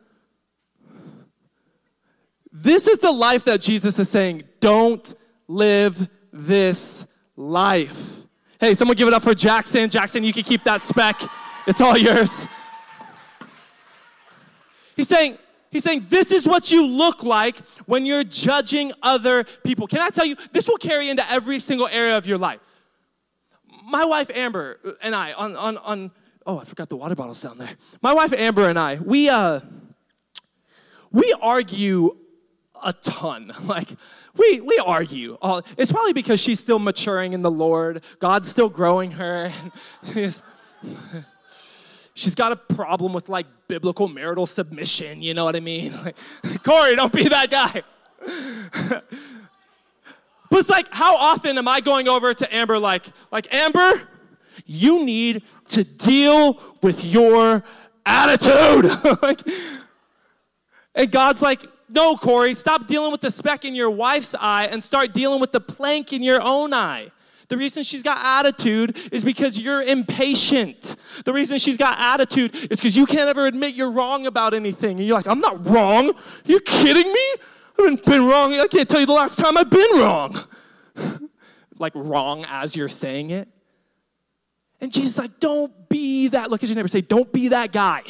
This 2.50 2.88
is 2.88 2.98
the 2.98 3.12
life 3.12 3.44
that 3.44 3.60
Jesus 3.60 4.00
is 4.00 4.08
saying, 4.08 4.42
don't 4.58 5.14
live 5.46 6.08
this 6.32 7.06
life. 7.36 8.22
Hey, 8.60 8.74
someone 8.74 8.96
give 8.96 9.08
it 9.08 9.14
up 9.14 9.22
for 9.22 9.34
Jackson. 9.34 9.90
Jackson, 9.90 10.24
you 10.24 10.32
can 10.32 10.42
keep 10.42 10.64
that 10.64 10.82
speck. 10.82 11.20
It's 11.66 11.80
all 11.80 11.96
yours. 11.96 12.46
He's 14.96 15.08
saying, 15.08 15.38
He's 15.74 15.82
saying, 15.82 16.06
This 16.08 16.30
is 16.30 16.46
what 16.46 16.70
you 16.70 16.86
look 16.86 17.24
like 17.24 17.58
when 17.86 18.06
you're 18.06 18.22
judging 18.22 18.92
other 19.02 19.42
people. 19.64 19.88
Can 19.88 19.98
I 19.98 20.08
tell 20.08 20.24
you, 20.24 20.36
this 20.52 20.68
will 20.68 20.76
carry 20.76 21.10
into 21.10 21.28
every 21.28 21.58
single 21.58 21.88
area 21.88 22.16
of 22.16 22.26
your 22.26 22.38
life. 22.38 22.60
My 23.84 24.04
wife 24.04 24.30
Amber 24.32 24.78
and 25.02 25.16
I, 25.16 25.32
on, 25.32 25.56
on, 25.56 25.76
on 25.78 26.10
oh, 26.46 26.60
I 26.60 26.64
forgot 26.64 26.88
the 26.88 26.96
water 26.96 27.16
bottles 27.16 27.42
down 27.42 27.58
there. 27.58 27.72
My 28.00 28.14
wife 28.14 28.32
Amber 28.32 28.68
and 28.68 28.78
I, 28.78 28.96
we, 28.96 29.28
uh, 29.28 29.60
we 31.10 31.34
argue 31.42 32.16
a 32.82 32.92
ton. 32.92 33.52
Like, 33.64 33.96
we, 34.36 34.60
we 34.60 34.80
argue. 34.84 35.38
All, 35.40 35.62
It's 35.76 35.92
probably 35.92 36.12
because 36.12 36.40
she's 36.40 36.58
still 36.58 36.78
maturing 36.78 37.32
in 37.32 37.42
the 37.42 37.50
Lord, 37.50 38.02
God's 38.18 38.48
still 38.48 38.68
growing 38.68 39.12
her. 39.12 39.52
she's 42.14 42.34
got 42.34 42.52
a 42.52 42.56
problem 42.56 43.12
with 43.12 43.28
like 43.28 43.46
biblical 43.68 44.08
marital 44.08 44.46
submission, 44.46 45.22
you 45.22 45.34
know 45.34 45.44
what 45.44 45.56
I 45.56 45.60
mean? 45.60 45.92
Like, 46.04 46.16
Corey, 46.62 46.96
don't 46.96 47.12
be 47.12 47.28
that 47.28 47.50
guy. 47.50 47.82
but 50.50 50.58
it's 50.58 50.68
like, 50.68 50.86
how 50.90 51.16
often 51.16 51.58
am 51.58 51.68
I 51.68 51.80
going 51.80 52.08
over 52.08 52.32
to 52.34 52.54
Amber 52.54 52.78
like, 52.78 53.06
like, 53.30 53.52
Amber, 53.52 54.08
you 54.66 55.04
need 55.04 55.42
to 55.68 55.84
deal 55.84 56.60
with 56.82 57.04
your 57.04 57.64
attitude. 58.06 58.90
like, 59.22 59.40
and 60.94 61.10
God's 61.10 61.42
like, 61.42 61.64
no, 61.88 62.16
Corey, 62.16 62.54
stop 62.54 62.86
dealing 62.86 63.12
with 63.12 63.20
the 63.20 63.30
speck 63.30 63.64
in 63.64 63.74
your 63.74 63.90
wife's 63.90 64.34
eye 64.34 64.66
and 64.66 64.82
start 64.82 65.12
dealing 65.12 65.40
with 65.40 65.52
the 65.52 65.60
plank 65.60 66.12
in 66.12 66.22
your 66.22 66.40
own 66.40 66.72
eye. 66.72 67.10
The 67.48 67.56
reason 67.58 67.82
she's 67.82 68.02
got 68.02 68.18
attitude 68.20 68.96
is 69.12 69.22
because 69.22 69.58
you're 69.58 69.82
impatient. 69.82 70.96
The 71.24 71.32
reason 71.32 71.58
she's 71.58 71.76
got 71.76 71.98
attitude 71.98 72.54
is 72.70 72.80
because 72.80 72.96
you 72.96 73.06
can't 73.06 73.28
ever 73.28 73.46
admit 73.46 73.74
you're 73.74 73.90
wrong 73.90 74.26
about 74.26 74.54
anything. 74.54 74.98
And 74.98 75.06
you're 75.06 75.16
like, 75.16 75.26
I'm 75.26 75.40
not 75.40 75.66
wrong. 75.66 76.10
Are 76.10 76.14
you 76.46 76.60
kidding 76.60 77.12
me? 77.12 77.34
I 77.78 77.82
haven't 77.82 78.04
been 78.04 78.24
wrong. 78.24 78.54
I 78.54 78.66
can't 78.66 78.88
tell 78.88 79.00
you 79.00 79.06
the 79.06 79.12
last 79.12 79.38
time 79.38 79.58
I've 79.58 79.70
been 79.70 79.98
wrong. 79.98 80.44
like 81.78 81.92
wrong 81.94 82.46
as 82.48 82.74
you're 82.74 82.88
saying 82.88 83.30
it. 83.30 83.48
And 84.80 84.92
Jesus 84.92 85.18
like, 85.18 85.38
don't 85.38 85.88
be 85.88 86.28
that. 86.28 86.50
Look 86.50 86.62
at 86.62 86.68
your 86.68 86.76
neighbor. 86.76 86.88
Say, 86.88 87.02
don't 87.02 87.32
be 87.32 87.48
that 87.48 87.72
guy. 87.72 88.02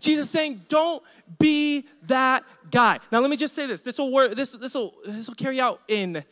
Jesus 0.00 0.30
saying, 0.30 0.62
don't 0.68 1.02
be 1.38 1.86
that 2.04 2.44
guy. 2.70 2.98
Now 3.12 3.20
let 3.20 3.30
me 3.30 3.36
just 3.36 3.54
say 3.54 3.66
this. 3.66 3.82
This 3.82 3.98
will 3.98 4.12
work. 4.12 4.34
This 4.34 4.50
this 4.50 4.74
will 4.74 4.94
this 5.04 5.28
will 5.28 5.34
carry 5.34 5.60
out 5.60 5.80
in 5.88 6.24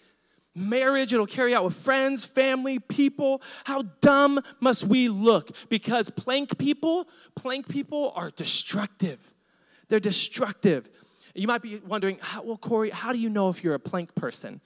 marriage, 0.58 1.12
it'll 1.12 1.26
carry 1.26 1.54
out 1.54 1.64
with 1.64 1.74
friends, 1.74 2.24
family, 2.24 2.78
people. 2.78 3.42
How 3.64 3.82
dumb 4.00 4.40
must 4.60 4.84
we 4.84 5.08
look? 5.08 5.50
Because 5.68 6.10
plank 6.10 6.58
people, 6.58 7.08
plank 7.34 7.68
people 7.68 8.12
are 8.16 8.30
destructive. 8.30 9.34
They're 9.88 10.00
destructive. 10.00 10.88
You 11.34 11.46
might 11.46 11.62
be 11.62 11.76
wondering, 11.76 12.18
well, 12.42 12.56
Corey, 12.56 12.90
how 12.90 13.12
do 13.12 13.18
you 13.18 13.30
know 13.30 13.48
if 13.48 13.62
you're 13.62 13.74
a 13.74 13.80
plank 13.80 14.14
person? 14.14 14.60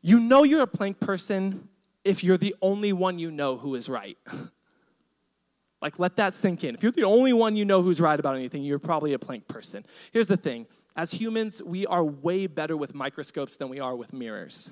You 0.00 0.20
know 0.20 0.44
you're 0.44 0.62
a 0.62 0.66
plank 0.66 1.00
person 1.00 1.68
if 2.04 2.22
you're 2.22 2.36
the 2.36 2.54
only 2.62 2.92
one 2.92 3.18
you 3.18 3.30
know 3.30 3.56
who 3.56 3.74
is 3.74 3.88
right. 3.88 4.18
Like, 5.84 5.98
let 5.98 6.16
that 6.16 6.32
sink 6.32 6.64
in. 6.64 6.74
If 6.74 6.82
you're 6.82 6.92
the 6.92 7.04
only 7.04 7.34
one 7.34 7.56
you 7.56 7.66
know 7.66 7.82
who's 7.82 8.00
right 8.00 8.18
about 8.18 8.36
anything, 8.36 8.62
you're 8.62 8.78
probably 8.78 9.12
a 9.12 9.18
plank 9.18 9.46
person. 9.48 9.84
Here's 10.12 10.26
the 10.26 10.38
thing 10.38 10.66
as 10.96 11.12
humans, 11.12 11.62
we 11.62 11.86
are 11.86 12.02
way 12.02 12.46
better 12.46 12.74
with 12.74 12.94
microscopes 12.94 13.58
than 13.58 13.68
we 13.68 13.80
are 13.80 13.94
with 13.94 14.14
mirrors. 14.14 14.70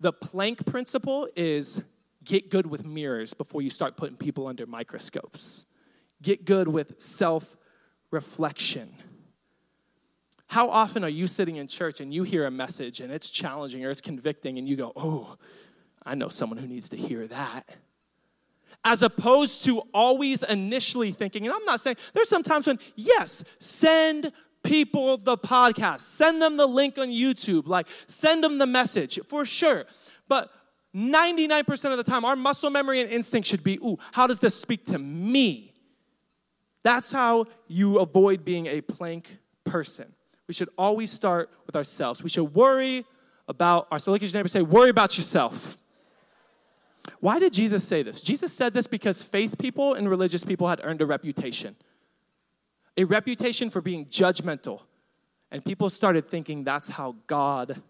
The 0.00 0.12
plank 0.12 0.66
principle 0.66 1.28
is 1.34 1.82
get 2.22 2.50
good 2.50 2.66
with 2.66 2.84
mirrors 2.84 3.32
before 3.32 3.62
you 3.62 3.70
start 3.70 3.96
putting 3.96 4.16
people 4.16 4.48
under 4.48 4.66
microscopes. 4.66 5.64
Get 6.20 6.44
good 6.44 6.68
with 6.68 7.00
self 7.00 7.56
reflection. 8.10 8.94
How 10.48 10.68
often 10.68 11.02
are 11.04 11.08
you 11.08 11.26
sitting 11.26 11.56
in 11.56 11.68
church 11.68 12.02
and 12.02 12.12
you 12.12 12.24
hear 12.24 12.44
a 12.44 12.50
message 12.50 13.00
and 13.00 13.10
it's 13.10 13.30
challenging 13.30 13.82
or 13.82 13.88
it's 13.88 14.02
convicting 14.02 14.58
and 14.58 14.68
you 14.68 14.76
go, 14.76 14.92
oh, 14.94 15.38
I 16.04 16.16
know 16.16 16.28
someone 16.28 16.58
who 16.58 16.66
needs 16.66 16.90
to 16.90 16.98
hear 16.98 17.26
that? 17.28 17.78
As 18.84 19.02
opposed 19.02 19.64
to 19.64 19.80
always 19.94 20.42
initially 20.42 21.10
thinking, 21.10 21.46
and 21.46 21.54
I'm 21.54 21.64
not 21.64 21.80
saying, 21.80 21.96
there's 22.12 22.28
some 22.28 22.42
times 22.42 22.66
when, 22.66 22.78
yes, 22.96 23.42
send 23.58 24.30
people 24.62 25.16
the 25.16 25.38
podcast. 25.38 26.00
Send 26.00 26.42
them 26.42 26.56
the 26.56 26.66
link 26.66 26.98
on 26.98 27.08
YouTube. 27.08 27.66
Like, 27.66 27.86
send 28.08 28.44
them 28.44 28.58
the 28.58 28.66
message 28.66 29.18
for 29.28 29.44
sure. 29.44 29.84
But 30.28 30.50
99% 30.94 31.90
of 31.90 31.96
the 31.96 32.04
time, 32.04 32.24
our 32.24 32.36
muscle 32.36 32.70
memory 32.70 33.00
and 33.00 33.10
instinct 33.10 33.48
should 33.48 33.64
be, 33.64 33.78
ooh, 33.84 33.98
how 34.12 34.26
does 34.26 34.38
this 34.38 34.58
speak 34.60 34.86
to 34.86 34.98
me? 34.98 35.74
That's 36.82 37.10
how 37.10 37.46
you 37.66 37.98
avoid 37.98 38.44
being 38.44 38.66
a 38.66 38.80
plank 38.80 39.38
person. 39.64 40.12
We 40.46 40.54
should 40.54 40.68
always 40.76 41.10
start 41.10 41.50
with 41.66 41.74
ourselves. 41.74 42.22
We 42.22 42.28
should 42.28 42.54
worry 42.54 43.06
about 43.48 43.90
ourselves. 43.90 44.14
Look 44.14 44.22
at 44.22 44.32
your 44.32 44.38
neighbor 44.38 44.48
say, 44.48 44.62
worry 44.62 44.90
about 44.90 45.16
yourself. 45.16 45.78
Why 47.20 47.38
did 47.38 47.52
Jesus 47.52 47.84
say 47.84 48.02
this? 48.02 48.20
Jesus 48.20 48.52
said 48.52 48.74
this 48.74 48.86
because 48.86 49.22
faith 49.22 49.58
people 49.58 49.94
and 49.94 50.08
religious 50.08 50.44
people 50.44 50.68
had 50.68 50.80
earned 50.82 51.02
a 51.02 51.06
reputation 51.06 51.76
a 52.96 53.04
reputation 53.04 53.70
for 53.70 53.80
being 53.80 54.06
judgmental. 54.06 54.80
And 55.50 55.64
people 55.64 55.90
started 55.90 56.28
thinking 56.28 56.64
that's 56.64 56.88
how 56.88 57.16
God 57.26 57.82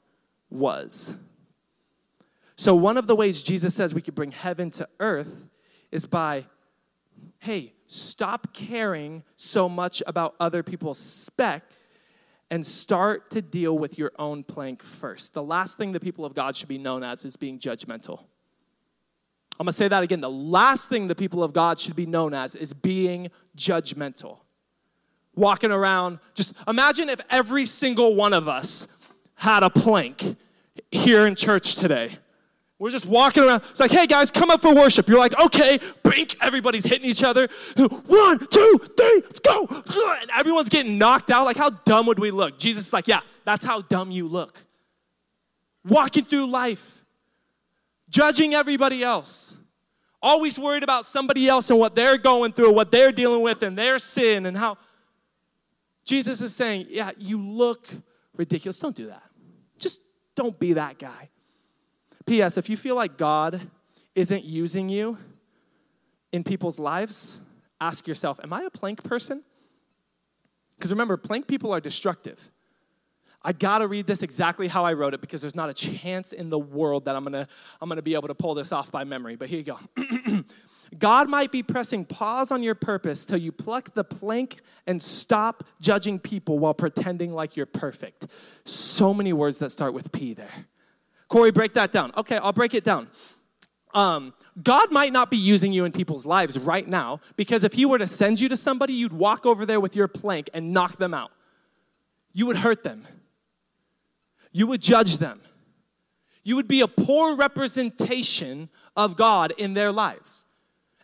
was. 0.50 1.14
So, 2.56 2.74
one 2.74 2.96
of 2.96 3.06
the 3.06 3.16
ways 3.16 3.42
Jesus 3.42 3.74
says 3.74 3.94
we 3.94 4.02
could 4.02 4.14
bring 4.14 4.32
heaven 4.32 4.70
to 4.72 4.88
earth 5.00 5.48
is 5.90 6.06
by, 6.06 6.46
hey, 7.38 7.72
stop 7.86 8.52
caring 8.52 9.24
so 9.36 9.68
much 9.68 10.02
about 10.06 10.34
other 10.38 10.62
people's 10.62 10.98
speck 10.98 11.64
and 12.50 12.66
start 12.66 13.30
to 13.30 13.42
deal 13.42 13.76
with 13.76 13.98
your 13.98 14.12
own 14.18 14.44
plank 14.44 14.82
first. 14.82 15.32
The 15.32 15.42
last 15.42 15.76
thing 15.76 15.92
the 15.92 16.00
people 16.00 16.24
of 16.24 16.34
God 16.34 16.54
should 16.54 16.68
be 16.68 16.78
known 16.78 17.02
as 17.02 17.24
is 17.24 17.36
being 17.36 17.58
judgmental. 17.58 18.24
I'm 19.59 19.64
gonna 19.64 19.72
say 19.72 19.88
that 19.88 20.02
again. 20.02 20.20
The 20.20 20.30
last 20.30 20.88
thing 20.88 21.09
the 21.09 21.14
people 21.14 21.44
of 21.44 21.52
God 21.52 21.78
should 21.78 21.96
be 21.96 22.07
known 22.07 22.34
as 22.34 22.55
is 22.55 22.72
being 22.72 23.30
judgmental 23.57 24.38
walking 25.36 25.70
around. 25.70 26.18
Just 26.34 26.52
imagine 26.66 27.09
if 27.09 27.20
every 27.30 27.66
single 27.66 28.14
one 28.14 28.32
of 28.32 28.48
us 28.48 28.86
had 29.36 29.62
a 29.62 29.70
plank 29.70 30.36
here 30.90 31.26
in 31.26 31.34
church 31.34 31.76
today. 31.76 32.18
We're 32.78 32.90
just 32.90 33.07
walking 33.07 33.44
around. 33.44 33.62
It's 33.70 33.80
like, 33.80 33.92
hey 33.92 34.07
guys, 34.07 34.30
come 34.30 34.50
up 34.50 34.61
for 34.61 34.74
worship. 34.74 35.09
You're 35.09 35.18
like, 35.18 35.38
okay, 35.38 35.78
bink. 36.02 36.36
Everybody's 36.40 36.84
hitting 36.84 37.09
each 37.09 37.22
other. 37.22 37.48
One, 37.76 38.46
two, 38.46 38.80
three, 38.96 39.22
let's 39.24 39.40
go. 39.40 39.66
And 40.20 40.30
everyone's 40.36 40.68
getting 40.68 40.98
knocked 40.98 41.30
out. 41.30 41.44
Like, 41.44 41.57
how 41.57 41.70
dumb 41.70 42.07
would 42.07 42.18
we 42.18 42.30
look? 42.30 42.59
Jesus 42.59 42.88
is 42.88 42.92
like, 42.92 43.09
yeah, 43.09 43.20
that's 43.44 43.64
how 43.64 43.82
dumb 43.82 44.11
you 44.11 44.26
look. 44.28 44.59
Walking 45.84 46.24
through 46.24 46.50
life, 46.50 47.03
judging 48.14 48.54
everybody 48.54 49.02
else, 49.02 49.56
always 50.22 50.56
worried 50.56 50.84
about 50.84 51.04
somebody 51.04 51.48
else 51.48 51.68
and 51.68 51.78
what 51.80 51.96
they're 51.96 52.16
going 52.16 52.52
through, 52.52 52.72
what 52.72 52.92
they're 52.92 53.10
dealing 53.10 53.42
with, 53.42 53.64
and 53.64 53.76
their 53.76 53.98
sin, 53.98 54.46
and 54.46 54.56
how. 54.56 54.78
Jesus 56.04 56.40
is 56.40 56.54
saying, 56.54 56.86
yeah, 56.90 57.10
you 57.18 57.42
look 57.42 57.88
ridiculous. 58.36 58.78
Don't 58.78 58.94
do 58.94 59.08
that. 59.08 59.22
Just 59.78 59.98
don't 60.36 60.56
be 60.60 60.74
that 60.74 60.98
guy. 60.98 61.30
P.S. 62.24 62.56
If 62.56 62.70
you 62.70 62.76
feel 62.76 62.94
like 62.94 63.18
God 63.18 63.60
isn't 64.14 64.44
using 64.44 64.88
you 64.88 65.18
in 66.30 66.44
people's 66.44 66.78
lives, 66.78 67.40
ask 67.80 68.06
yourself, 68.06 68.38
Am 68.42 68.52
I 68.52 68.62
a 68.62 68.70
plank 68.70 69.02
person? 69.02 69.42
Because 70.76 70.90
remember, 70.90 71.16
plank 71.16 71.46
people 71.46 71.72
are 71.72 71.80
destructive. 71.80 72.50
I 73.45 73.53
gotta 73.53 73.86
read 73.86 74.07
this 74.07 74.22
exactly 74.22 74.68
how 74.68 74.84
I 74.84 74.95
wrote 74.95 75.12
it 75.12 75.20
because 75.20 75.42
there's 75.42 75.55
not 75.55 75.68
a 75.68 75.74
chance 75.74 76.32
in 76.32 76.49
the 76.49 76.59
world 76.59 77.05
that 77.05 77.14
I'm 77.14 77.24
gonna, 77.24 77.47
I'm 77.80 77.88
gonna 77.88 78.03
be 78.03 78.14
able 78.14 78.28
to 78.28 78.34
pull 78.34 78.55
this 78.55 78.72
off 78.72 78.90
by 78.90 79.05
memory. 79.05 79.36
But 79.36 79.49
here 79.49 79.59
you 79.59 79.64
go. 79.64 80.45
God 80.99 81.28
might 81.28 81.51
be 81.51 81.62
pressing 81.62 82.05
pause 82.05 82.51
on 82.51 82.62
your 82.62 82.74
purpose 82.74 83.24
till 83.24 83.36
you 83.36 83.53
pluck 83.53 83.95
the 83.95 84.05
plank 84.05 84.61
and 84.86 85.03
stop 85.03 85.64
judging 85.80 86.18
people 86.18 86.59
while 86.59 86.74
pretending 86.74 87.32
like 87.32 87.57
you're 87.57 87.66
perfect. 87.66 88.26
So 88.64 89.12
many 89.12 89.32
words 89.32 89.59
that 89.59 89.70
start 89.70 89.92
with 89.92 90.12
P 90.12 90.34
there. 90.34 90.66
Corey, 91.28 91.51
break 91.51 91.74
that 91.74 91.92
down. 91.92 92.12
Okay, 92.16 92.36
I'll 92.36 92.53
break 92.53 92.74
it 92.74 92.84
down. 92.84 93.09
Um, 93.92 94.34
God 94.62 94.90
might 94.90 95.12
not 95.12 95.30
be 95.30 95.36
using 95.36 95.72
you 95.72 95.84
in 95.84 95.92
people's 95.92 96.26
lives 96.26 96.59
right 96.59 96.86
now 96.86 97.20
because 97.36 97.64
if 97.64 97.72
He 97.72 97.86
were 97.86 97.99
to 97.99 98.09
send 98.09 98.40
you 98.40 98.49
to 98.49 98.57
somebody, 98.57 98.92
you'd 98.92 99.12
walk 99.12 99.47
over 99.47 99.64
there 99.64 99.80
with 99.80 99.97
your 99.97 100.09
plank 100.09 100.51
and 100.53 100.72
knock 100.72 100.97
them 100.97 101.14
out. 101.14 101.30
You 102.32 102.47
would 102.47 102.57
hurt 102.57 102.82
them, 102.82 103.05
you 104.55 104.66
would 104.66 104.80
judge 104.80 105.18
them, 105.18 105.42
you 106.42 106.57
would 106.57 106.68
be 106.68 106.80
a 106.80 106.88
poor 106.88 107.36
representation 107.36 108.70
of 108.96 109.16
God 109.16 109.52
in 109.59 109.74
their 109.74 109.92
lives. 109.92 110.46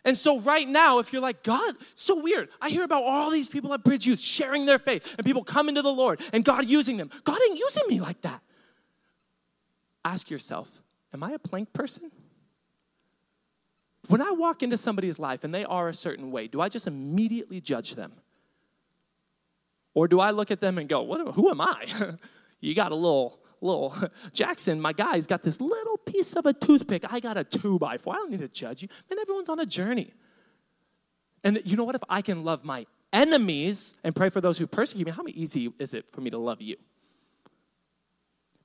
And 0.03 0.17
so, 0.17 0.39
right 0.39 0.67
now, 0.67 0.97
if 0.97 1.13
you're 1.13 1.21
like, 1.21 1.43
God, 1.43 1.75
so 1.93 2.19
weird. 2.19 2.49
I 2.59 2.69
hear 2.69 2.83
about 2.83 3.03
all 3.03 3.29
these 3.29 3.49
people 3.49 3.71
at 3.75 3.83
Bridge 3.83 4.07
Youth 4.07 4.19
sharing 4.19 4.65
their 4.65 4.79
faith 4.79 5.13
and 5.15 5.23
people 5.23 5.43
coming 5.43 5.75
to 5.75 5.83
the 5.83 5.93
Lord 5.93 6.19
and 6.33 6.43
God 6.43 6.67
using 6.67 6.97
them. 6.97 7.11
God 7.23 7.37
ain't 7.39 7.59
using 7.59 7.83
me 7.87 7.99
like 7.99 8.19
that 8.21 8.41
ask 10.03 10.29
yourself 10.29 10.69
Am 11.13 11.23
I 11.23 11.31
a 11.31 11.39
plank 11.39 11.73
person? 11.73 12.09
When 14.07 14.21
I 14.21 14.31
walk 14.31 14.63
into 14.63 14.77
somebody's 14.77 15.19
life 15.19 15.43
and 15.43 15.53
they 15.53 15.65
are 15.65 15.89
a 15.89 15.93
certain 15.93 16.31
way, 16.31 16.47
do 16.47 16.61
I 16.61 16.69
just 16.69 16.87
immediately 16.87 17.59
judge 17.59 17.95
them? 17.95 18.13
Or 19.93 20.07
do 20.07 20.19
I 20.21 20.31
look 20.31 20.51
at 20.51 20.61
them 20.61 20.77
and 20.77 20.87
go, 20.87 21.01
what, 21.01 21.35
Who 21.35 21.49
am 21.49 21.59
I? 21.59 21.85
you 22.61 22.73
got 22.73 22.91
a 22.91 22.95
little, 22.95 23.40
little, 23.61 23.95
Jackson, 24.33 24.81
my 24.81 24.93
guy's 24.93 25.27
got 25.27 25.43
this 25.43 25.61
little 25.61 25.97
piece 25.97 26.33
of 26.33 26.45
a 26.45 26.53
toothpick. 26.53 27.11
I 27.11 27.19
got 27.19 27.37
a 27.37 27.43
two 27.43 27.79
by 27.79 27.97
four. 27.97 28.13
I 28.13 28.17
don't 28.17 28.31
need 28.31 28.41
to 28.41 28.47
judge 28.47 28.81
you. 28.81 28.87
Man, 29.09 29.19
everyone's 29.19 29.49
on 29.49 29.59
a 29.59 29.65
journey. 29.65 30.13
And 31.43 31.61
you 31.65 31.77
know 31.77 31.83
what? 31.83 31.95
If 31.95 32.03
I 32.09 32.21
can 32.21 32.43
love 32.43 32.63
my 32.63 32.85
enemies 33.13 33.95
and 34.03 34.15
pray 34.15 34.29
for 34.29 34.41
those 34.41 34.57
who 34.57 34.67
persecute 34.67 35.05
me, 35.05 35.11
how 35.11 35.23
easy 35.27 35.71
is 35.79 35.93
it 35.93 36.11
for 36.11 36.21
me 36.21 36.29
to 36.29 36.37
love 36.37 36.61
you? 36.61 36.77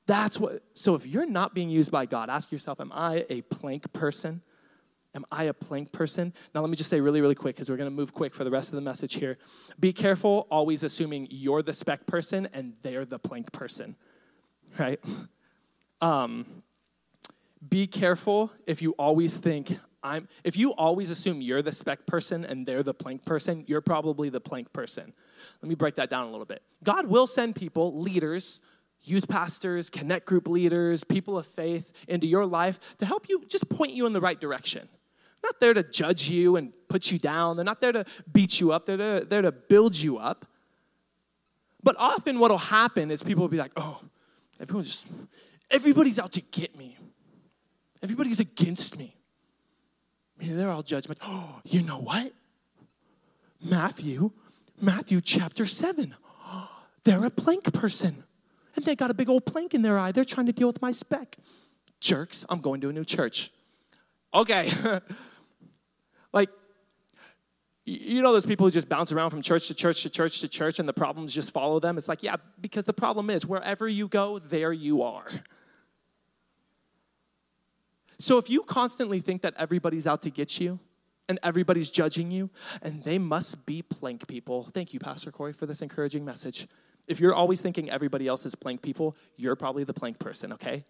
That's 0.07 0.38
what, 0.38 0.62
so 0.72 0.94
if 0.94 1.05
you're 1.05 1.26
not 1.26 1.53
being 1.53 1.68
used 1.68 1.90
by 1.90 2.07
God, 2.07 2.30
ask 2.30 2.53
yourself, 2.53 2.80
am 2.80 2.92
I 2.92 3.26
a 3.28 3.42
plank 3.42 3.92
person? 3.92 4.42
Am 5.16 5.24
I 5.32 5.44
a 5.44 5.55
plank 5.55 5.92
person? 5.92 6.32
Now, 6.55 6.61
let 6.61 6.70
me 6.70 6.76
just 6.76 6.90
say 6.90 7.01
really, 7.01 7.20
really 7.20 7.34
quick 7.34 7.57
because 7.57 7.70
we're 7.70 7.78
going 7.78 7.90
to 7.90 7.94
move 7.94 8.12
quick 8.12 8.34
for 8.34 8.44
the 8.44 8.51
rest 8.51 8.68
of 8.68 8.76
the 8.76 8.82
message 8.82 9.14
here. 9.14 9.38
Be 9.80 9.92
careful 9.92 10.47
always 10.51 10.82
assuming 10.82 11.26
you're 11.30 11.62
the 11.62 11.72
speck 11.72 12.07
person 12.07 12.49
and 12.53 12.74
they're 12.82 13.07
the 13.07 13.18
plank 13.18 13.51
person, 13.51 13.97
right? 14.79 15.01
Um, 16.01 16.47
be 17.68 17.87
careful 17.87 18.53
if 18.66 18.83
you 18.83 18.93
always 18.93 19.37
think 19.37 19.79
I'm, 20.07 20.29
if 20.45 20.57
you 20.57 20.72
always 20.74 21.11
assume 21.11 21.41
you're 21.41 21.62
the 21.62 21.72
spec 21.72 22.07
person 22.07 22.45
and 22.45 22.64
they're 22.64 22.85
the 22.85 22.95
plank 22.95 23.24
person, 23.24 23.64
you're 23.66 23.81
probably 23.81 24.29
the 24.29 24.41
plank 24.41 24.72
person. 24.72 25.12
Let 25.61 25.68
me 25.68 25.74
break 25.74 25.97
that 25.97 26.11
down 26.11 26.29
a 26.29 26.31
little 26.31 26.47
bit. 26.47 26.62
God 26.85 27.09
will 27.09 27.27
send 27.27 27.57
people, 27.57 27.93
leaders, 27.97 28.61
youth 29.03 29.29
pastors, 29.29 29.91
connect 29.91 30.27
group 30.27 30.47
leaders, 30.47 31.03
people 31.03 31.37
of 31.37 31.47
faith 31.47 31.93
into 32.07 32.27
your 32.27 32.47
life 32.47 32.79
to 32.99 33.07
help 33.07 33.29
you 33.29 33.45
just 33.49 33.68
point 33.68 33.93
you 33.93 34.07
in 34.07 34.12
the 34.12 34.20
right 34.20 34.41
direction. 34.41 34.89
Not 35.43 35.61
there 35.61 35.74
to 35.74 35.83
judge 35.83 36.29
you 36.29 36.57
and 36.57 36.72
put 36.89 37.11
you 37.11 37.18
down. 37.18 37.57
They're 37.57 37.64
not 37.64 37.81
there 37.81 37.93
to 37.93 38.05
beat 38.33 38.61
you 38.61 38.72
up. 38.72 38.87
They're 38.87 38.97
there, 38.97 39.20
there 39.20 39.43
to 39.43 39.53
build 39.53 39.97
you 39.97 40.18
up. 40.18 40.47
But 41.83 41.97
often 41.99 42.39
what 42.39 42.51
will 42.51 42.59
happen 42.59 43.11
is 43.11 43.22
people 43.22 43.43
will 43.43 43.49
be 43.49 43.59
like, 43.59 43.72
oh, 43.77 44.01
everyone's 44.61 44.89
just, 44.89 45.07
everybody's 45.71 46.19
out 46.19 46.33
to 46.33 46.41
get 46.41 46.77
me. 46.77 46.97
Everybody's 48.03 48.41
against 48.41 48.97
me. 48.99 49.17
I 50.39 50.45
mean, 50.45 50.57
they're 50.57 50.71
all 50.71 50.83
judgment. 50.83 51.21
Oh, 51.23 51.61
you 51.65 51.83
know 51.83 51.99
what? 51.99 52.33
Matthew, 53.63 54.33
Matthew 54.81 55.21
chapter 55.21 55.67
7. 55.67 56.15
They're 57.05 57.25
a 57.25 57.31
plank 57.31 57.73
person 57.73 58.25
and 58.77 58.85
they 58.85 58.95
got 58.95 59.11
a 59.11 59.15
big 59.15 59.29
old 59.29 59.47
plank 59.47 59.75
in 59.75 59.83
their 59.83 59.99
eye. 59.99 60.13
They're 60.13 60.25
trying 60.25 60.47
to 60.47 60.53
deal 60.53 60.67
with 60.67 60.83
my 60.83 60.93
speck. 60.93 61.37
Jerks, 61.99 62.45
I'm 62.49 62.61
going 62.61 62.81
to 62.83 62.91
a 62.91 62.93
new 62.93 63.05
church. 63.05 63.51
Okay. 64.35 64.71
like, 66.33 66.51
you 67.87 68.20
know 68.20 68.32
those 68.32 68.47
people 68.47 68.66
who 68.66 68.70
just 68.70 68.89
bounce 68.89 69.12
around 69.12 69.30
from 69.30 69.41
church 69.41 69.68
to 69.68 69.74
church 69.74 70.03
to 70.03 70.11
church 70.11 70.41
to 70.41 70.49
church 70.49 70.78
and 70.78 70.89
the 70.89 70.93
problems 70.93 71.32
just 71.32 71.53
follow 71.53 71.78
them? 71.80 71.97
It's 71.97 72.09
like, 72.09 72.22
yeah, 72.22 72.37
because 72.61 72.84
the 72.84 72.93
problem 72.93 73.30
is 73.30 73.47
wherever 73.47 73.89
you 73.89 74.09
go, 74.09 74.39
there 74.41 74.72
you 74.72 75.03
are. 75.03 75.28
So 78.18 78.39
if 78.39 78.51
you 78.51 78.62
constantly 78.62 79.20
think 79.20 79.43
that 79.43 79.55
everybody's 79.57 80.07
out 80.07 80.22
to 80.22 80.30
get 80.30 80.59
you 80.59 80.80
and 81.28 81.39
everybody's 81.43 81.91
judging 81.91 82.30
you, 82.30 82.51
and 82.82 83.03
they 83.03 83.18
must 83.18 83.66
be 83.66 83.82
plank 83.82 84.26
people. 84.26 84.68
Thank 84.72 84.95
you, 84.95 85.01
Pastor 85.01 85.32
Corey, 85.32 85.53
for 85.53 85.66
this 85.66 85.82
encouraging 85.82 86.24
message. 86.24 86.68
If 87.07 87.20
you're 87.20 87.34
always 87.34 87.61
thinking 87.61 87.91
everybody 87.91 88.28
else 88.28 88.47
is 88.47 88.55
plank 88.55 88.82
people, 88.82 89.16
you're 89.37 89.57
probably 89.57 89.84
the 89.84 89.93
plank 89.93 90.18
person, 90.18 90.53
okay? 90.53 90.84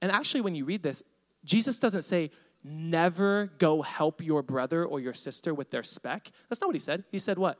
And 0.00 0.12
actually, 0.12 0.42
when 0.42 0.54
you 0.54 0.64
read 0.64 0.82
this, 0.82 1.02
Jesus 1.44 1.78
doesn't 1.78 2.02
say, 2.02 2.30
never 2.64 3.52
go 3.58 3.82
help 3.82 4.22
your 4.22 4.42
brother 4.42 4.84
or 4.84 4.98
your 4.98 5.14
sister 5.14 5.54
with 5.54 5.70
their 5.70 5.82
speck. 5.82 6.30
That's 6.48 6.60
not 6.60 6.68
what 6.68 6.76
he 6.76 6.80
said. 6.80 7.04
He 7.12 7.18
said, 7.18 7.38
what? 7.38 7.58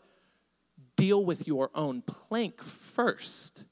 Deal 0.96 1.24
with 1.24 1.46
your 1.46 1.70
own 1.74 2.02
plank 2.02 2.62
first 2.62 3.64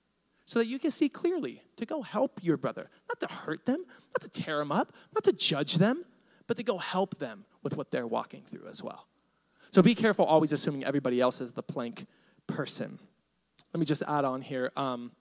so 0.45 0.59
that 0.59 0.67
you 0.67 0.79
can 0.79 0.91
see 0.91 1.09
clearly 1.09 1.63
to 1.77 1.87
go 1.87 2.03
help 2.03 2.41
your 2.43 2.57
brother, 2.57 2.91
not 3.09 3.21
to 3.21 3.35
hurt 3.35 3.65
them, 3.65 3.85
not 4.09 4.21
to 4.21 4.29
tear 4.29 4.59
them 4.59 4.71
up, 4.71 4.93
not 5.15 5.25
to 5.25 5.33
judge 5.33 5.77
them, 5.77 6.05
but 6.47 6.57
to 6.59 6.63
go 6.63 6.79
help 6.79 7.19
them 7.19 7.47
with 7.63 7.77
what 7.77 7.91
they're 7.91 8.07
walking 8.07 8.43
through 8.51 8.69
as 8.69 8.83
well. 8.83 9.09
So 9.71 9.81
be 9.81 9.95
careful 9.95 10.27
always 10.27 10.53
assuming 10.53 10.85
everybody 10.85 11.21
else 11.21 11.41
is 11.41 11.53
the 11.53 11.63
plank 11.63 12.07
person 12.47 12.99
let 13.73 13.81
me 13.81 13.87
just 13.87 14.03
add 14.07 14.25
on 14.25 14.43
here. 14.43 14.71
Um, 14.77 15.13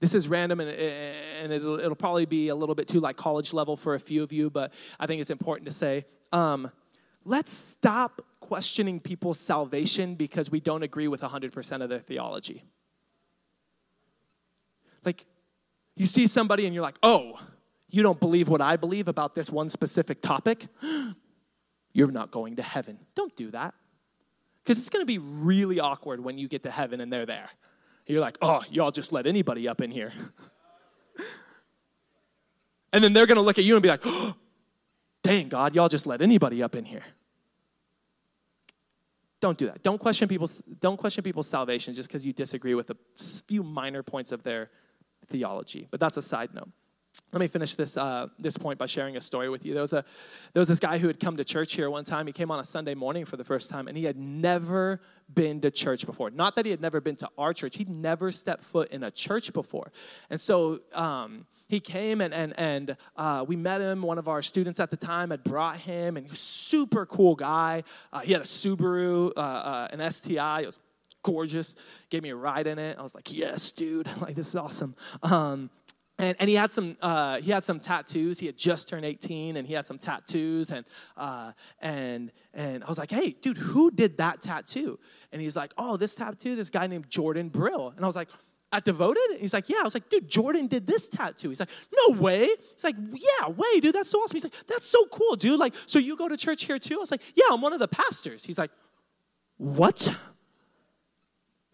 this 0.00 0.14
is 0.14 0.28
random 0.28 0.60
and, 0.60 0.70
and 0.70 1.52
it'll, 1.52 1.78
it'll, 1.78 1.94
probably 1.94 2.26
be 2.26 2.48
a 2.48 2.54
little 2.54 2.74
bit 2.74 2.88
too 2.88 3.00
like 3.00 3.16
college 3.16 3.52
level 3.52 3.76
for 3.76 3.94
a 3.94 4.00
few 4.00 4.22
of 4.22 4.32
you, 4.32 4.50
but 4.50 4.72
I 4.98 5.06
think 5.06 5.20
it's 5.20 5.30
important 5.30 5.66
to 5.66 5.72
say. 5.72 6.06
Um, 6.32 6.70
let's 7.24 7.52
stop 7.52 8.22
questioning 8.40 8.98
people's 8.98 9.38
salvation 9.38 10.14
because 10.14 10.50
we 10.50 10.58
don't 10.58 10.82
agree 10.82 11.06
with 11.06 11.20
100% 11.20 11.82
of 11.82 11.88
their 11.88 12.00
theology. 12.00 12.64
Like, 15.04 15.26
you 15.96 16.06
see 16.06 16.26
somebody 16.26 16.64
and 16.66 16.74
you're 16.74 16.82
like, 16.82 16.98
oh, 17.02 17.38
you 17.90 18.02
don't 18.02 18.20
believe 18.20 18.48
what 18.48 18.60
I 18.60 18.76
believe 18.76 19.06
about 19.06 19.34
this 19.34 19.50
one 19.50 19.68
specific 19.68 20.22
topic? 20.22 20.66
you're 21.92 22.10
not 22.10 22.30
going 22.30 22.56
to 22.56 22.62
heaven. 22.62 22.98
Don't 23.14 23.34
do 23.36 23.50
that. 23.50 23.74
Because 24.62 24.78
it's 24.78 24.90
going 24.90 25.02
to 25.02 25.06
be 25.06 25.18
really 25.18 25.80
awkward 25.80 26.20
when 26.20 26.38
you 26.38 26.48
get 26.48 26.62
to 26.62 26.70
heaven 26.70 27.00
and 27.00 27.12
they're 27.12 27.26
there. 27.26 27.50
You're 28.10 28.20
like, 28.20 28.38
oh, 28.42 28.62
y'all 28.70 28.90
just 28.90 29.12
let 29.12 29.26
anybody 29.26 29.68
up 29.68 29.80
in 29.80 29.90
here. 29.90 30.12
and 32.92 33.04
then 33.04 33.12
they're 33.12 33.26
going 33.26 33.36
to 33.36 33.42
look 33.42 33.58
at 33.58 33.64
you 33.64 33.76
and 33.76 33.82
be 33.82 33.88
like, 33.88 34.00
oh, 34.04 34.34
dang, 35.22 35.48
God, 35.48 35.74
y'all 35.74 35.88
just 35.88 36.06
let 36.06 36.20
anybody 36.20 36.62
up 36.62 36.74
in 36.74 36.84
here. 36.84 37.04
Don't 39.40 39.56
do 39.56 39.66
that. 39.66 39.82
Don't 39.82 39.98
question 39.98 40.28
people's, 40.28 40.54
don't 40.80 40.96
question 40.96 41.22
people's 41.22 41.48
salvation 41.48 41.94
just 41.94 42.08
because 42.08 42.26
you 42.26 42.32
disagree 42.32 42.74
with 42.74 42.90
a 42.90 42.96
few 43.46 43.62
minor 43.62 44.02
points 44.02 44.32
of 44.32 44.42
their 44.42 44.70
theology. 45.26 45.86
But 45.90 46.00
that's 46.00 46.16
a 46.16 46.22
side 46.22 46.52
note. 46.52 46.68
Let 47.32 47.40
me 47.40 47.46
finish 47.46 47.74
this, 47.74 47.96
uh, 47.96 48.26
this 48.40 48.56
point 48.56 48.78
by 48.78 48.86
sharing 48.86 49.16
a 49.16 49.20
story 49.20 49.48
with 49.48 49.64
you. 49.64 49.72
There 49.72 49.82
was, 49.82 49.92
a, 49.92 50.04
there 50.52 50.60
was 50.60 50.68
this 50.68 50.80
guy 50.80 50.98
who 50.98 51.06
had 51.06 51.20
come 51.20 51.36
to 51.36 51.44
church 51.44 51.74
here 51.74 51.88
one 51.88 52.02
time. 52.02 52.26
He 52.26 52.32
came 52.32 52.50
on 52.50 52.58
a 52.58 52.64
Sunday 52.64 52.94
morning 52.94 53.24
for 53.24 53.36
the 53.36 53.44
first 53.44 53.70
time, 53.70 53.86
and 53.86 53.96
he 53.96 54.04
had 54.04 54.16
never 54.16 55.00
been 55.32 55.60
to 55.60 55.70
church 55.70 56.06
before. 56.06 56.30
Not 56.30 56.56
that 56.56 56.64
he 56.64 56.72
had 56.72 56.80
never 56.80 57.00
been 57.00 57.14
to 57.16 57.28
our 57.38 57.52
church, 57.52 57.76
he'd 57.76 57.88
never 57.88 58.32
stepped 58.32 58.64
foot 58.64 58.90
in 58.90 59.04
a 59.04 59.12
church 59.12 59.52
before. 59.52 59.92
And 60.28 60.40
so 60.40 60.80
um, 60.92 61.46
he 61.68 61.78
came 61.78 62.20
and, 62.20 62.34
and, 62.34 62.58
and 62.58 62.96
uh, 63.16 63.44
we 63.46 63.54
met 63.54 63.80
him. 63.80 64.02
One 64.02 64.18
of 64.18 64.26
our 64.26 64.42
students 64.42 64.80
at 64.80 64.90
the 64.90 64.96
time 64.96 65.30
had 65.30 65.44
brought 65.44 65.76
him, 65.76 66.16
and 66.16 66.26
he 66.26 66.30
was 66.30 66.40
super 66.40 67.06
cool 67.06 67.36
guy. 67.36 67.84
Uh, 68.12 68.20
he 68.20 68.32
had 68.32 68.42
a 68.42 68.46
Subaru, 68.46 69.30
uh, 69.36 69.40
uh 69.40 69.88
an 69.92 70.10
STI. 70.10 70.62
It 70.62 70.66
was 70.66 70.80
gorgeous. 71.22 71.76
Gave 72.08 72.22
me 72.22 72.30
a 72.30 72.36
ride 72.36 72.66
in 72.66 72.78
it. 72.78 72.98
I 72.98 73.02
was 73.02 73.14
like, 73.14 73.32
yes, 73.32 73.70
dude. 73.70 74.08
Like, 74.20 74.34
this 74.34 74.48
is 74.48 74.56
awesome. 74.56 74.94
Um, 75.22 75.70
and, 76.20 76.36
and 76.38 76.50
he 76.50 76.54
had 76.54 76.70
some 76.70 76.96
uh, 77.00 77.40
he 77.40 77.50
had 77.50 77.64
some 77.64 77.80
tattoos. 77.80 78.38
He 78.38 78.46
had 78.46 78.56
just 78.56 78.88
turned 78.88 79.04
18, 79.04 79.56
and 79.56 79.66
he 79.66 79.72
had 79.72 79.86
some 79.86 79.98
tattoos. 79.98 80.70
And 80.70 80.84
uh, 81.16 81.52
and 81.80 82.30
and 82.52 82.84
I 82.84 82.88
was 82.88 82.98
like, 82.98 83.10
"Hey, 83.10 83.30
dude, 83.30 83.56
who 83.56 83.90
did 83.90 84.18
that 84.18 84.42
tattoo?" 84.42 84.98
And 85.32 85.40
he's 85.40 85.56
like, 85.56 85.72
"Oh, 85.78 85.96
this 85.96 86.14
tattoo, 86.14 86.56
this 86.56 86.68
guy 86.68 86.86
named 86.86 87.08
Jordan 87.08 87.48
Brill." 87.48 87.94
And 87.96 88.04
I 88.04 88.06
was 88.06 88.16
like, 88.16 88.28
"At 88.70 88.84
Devoted?" 88.84 89.30
And 89.30 89.40
he's 89.40 89.54
like, 89.54 89.68
"Yeah." 89.70 89.78
I 89.80 89.84
was 89.84 89.94
like, 89.94 90.10
"Dude, 90.10 90.28
Jordan 90.28 90.66
did 90.66 90.86
this 90.86 91.08
tattoo." 91.08 91.48
He's 91.48 91.60
like, 91.60 91.70
"No 92.08 92.20
way." 92.20 92.48
He's 92.74 92.84
like, 92.84 92.96
"Yeah, 92.98 93.48
way, 93.48 93.80
dude. 93.80 93.94
That's 93.94 94.10
so 94.10 94.18
awesome." 94.18 94.36
He's 94.36 94.44
like, 94.44 94.66
"That's 94.66 94.86
so 94.86 95.06
cool, 95.06 95.36
dude. 95.36 95.58
Like, 95.58 95.74
so 95.86 95.98
you 95.98 96.16
go 96.16 96.28
to 96.28 96.36
church 96.36 96.64
here 96.64 96.78
too?" 96.78 96.96
I 96.96 96.98
was 96.98 97.10
like, 97.10 97.22
"Yeah, 97.34 97.46
I'm 97.50 97.62
one 97.62 97.72
of 97.72 97.80
the 97.80 97.88
pastors." 97.88 98.44
He's 98.44 98.58
like, 98.58 98.70
"What?" 99.56 100.14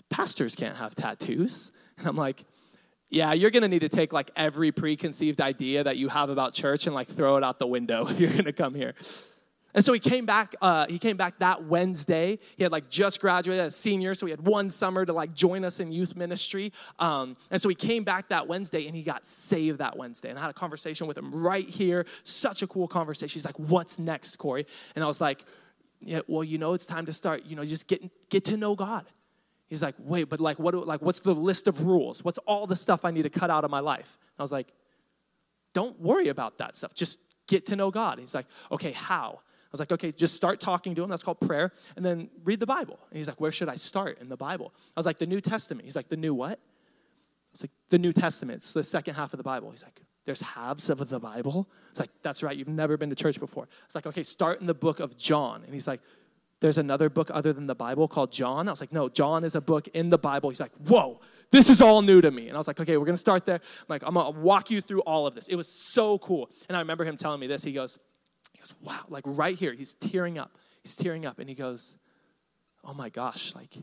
Pastors 0.09 0.55
can't 0.55 0.76
have 0.76 0.94
tattoos. 0.94 1.72
And 1.99 2.07
I'm 2.07 2.14
like, 2.14 2.44
yeah, 3.09 3.32
you're 3.32 3.50
going 3.50 3.62
to 3.62 3.68
need 3.68 3.80
to 3.80 3.88
take 3.88 4.12
like 4.12 4.30
every 4.36 4.72
preconceived 4.72 5.40
idea 5.40 5.84
that 5.84 5.96
you 5.96 6.09
have 6.09 6.28
about 6.28 6.54
church 6.54 6.86
and 6.86 6.94
like 6.94 7.07
throw 7.07 7.36
it 7.36 7.44
out 7.44 7.59
the 7.59 7.66
window 7.66 8.07
if 8.09 8.20
you're 8.20 8.30
going 8.30 8.44
to 8.44 8.52
come 8.52 8.74
here. 8.74 8.94
And 9.76 9.84
so 9.84 9.92
he 9.92 10.00
came 10.00 10.24
back. 10.24 10.54
Uh, 10.62 10.86
he 10.88 10.98
came 10.98 11.18
back 11.18 11.38
that 11.40 11.64
Wednesday. 11.64 12.38
He 12.57 12.62
had 12.62 12.72
like 12.72 12.88
just 12.88 13.20
graduated 13.20 13.66
as 13.66 13.76
senior, 13.76 14.14
so 14.14 14.24
he 14.24 14.30
had 14.30 14.40
one 14.40 14.70
summer 14.70 15.04
to 15.04 15.12
like 15.12 15.34
join 15.34 15.66
us 15.66 15.80
in 15.80 15.92
youth 15.92 16.16
ministry. 16.16 16.72
Um, 16.98 17.36
and 17.50 17.61
so 17.61 17.68
he 17.68 17.74
came 17.74 18.02
back 18.02 18.30
that 18.30 18.48
Wednesday, 18.48 18.86
and 18.86 18.96
he 18.96 19.02
got 19.02 19.26
saved 19.26 19.78
that 19.80 19.98
Wednesday. 19.98 20.30
And 20.30 20.38
I 20.38 20.42
had 20.42 20.50
a 20.50 20.54
conversation 20.54 21.07
with 21.07 21.18
him 21.18 21.30
right 21.30 21.68
here. 21.68 22.07
Such 22.24 22.62
a 22.62 22.66
cool 22.66 22.88
conversation. 22.88 23.34
He's 23.34 23.44
like, 23.44 23.59
"What's 23.59 23.98
next, 23.98 24.38
Corey?" 24.38 24.66
And 24.94 25.04
I 25.04 25.07
was 25.07 25.20
like, 25.20 25.44
"Yeah, 26.00 26.20
well, 26.26 26.42
you 26.42 26.57
know, 26.57 26.72
it's 26.72 26.86
time 26.86 27.04
to 27.04 27.12
start. 27.12 27.44
You 27.44 27.54
know, 27.57 27.64
just 27.64 27.86
get 27.86 28.02
get 28.30 28.46
to 28.46 28.57
know 28.57 28.76
God." 28.76 29.04
He's 29.69 29.83
like, 29.83 29.97
wait, 29.99 30.25
but 30.25 30.41
like, 30.41 30.59
what? 30.59 30.87
like, 30.87 31.03
what's 31.03 31.21
the 31.21 31.35
list 31.35 31.67
of 31.67 31.85
rules? 31.85 32.23
What's 32.25 32.39
all 32.39 32.67
the 32.67 32.77
stuff 32.77 33.05
I 33.05 33.11
need 33.11 33.23
to 33.23 33.31
cut 33.31 33.51
out 33.51 33.64
of 33.64 33.71
my 33.71 33.81
life? 33.81 34.17
I 34.39 34.43
was 34.43 34.53
like, 34.53 34.69
don't 35.73 36.01
worry 36.01 36.29
about 36.29 36.59
that 36.59 36.77
stuff. 36.77 36.95
Just 36.95 37.19
get 37.47 37.67
to 37.67 37.77
know 37.77 37.91
God. 37.91 38.19
He's 38.19 38.35
like, 38.35 38.47
okay, 38.71 38.93
how? 38.93 39.41
I 39.41 39.69
was 39.73 39.81
like, 39.81 39.93
okay, 39.93 40.12
just 40.12 40.35
start 40.35 40.61
talking 40.61 40.95
to 40.95 41.03
him. 41.03 41.11
That's 41.11 41.25
called 41.25 41.41
prayer. 41.41 41.73
And 41.97 42.05
then 42.05 42.31
read 42.45 42.61
the 42.61 42.67
Bible. 42.67 42.99
And 43.11 43.19
he's 43.19 43.27
like, 43.27 43.41
where 43.41 43.53
should 43.53 43.69
I 43.69 43.77
start 43.77 44.19
in 44.21 44.29
the 44.29 44.37
Bible? 44.37 44.73
I 44.97 45.01
was 45.01 45.07
like, 45.07 45.19
the 45.19 45.27
New 45.27 45.41
Testament. 45.41 45.85
He's 45.85 45.97
like, 45.97 46.09
the 46.09 46.17
new 46.17 46.33
what? 46.33 46.61
It's 47.53 47.62
like 47.62 47.73
the 47.91 47.99
New 47.99 48.12
Testament. 48.12 48.59
It's 48.59 48.73
the 48.73 48.85
second 48.85 49.14
half 49.14 49.33
of 49.33 49.39
the 49.39 49.43
Bible. 49.43 49.71
He's 49.71 49.83
like, 49.83 50.01
there's 50.25 50.41
halves 50.41 50.91
of 50.91 51.09
the 51.09 51.19
Bible. 51.21 51.69
It's 51.91 52.01
like, 52.01 52.11
that's 52.23 52.43
right. 52.43 52.57
You've 52.57 52.69
never 52.69 52.97
been 52.97 53.11
to 53.11 53.17
church 53.17 53.41
before. 53.41 53.69
It's 53.87 53.95
like, 53.95 54.07
okay, 54.07 54.23
start 54.23 54.61
in 54.61 54.67
the 54.67 54.75
book 54.75 55.01
of 55.01 55.17
John. 55.17 55.62
And 55.64 55.73
he's 55.73 55.87
like, 55.87 56.01
there's 56.61 56.78
another 56.78 57.11
book 57.11 57.30
other 57.32 57.52
than 57.52 57.66
the 57.66 57.74
Bible 57.74 58.09
called 58.09 58.32
John. 58.32 58.68
I 58.68 58.70
was 58.70 58.80
like, 58.80 58.92
no, 58.92 59.09
John 59.09 59.44
is 59.44 59.54
a 59.54 59.61
book 59.61 59.88
in 59.88 60.11
the 60.11 60.18
Bible. 60.18 60.48
He's 60.50 60.61
like, 60.61 60.72
whoa, 60.88 61.20
this 61.50 61.68
is 61.68 61.82
all 61.82 62.02
new 62.02 62.20
to 62.20 62.30
me. 62.30 62.48
And 62.48 62.57
I 62.57 62.59
was 62.59 62.66
like, 62.66 62.80
okay, 62.80 62.96
we're 62.96 63.04
gonna 63.04 63.18
start 63.18 63.44
there. 63.46 63.57
I'm 63.57 63.86
like, 63.88 64.02
I'm 64.04 64.14
gonna 64.14 64.30
walk 64.30 64.70
you 64.70 64.80
through 64.80 65.00
all 65.00 65.26
of 65.26 65.34
this. 65.34 65.48
It 65.48 65.57
was 65.57 65.68
so 65.68 66.18
cool. 66.18 66.50
And 66.68 66.76
I 66.76 66.80
remember 66.80 67.04
him 67.04 67.16
telling 67.16 67.40
me 67.40 67.46
this. 67.46 67.62
He 67.62 67.72
goes, 67.72 67.98
he 68.52 68.59
goes, 68.59 68.74
wow, 68.82 69.04
like 69.09 69.24
right 69.26 69.57
here, 69.57 69.72
he's 69.74 69.94
tearing 69.94 70.38
up. 70.38 70.52
He's 70.82 70.96
tearing 70.96 71.26
up, 71.26 71.38
and 71.40 71.48
he 71.48 71.54
goes, 71.54 71.96
oh 72.84 72.94
my 72.94 73.09
gosh, 73.09 73.54
like 73.54 73.74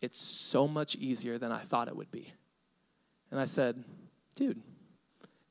it's 0.00 0.20
so 0.20 0.68
much 0.68 0.94
easier 0.96 1.38
than 1.38 1.50
I 1.50 1.60
thought 1.60 1.88
it 1.88 1.96
would 1.96 2.10
be. 2.10 2.32
And 3.30 3.40
I 3.40 3.46
said, 3.46 3.82
dude, 4.34 4.60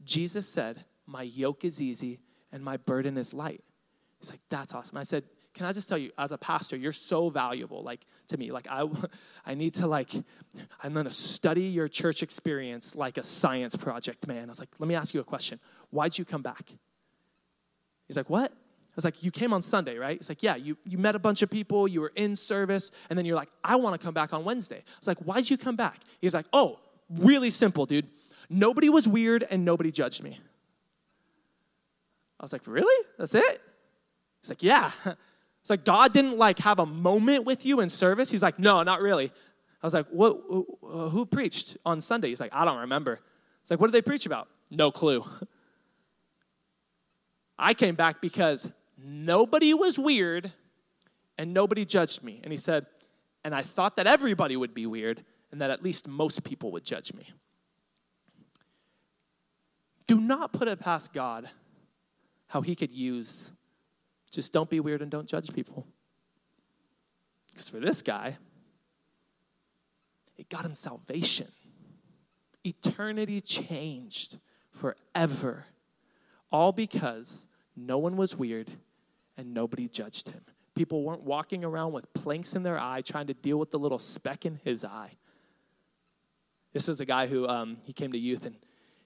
Jesus 0.04 0.48
said, 0.48 0.86
my 1.06 1.24
yoke 1.24 1.66
is 1.66 1.82
easy 1.82 2.20
and 2.52 2.64
my 2.64 2.78
burden 2.78 3.18
is 3.18 3.34
light. 3.34 3.64
He's 4.20 4.30
like, 4.30 4.40
that's 4.50 4.74
awesome. 4.74 4.98
I 4.98 5.04
said, 5.04 5.24
can 5.58 5.66
I 5.66 5.74
just 5.74 5.90
tell 5.90 5.98
you, 5.98 6.12
as 6.20 6.32
a 6.32 6.38
pastor, 6.38 6.78
you're 6.78 6.94
so 6.94 7.30
valuable, 7.30 7.82
like 7.82 8.02
to 8.28 8.38
me. 8.38 8.52
Like 8.52 8.68
I, 8.70 8.88
I 9.46 9.56
need 9.56 9.74
to 9.76 9.88
like, 9.88 10.12
I'm 10.84 10.94
gonna 10.94 11.12
study 11.12 11.64
your 11.64 11.88
church 11.88 12.22
experience 12.22 12.96
like 12.96 13.18
a 13.18 13.24
science 13.24 13.76
project, 13.76 14.28
man. 14.28 14.44
I 14.44 14.48
was 14.48 14.60
like, 14.60 14.70
let 14.78 14.88
me 14.88 14.94
ask 14.94 15.16
you 15.16 15.20
a 15.20 15.24
question. 15.24 15.60
Why'd 15.90 16.18
you 16.18 16.26
come 16.26 16.44
back? 16.44 16.72
He's 18.08 18.16
like, 18.16 18.30
what? 18.30 18.52
I 18.52 18.96
was 18.96 19.04
like, 19.04 19.24
you 19.24 19.32
came 19.32 19.52
on 19.52 19.64
Sunday, 19.64 19.98
right? 19.98 20.18
He's 20.18 20.30
like, 20.30 20.44
yeah, 20.44 20.56
you, 20.56 20.78
you 20.86 20.98
met 20.98 21.16
a 21.16 21.20
bunch 21.20 21.42
of 21.42 21.50
people, 21.50 21.88
you 21.88 22.02
were 22.02 22.14
in 22.16 22.36
service, 22.36 22.92
and 23.10 23.18
then 23.18 23.26
you're 23.26 23.36
like, 23.36 23.50
I 23.64 23.76
want 23.76 24.00
to 24.00 24.04
come 24.04 24.14
back 24.14 24.34
on 24.34 24.44
Wednesday. 24.44 24.78
I 24.78 25.00
was 25.00 25.08
like, 25.08 25.20
why'd 25.20 25.50
you 25.50 25.58
come 25.58 25.76
back? 25.76 26.02
He's 26.22 26.34
like, 26.34 26.46
oh, 26.54 26.80
really 27.10 27.50
simple, 27.50 27.86
dude. 27.86 28.08
Nobody 28.50 28.90
was 28.90 29.08
weird 29.08 29.46
and 29.50 29.66
nobody 29.66 29.92
judged 29.92 30.24
me. 30.24 30.40
I 32.40 32.44
was 32.44 32.54
like, 32.54 32.66
really? 32.66 33.06
That's 33.18 33.36
it? 33.36 33.62
He's 34.42 34.50
like, 34.50 34.64
yeah. 34.64 34.92
It's 35.68 35.70
like 35.70 35.84
God 35.84 36.14
didn't 36.14 36.38
like 36.38 36.60
have 36.60 36.80
a 36.80 36.86
moment 36.86 37.44
with 37.44 37.66
you 37.66 37.82
in 37.82 37.90
service. 37.90 38.32
He's 38.32 38.42
like, 38.42 38.58
no, 38.58 38.84
not 38.84 39.02
really. 39.02 39.34
I 39.84 39.86
was 39.86 39.94
like, 39.94 40.08
what, 40.08 40.40
who 40.82 41.26
preached 41.26 41.76
on 41.86 42.00
Sunday? 42.00 42.30
He's 42.30 42.40
like, 42.40 42.54
I 42.54 42.64
don't 42.64 42.78
remember. 42.78 43.20
It's 43.62 43.70
like, 43.70 43.82
what 43.82 43.88
did 43.88 43.92
they 43.92 44.02
preach 44.02 44.26
about? 44.26 44.48
No 44.72 44.92
clue. 44.92 45.26
I 47.60 47.74
came 47.74 47.96
back 47.96 48.22
because 48.22 48.66
nobody 48.98 49.74
was 49.74 50.00
weird 50.00 50.54
and 51.38 51.54
nobody 51.54 51.84
judged 51.84 52.24
me. 52.24 52.40
And 52.46 52.54
he 52.54 52.58
said, 52.58 52.86
and 53.44 53.54
I 53.54 53.62
thought 53.62 53.98
that 53.98 54.08
everybody 54.08 54.56
would 54.56 54.74
be 54.74 54.86
weird 54.86 55.26
and 55.52 55.60
that 55.60 55.70
at 55.70 55.84
least 55.84 56.08
most 56.08 56.46
people 56.46 56.72
would 56.72 56.86
judge 56.86 57.14
me. 57.14 57.34
Do 60.08 60.22
not 60.22 60.54
put 60.54 60.70
it 60.70 60.80
past 60.80 61.12
God 61.12 61.50
how 62.48 62.62
he 62.62 62.74
could 62.74 62.94
use 62.94 63.52
just 64.38 64.54
don't 64.54 64.70
be 64.70 64.80
weird 64.80 65.02
and 65.02 65.10
don't 65.10 65.28
judge 65.28 65.52
people. 65.52 65.88
Because 67.50 67.70
for 67.70 67.80
this 67.80 68.04
guy, 68.04 68.38
it 70.38 70.48
got 70.48 70.64
him 70.64 70.76
salvation. 70.76 71.48
Eternity 72.64 73.42
changed 73.42 74.38
forever. 74.70 75.66
All 76.52 76.72
because 76.72 77.48
no 77.76 77.98
one 77.98 78.16
was 78.16 78.36
weird 78.36 78.70
and 79.38 79.56
nobody 79.56 79.88
judged 79.88 80.30
him. 80.30 80.42
People 80.76 81.02
weren't 81.02 81.24
walking 81.24 81.64
around 81.64 81.94
with 81.94 82.14
planks 82.14 82.54
in 82.54 82.62
their 82.62 82.78
eye 82.78 83.02
trying 83.02 83.26
to 83.26 83.34
deal 83.34 83.58
with 83.58 83.72
the 83.72 83.80
little 83.80 83.98
speck 83.98 84.46
in 84.46 84.60
his 84.64 84.86
eye. 84.86 85.14
This 86.74 86.88
is 86.88 87.00
a 87.00 87.06
guy 87.06 87.26
who 87.26 87.48
um, 87.48 87.78
he 87.82 87.92
came 87.92 88.12
to 88.12 88.20
youth 88.20 88.46
and, 88.46 88.58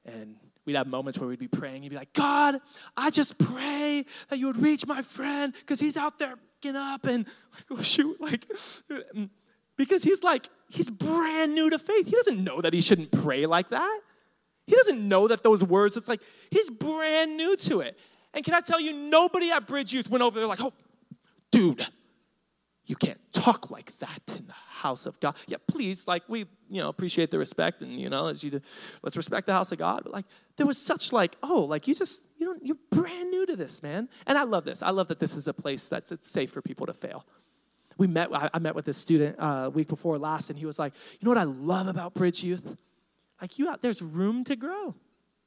and 0.04 0.36
we'd 0.66 0.76
have 0.76 0.88
moments 0.88 1.18
where 1.20 1.28
we'd 1.28 1.40
be 1.40 1.48
praying. 1.48 1.84
He'd 1.84 1.90
be 1.90 1.96
like, 1.96 2.14
God, 2.14 2.60
I 2.96 3.10
just 3.10 3.38
pray 3.38 4.06
that 4.30 4.40
you 4.40 4.48
would 4.48 4.58
reach 4.58 4.86
my 4.86 5.02
friend 5.02 5.54
because 5.54 5.80
he's 5.80 5.98
out 5.98 6.20
there 6.20 6.36
getting 6.62 6.80
up 6.80 7.06
and 7.06 7.26
like, 7.26 7.66
oh 7.80 7.82
shoot, 7.82 8.20
like, 8.22 8.46
because 9.78 10.04
he's 10.04 10.24
like, 10.24 10.50
he's 10.70 10.90
brand 10.90 11.56
new 11.56 11.70
to 11.70 11.80
faith. 11.80 12.08
He 12.08 12.16
doesn't 12.16 12.44
know 12.44 12.62
that 12.62 12.74
he 12.74 12.82
shouldn't 12.82 13.12
pray 13.12 13.46
like 13.46 13.70
that. 13.70 14.02
He 14.68 14.76
doesn't 14.76 15.08
know 15.08 15.28
that 15.28 15.44
those 15.44 15.64
words, 15.64 15.98
it's 15.98 16.08
like, 16.08 16.22
he's 16.50 16.70
brand 16.70 17.36
new 17.36 17.58
to 17.58 17.82
it. 17.82 17.98
And 18.34 18.46
can 18.46 18.54
I 18.54 18.62
tell 18.62 18.80
you, 18.80 18.94
nobody 18.94 19.52
at 19.52 19.68
Bridge 19.68 19.92
Youth 19.92 20.10
went 20.10 20.24
over 20.24 20.40
there 20.40 20.48
like, 20.48 20.62
oh, 20.62 20.74
dude, 21.52 21.86
you 22.86 22.96
can't 22.96 23.20
talk 23.32 23.70
like 23.70 23.98
that 24.00 24.22
in 24.36 24.48
the 24.48 24.54
house 24.54 25.06
of 25.06 25.20
God. 25.20 25.36
Yeah, 25.48 25.58
please, 25.68 26.08
like 26.08 26.24
we, 26.28 26.46
you 26.70 26.82
know, 26.82 26.90
appreciate 26.90 27.32
the 27.32 27.38
respect 27.38 27.84
and 27.84 28.00
you 28.00 28.10
know, 28.10 28.28
as 28.28 28.44
you 28.44 28.62
let's 29.04 29.16
respect 29.16 29.48
the 29.48 29.54
house 29.54 29.72
of 29.72 29.78
God. 29.78 30.02
But 30.04 30.14
like 30.14 30.26
there 30.58 30.66
was 30.66 30.78
such 30.78 31.14
like, 31.14 31.36
oh, 31.44 31.62
like 31.62 31.88
you 31.88 31.96
just, 31.96 32.24
you 32.38 32.46
know, 32.46 32.56
you're 32.62 32.78
brand 32.90 33.30
new 33.30 33.46
to 33.46 33.56
this, 33.56 33.84
man. 33.84 34.10
And 34.26 34.38
I 34.38 34.44
love 34.44 34.66
this. 34.66 34.82
I 34.82 34.90
love 34.90 35.08
that 35.10 35.20
this 35.20 35.36
is 35.36 35.48
a 35.48 35.54
place 35.54 35.88
that's 35.88 36.12
it's 36.12 36.30
safe 36.30 36.52
for 36.52 36.62
people 36.62 36.86
to 36.88 36.94
fail. 36.94 37.26
We 37.98 38.08
met, 38.08 38.30
I, 38.32 38.58
met 38.58 38.74
with 38.74 38.86
this 38.86 38.98
student 38.98 39.36
uh, 39.38 39.70
week 39.72 39.88
before 39.88 40.18
last, 40.18 40.50
and 40.50 40.58
he 40.58 40.66
was 40.66 40.80
like, 40.80 40.94
you 41.20 41.26
know 41.26 41.30
what 41.30 41.38
I 41.38 41.44
love 41.44 41.88
about 41.88 42.16
Bridge 42.16 42.44
Youth? 42.44 42.76
Like 43.40 43.60
you 43.60 43.70
out 43.70 43.82
there's 43.82 44.02
room 44.02 44.44
to 44.46 44.56
grow. 44.56 44.96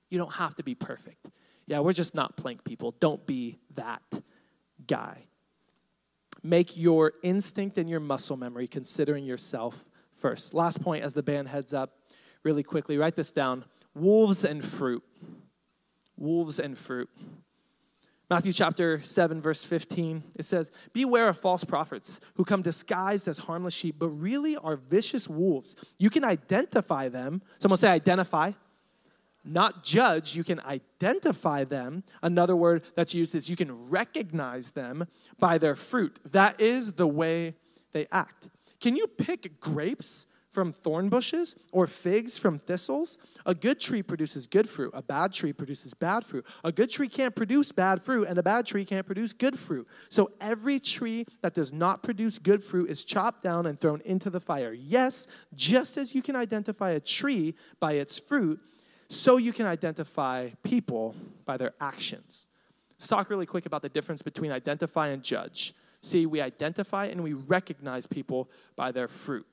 You 0.09 0.19
don't 0.19 0.35
have 0.35 0.55
to 0.57 0.63
be 0.63 0.75
perfect. 0.75 1.27
Yeah, 1.67 1.81
we're 1.81 1.95
just 1.95 2.15
not 2.15 2.37
plank 2.37 2.63
people. 2.63 2.95
Don't 3.01 3.27
be 3.27 3.59
that 3.75 4.03
guy. 4.87 5.25
Make 6.47 6.77
your 6.77 7.15
instinct 7.23 7.79
and 7.79 7.89
your 7.89 8.01
muscle 8.01 8.37
memory 8.37 8.69
considering 8.69 9.25
yourself 9.25 9.87
first. 10.13 10.53
Last 10.53 10.83
point 10.83 11.03
as 11.03 11.15
the 11.15 11.23
band 11.23 11.49
heads 11.49 11.73
up, 11.73 11.97
really 12.43 12.63
quickly, 12.63 12.99
write 12.99 13.17
this 13.17 13.33
down 13.33 13.65
wolves 13.95 14.45
and 14.45 14.63
fruit. 14.63 15.03
Wolves 16.19 16.59
and 16.59 16.77
fruit. 16.77 17.09
Matthew 18.31 18.53
chapter 18.53 19.03
7, 19.03 19.41
verse 19.41 19.65
15, 19.65 20.23
it 20.37 20.45
says, 20.45 20.71
Beware 20.93 21.29
of 21.29 21.39
false 21.39 21.65
prophets 21.65 22.21
who 22.35 22.45
come 22.45 22.63
disguised 22.63 23.27
as 23.27 23.39
harmless 23.39 23.75
sheep, 23.75 23.97
but 23.99 24.09
really 24.09 24.57
are 24.57 24.77
vicious 24.77 25.29
wolves. 25.29 25.75
You 25.99 26.11
can 26.11 26.25
identify 26.25 27.09
them. 27.09 27.43
Someone 27.59 27.79
say, 27.79 27.89
identify 27.89 28.53
not 29.45 29.85
judge, 29.85 30.35
you 30.35 30.45
can 30.45 30.61
identify 30.61 31.65
them. 31.65 32.05
Another 32.23 32.57
word 32.57 32.83
that's 32.95 33.15
used 33.15 33.35
is 33.35 33.51
you 33.51 33.57
can 33.57 33.91
recognize 33.91 34.73
them 34.73 35.07
by 35.39 35.59
their 35.59 35.75
fruit. 35.75 36.19
That 36.33 36.61
is 36.61 36.93
the 36.93 37.07
way 37.07 37.55
they 37.93 38.07
act. 38.11 38.49
Can 38.81 38.97
you 38.97 39.07
pick 39.07 39.61
grapes 39.61 40.27
from 40.51 40.73
thorn 40.73 41.09
bushes 41.09 41.57
or 41.73 41.87
figs 41.87 42.39
from 42.39 42.59
thistles? 42.59 43.19
A 43.45 43.55
good 43.55 43.81
tree 43.81 44.03
produces 44.03 44.47
good 44.47 44.69
fruit. 44.69 44.93
A 44.95 45.03
bad 45.03 45.33
tree 45.33 45.53
produces 45.53 45.95
bad 45.95 46.25
fruit. 46.25 46.47
A 46.63 46.71
good 46.71 46.91
tree 46.91 47.09
can't 47.09 47.35
produce 47.35 47.73
bad 47.73 48.01
fruit, 48.01 48.29
and 48.29 48.39
a 48.39 48.43
bad 48.43 48.65
tree 48.65 48.85
can't 48.85 49.05
produce 49.05 49.33
good 49.33 49.59
fruit. 49.59 49.89
So 50.11 50.31
every 50.41 50.79
tree 50.81 51.27
that 51.43 51.55
does 51.55 51.73
not 51.73 52.03
produce 52.03 52.39
good 52.39 52.63
fruit 52.63 52.89
is 52.89 53.05
chopped 53.05 53.43
down 53.43 53.67
and 53.67 53.79
thrown 53.79 54.01
into 54.05 54.31
the 54.31 54.41
fire. 54.41 54.73
Yes, 54.73 55.27
just 55.55 55.97
as 55.97 56.15
you 56.15 56.23
can 56.23 56.37
identify 56.37 56.91
a 56.91 57.01
tree 57.01 57.55
by 57.81 57.95
its 57.95 58.19
fruit, 58.19 58.61
so 59.09 59.37
you 59.37 59.53
can 59.53 59.67
identify 59.67 60.51
people 60.63 61.15
by 61.45 61.57
their 61.57 61.75
actions. 61.81 62.47
Let's 62.99 63.09
talk 63.09 63.31
really 63.31 63.47
quick 63.47 63.67
about 63.67 63.83
the 63.83 63.89
difference 63.89 64.23
between 64.23 64.51
identify 64.51 65.09
and 65.09 65.23
judge. 65.23 65.75
See, 66.01 66.27
we 66.27 66.41
identify 66.41 67.07
and 67.07 67.23
we 67.23 67.33
recognize 67.33 68.07
people 68.07 68.51
by 68.77 68.93
their 68.93 69.09
fruit. 69.09 69.47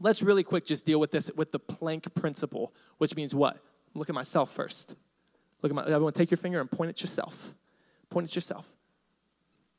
Let's 0.00 0.22
really 0.22 0.42
quick 0.42 0.64
just 0.64 0.84
deal 0.84 0.98
with 0.98 1.10
this 1.10 1.30
with 1.36 1.52
the 1.52 1.58
plank 1.58 2.14
principle, 2.14 2.72
which 2.98 3.14
means 3.14 3.34
what? 3.34 3.58
Look 3.94 4.08
at 4.08 4.14
myself 4.14 4.52
first. 4.52 4.96
Look 5.62 5.70
at 5.70 5.76
my 5.76 5.82
everyone 5.82 6.12
take 6.12 6.30
your 6.30 6.38
finger 6.38 6.60
and 6.60 6.70
point 6.70 6.88
at 6.88 7.00
yourself. 7.00 7.54
Point 8.10 8.28
at 8.28 8.34
yourself. 8.34 8.66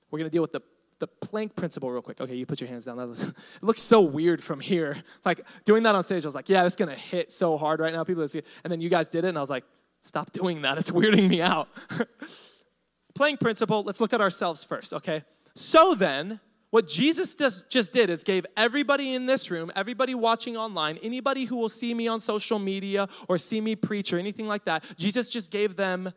We're 0.09 0.19
going 0.19 0.29
to 0.29 0.33
deal 0.33 0.41
with 0.41 0.53
the 0.53 0.61
the 0.99 1.07
plank 1.07 1.55
principle 1.55 1.91
real 1.91 2.01
quick. 2.01 2.21
Okay, 2.21 2.35
you 2.35 2.45
put 2.45 2.61
your 2.61 2.69
hands 2.69 2.85
down. 2.85 2.99
it 3.11 3.33
looks 3.61 3.81
so 3.81 4.01
weird 4.01 4.43
from 4.43 4.59
here. 4.59 4.97
Like 5.25 5.41
doing 5.63 5.81
that 5.83 5.95
on 5.95 6.03
stage, 6.03 6.23
I 6.23 6.27
was 6.27 6.35
like, 6.35 6.49
yeah, 6.49 6.65
it's 6.65 6.75
gonna 6.75 6.93
hit 6.93 7.31
so 7.31 7.57
hard 7.57 7.79
right 7.79 7.91
now. 7.91 8.03
People 8.03 8.27
see, 8.27 8.43
and 8.63 8.71
then 8.71 8.79
you 8.79 8.89
guys 8.89 9.07
did 9.07 9.25
it, 9.25 9.29
and 9.29 9.37
I 9.37 9.41
was 9.41 9.49
like, 9.49 9.63
stop 10.03 10.31
doing 10.31 10.61
that. 10.61 10.77
It's 10.77 10.91
weirding 10.91 11.27
me 11.27 11.41
out. 11.41 11.67
plank 13.15 13.39
principle. 13.39 13.81
Let's 13.81 13.99
look 13.99 14.13
at 14.13 14.21
ourselves 14.21 14.63
first. 14.63 14.93
Okay. 14.93 15.23
So 15.55 15.95
then, 15.95 16.39
what 16.69 16.87
Jesus 16.87 17.33
does, 17.33 17.63
just 17.69 17.91
did 17.91 18.09
is 18.09 18.23
gave 18.23 18.45
everybody 18.55 19.15
in 19.15 19.25
this 19.25 19.49
room, 19.49 19.71
everybody 19.75 20.13
watching 20.13 20.57
online, 20.57 20.99
anybody 21.01 21.45
who 21.45 21.55
will 21.55 21.69
see 21.69 21.93
me 21.93 22.07
on 22.07 22.19
social 22.19 22.59
media 22.59 23.07
or 23.27 23.37
see 23.37 23.61
me 23.61 23.75
preach 23.75 24.13
or 24.13 24.19
anything 24.19 24.47
like 24.47 24.65
that, 24.65 24.83
Jesus 24.97 25.29
just 25.29 25.49
gave 25.49 25.75
them 25.75 26.11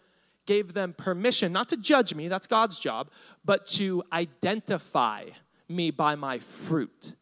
gave 0.48 0.72
them 0.72 0.94
permission 0.94 1.52
not 1.52 1.68
to 1.68 1.76
judge 1.76 2.14
me, 2.14 2.26
that's 2.26 2.46
God's 2.46 2.80
job, 2.80 3.10
but 3.44 3.66
to 3.66 4.02
identify 4.10 5.26
me 5.68 5.90
by 5.90 6.14
my 6.14 6.38
fruit. 6.38 7.12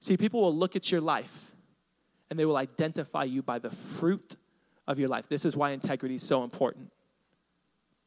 See, 0.00 0.16
people 0.16 0.40
will 0.40 0.54
look 0.54 0.76
at 0.76 0.92
your 0.92 1.00
life 1.00 1.50
and 2.30 2.38
they 2.38 2.44
will 2.44 2.56
identify 2.56 3.24
you 3.24 3.42
by 3.42 3.58
the 3.58 3.70
fruit 3.70 4.36
of 4.86 5.00
your 5.00 5.08
life. 5.08 5.28
This 5.28 5.44
is 5.44 5.56
why 5.56 5.70
integrity 5.70 6.14
is 6.14 6.22
so 6.22 6.44
important. 6.44 6.92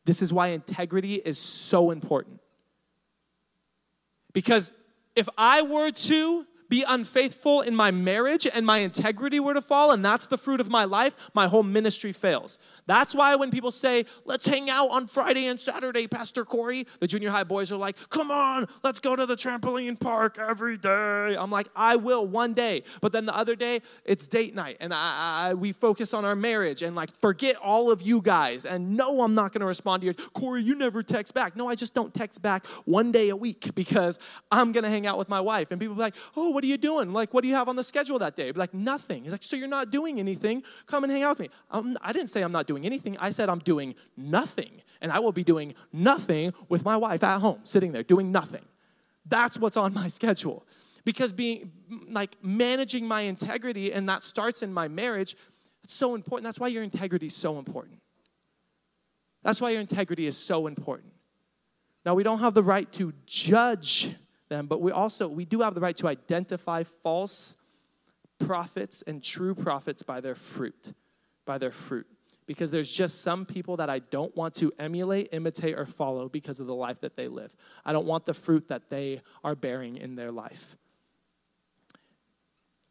This 0.05 0.21
is 0.21 0.31
why 0.31 0.47
integrity 0.47 1.15
is 1.15 1.37
so 1.37 1.91
important. 1.91 2.39
Because 4.31 4.71
if 5.13 5.27
I 5.37 5.63
were 5.63 5.91
to 5.91 6.45
be 6.69 6.83
unfaithful 6.87 7.61
in 7.61 7.75
my 7.75 7.91
marriage 7.91 8.47
and 8.51 8.65
my 8.65 8.79
integrity 8.79 9.39
were 9.39 9.53
to 9.53 9.61
fall, 9.61 9.91
and 9.91 10.03
that's 10.03 10.27
the 10.27 10.37
fruit 10.37 10.59
of 10.59 10.69
my 10.69 10.85
life, 10.85 11.15
my 11.33 11.47
whole 11.47 11.63
ministry 11.63 12.11
fails. 12.11 12.59
That's 12.85 13.13
why 13.13 13.35
when 13.35 13.51
people 13.51 13.71
say, 13.71 14.05
let's 14.25 14.45
hang 14.45 14.69
out 14.69 14.89
on 14.91 15.07
Friday 15.07 15.47
and 15.47 15.59
Saturday, 15.59 16.07
Pastor 16.07 16.45
Corey, 16.45 16.87
the 16.99 17.07
junior 17.07 17.29
high 17.29 17.43
boys 17.43 17.71
are 17.71 17.77
like, 17.77 17.97
come 18.09 18.31
on, 18.31 18.67
let's 18.83 18.99
go 18.99 19.15
to 19.15 19.25
the 19.25 19.35
trampoline 19.35 19.99
park 19.99 20.37
every 20.39 20.77
day. 20.77 21.35
I'm 21.37 21.51
like, 21.51 21.67
I 21.75 21.95
will 21.95 22.25
one 22.25 22.53
day. 22.53 22.83
But 23.01 23.11
then 23.11 23.25
the 23.25 23.35
other 23.35 23.55
day, 23.55 23.81
it's 24.05 24.27
date 24.27 24.55
night, 24.55 24.77
and 24.79 24.93
I, 24.93 25.49
I, 25.49 25.53
we 25.53 25.71
focus 25.71 26.13
on 26.13 26.25
our 26.25 26.35
marriage 26.35 26.81
and 26.81 26.95
like 26.95 27.13
forget 27.19 27.55
all 27.57 27.91
of 27.91 28.01
you 28.01 28.21
guys. 28.21 28.65
And 28.65 28.95
no, 28.95 29.21
I'm 29.21 29.35
not 29.35 29.53
gonna 29.53 29.65
respond 29.65 30.01
to 30.01 30.05
yours. 30.05 30.17
Corey, 30.33 30.63
you 30.63 30.75
never 30.75 31.03
text 31.03 31.33
back. 31.33 31.55
No, 31.55 31.67
I 31.67 31.75
just 31.75 31.93
don't 31.93 32.13
text 32.13 32.41
back 32.41 32.65
one 32.85 33.11
day 33.11 33.29
a 33.29 33.35
week 33.35 33.73
because 33.75 34.19
I'm 34.51 34.71
gonna 34.71 34.89
hang 34.89 35.07
out 35.07 35.17
with 35.17 35.29
my 35.29 35.41
wife. 35.41 35.71
And 35.71 35.79
people 35.79 35.95
be 35.95 36.01
like, 36.01 36.15
oh, 36.35 36.56
what 36.57 36.63
are 36.63 36.67
you 36.67 36.77
doing? 36.77 37.13
Like, 37.13 37.35
what 37.35 37.43
do 37.43 37.47
you 37.47 37.53
have 37.53 37.69
on 37.69 37.75
the 37.75 37.83
schedule 37.83 38.17
that 38.17 38.35
day? 38.35 38.51
Like, 38.51 38.73
nothing. 38.73 39.21
He's 39.21 39.31
like, 39.31 39.43
so 39.43 39.55
you're 39.55 39.67
not 39.67 39.91
doing 39.91 40.19
anything? 40.19 40.63
Come 40.87 41.03
and 41.03 41.13
hang 41.13 41.21
out 41.21 41.37
with 41.37 41.51
me. 41.51 41.55
Um, 41.69 41.95
I 42.01 42.11
didn't 42.11 42.29
say 42.29 42.41
I'm 42.41 42.51
not 42.51 42.65
doing 42.65 42.83
anything. 42.83 43.15
I 43.19 43.29
said 43.29 43.47
I'm 43.47 43.59
doing 43.59 43.93
nothing. 44.17 44.81
And 44.99 45.11
I 45.11 45.19
will 45.19 45.31
be 45.31 45.43
doing 45.43 45.75
nothing 45.93 46.55
with 46.67 46.83
my 46.83 46.97
wife 46.97 47.23
at 47.23 47.41
home, 47.41 47.59
sitting 47.63 47.91
there 47.91 48.01
doing 48.01 48.31
nothing. 48.31 48.65
That's 49.23 49.59
what's 49.59 49.77
on 49.77 49.93
my 49.93 50.07
schedule. 50.07 50.65
Because 51.05 51.31
being 51.31 51.73
like 52.09 52.35
managing 52.41 53.07
my 53.07 53.21
integrity, 53.21 53.93
and 53.93 54.09
that 54.09 54.23
starts 54.23 54.63
in 54.63 54.73
my 54.73 54.87
marriage, 54.87 55.37
it's 55.83 55.93
so 55.93 56.15
important. 56.15 56.45
That's 56.45 56.59
why 56.59 56.69
your 56.69 56.81
integrity 56.81 57.27
is 57.27 57.35
so 57.35 57.59
important. 57.59 57.99
That's 59.43 59.61
why 59.61 59.69
your 59.69 59.81
integrity 59.81 60.25
is 60.25 60.35
so 60.35 60.65
important. 60.65 61.13
Now, 62.03 62.15
we 62.15 62.23
don't 62.23 62.39
have 62.39 62.55
the 62.55 62.63
right 62.63 62.91
to 62.93 63.13
judge 63.27 64.15
them, 64.49 64.67
but 64.67 64.81
we 64.81 64.91
also 64.91 65.27
we 65.27 65.45
do 65.45 65.61
have 65.61 65.75
the 65.75 65.81
right 65.81 65.97
to 65.97 66.07
identify 66.07 66.83
false 66.83 67.55
prophets 68.39 69.03
and 69.05 69.23
true 69.23 69.55
prophets 69.55 70.03
by 70.03 70.21
their 70.21 70.35
fruit, 70.35 70.93
by 71.45 71.57
their 71.57 71.71
fruit. 71.71 72.07
Because 72.45 72.71
there's 72.71 72.89
just 72.89 73.21
some 73.21 73.45
people 73.45 73.75
that 73.77 73.89
I 73.89 73.99
don't 73.99 74.33
want 74.37 74.55
to 74.55 74.71
emulate, 74.79 75.29
imitate, 75.33 75.77
or 75.77 75.85
follow 75.85 76.29
because 76.29 76.61
of 76.61 76.67
the 76.67 76.75
life 76.75 77.01
that 77.01 77.17
they 77.17 77.27
live. 77.27 77.53
I 77.85 77.91
don't 77.91 78.05
want 78.05 78.25
the 78.25 78.33
fruit 78.33 78.69
that 78.69 78.89
they 78.89 79.21
are 79.43 79.53
bearing 79.53 79.97
in 79.97 80.15
their 80.15 80.31
life. 80.31 80.77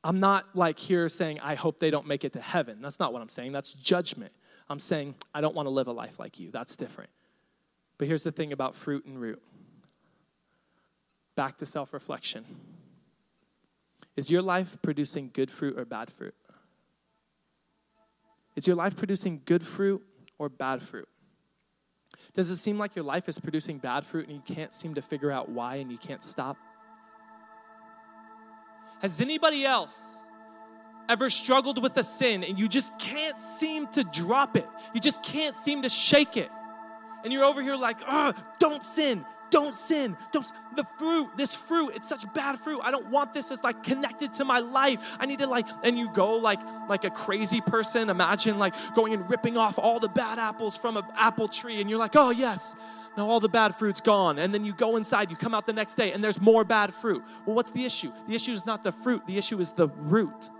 I'm 0.05 0.21
not 0.21 0.55
like 0.55 0.79
here 0.79 1.09
saying, 1.09 1.41
I 1.41 1.55
hope 1.55 1.79
they 1.79 1.91
don't 1.91 2.07
make 2.07 2.23
it 2.23 2.35
to 2.35 2.41
heaven. 2.41 2.83
That's 2.83 3.01
not 3.01 3.15
what 3.15 3.23
I'm 3.23 3.31
saying. 3.31 3.53
That's 3.53 3.73
judgment. 3.73 4.33
I'm 4.69 4.79
saying, 4.79 5.15
I 5.35 5.41
don't 5.41 5.55
want 5.55 5.67
to 5.67 5.71
live 5.71 5.89
a 5.89 5.93
life 5.93 6.19
like 6.19 6.39
you. 6.39 6.51
That's 6.51 6.77
different. 6.77 7.11
But 7.99 8.09
here's 8.09 8.25
the 8.25 8.33
thing 8.33 8.53
about 8.53 8.75
fruit 8.75 9.07
and 9.07 9.19
root 9.19 9.43
back 11.37 11.59
to 11.59 11.67
self 11.67 11.93
reflection. 11.93 12.45
Is 14.17 14.31
your 14.31 14.43
life 14.43 14.79
producing 14.83 15.31
good 15.33 15.51
fruit 15.51 15.79
or 15.79 15.85
bad 15.85 16.11
fruit? 16.11 16.35
Is 18.57 18.67
your 18.67 18.77
life 18.77 18.97
producing 18.97 19.43
good 19.45 19.63
fruit 19.63 20.03
or 20.39 20.49
bad 20.49 20.83
fruit? 20.83 21.09
Does 22.35 22.51
it 22.51 22.57
seem 22.57 22.79
like 22.79 22.97
your 22.97 23.05
life 23.05 23.29
is 23.29 23.39
producing 23.39 23.79
bad 23.79 24.05
fruit 24.05 24.29
and 24.29 24.37
you 24.37 24.55
can't 24.55 24.73
seem 24.73 24.95
to 24.95 25.03
figure 25.03 25.31
out 25.31 25.51
why 25.51 25.77
and 25.77 25.93
you 25.93 25.99
can't 25.99 26.25
stop? 26.25 26.57
Has 29.01 29.21
anybody 29.21 29.65
else 29.65 30.23
ever 31.09 31.29
struggled 31.29 31.83
with 31.83 31.97
a 31.99 32.05
sin 32.05 32.43
and 32.43 32.59
you 32.59 32.69
just 32.69 32.99
can't 32.99 33.39
seem 33.39 33.87
to 33.89 34.05
drop 34.05 34.57
it? 34.57 34.67
You 34.95 35.01
just 35.01 35.23
can't 35.23 35.55
seem 35.55 35.83
to 35.83 35.91
shake 35.91 36.37
it. 36.37 36.51
And 37.23 37.33
you're 37.33 37.45
over 37.45 37.63
here 37.63 37.77
like, 37.77 37.99
oh, 38.07 38.33
don't 38.59 38.85
sin, 38.85 39.25
don't 39.51 39.75
sin. 39.75 40.17
Don't 40.33 40.51
the 40.77 40.87
fruit, 40.99 41.29
this 41.37 41.55
fruit, 41.55 41.93
it's 41.95 42.09
such 42.09 42.25
bad 42.35 42.59
fruit. 42.59 42.81
I 42.83 42.91
don't 42.91 43.09
want 43.09 43.33
this. 43.33 43.51
It's 43.51 43.65
like 43.65 43.83
connected 43.83 44.33
to 44.35 44.45
my 44.45 44.59
life. 44.59 45.01
I 45.19 45.27
need 45.27 45.39
to 45.39 45.47
like, 45.47 45.67
and 45.85 45.99
you 45.99 46.11
go 46.13 46.37
like 46.37 46.61
like 46.89 47.05
a 47.05 47.11
crazy 47.11 47.61
person. 47.61 48.11
Imagine 48.11 48.59
like 48.59 48.75
going 48.95 49.15
and 49.15 49.29
ripping 49.29 49.57
off 49.57 49.79
all 49.79 49.99
the 49.99 50.09
bad 50.09 50.39
apples 50.39 50.77
from 50.77 50.97
an 50.97 51.05
apple 51.15 51.49
tree, 51.49 51.81
and 51.81 51.89
you're 51.89 51.99
like, 51.99 52.17
oh 52.17 52.31
yes. 52.31 52.75
Now 53.17 53.31
all 53.31 53.41
the 53.41 53.49
bad 53.49 53.75
fruit's 53.77 54.03
gone. 54.03 54.39
And 54.39 54.53
then 54.53 54.67
you 54.67 54.75
go 54.75 54.97
inside, 54.97 55.31
you 55.31 55.37
come 55.37 55.55
out 55.55 55.67
the 55.67 55.73
next 55.73 55.95
day, 55.95 56.13
and 56.13 56.23
there's 56.23 56.39
more 56.39 56.65
bad 56.65 56.93
fruit. 56.93 57.25
Well, 57.47 57.57
what's 57.57 57.71
the 57.71 57.87
issue? 57.87 58.13
The 58.29 58.35
issue 58.35 58.53
is 58.53 58.67
not 58.67 58.85
the 58.85 58.93
fruit, 58.93 59.27
the 59.27 59.39
issue 59.39 59.59
is 59.59 59.73
the 59.73 59.89
root. 59.89 60.51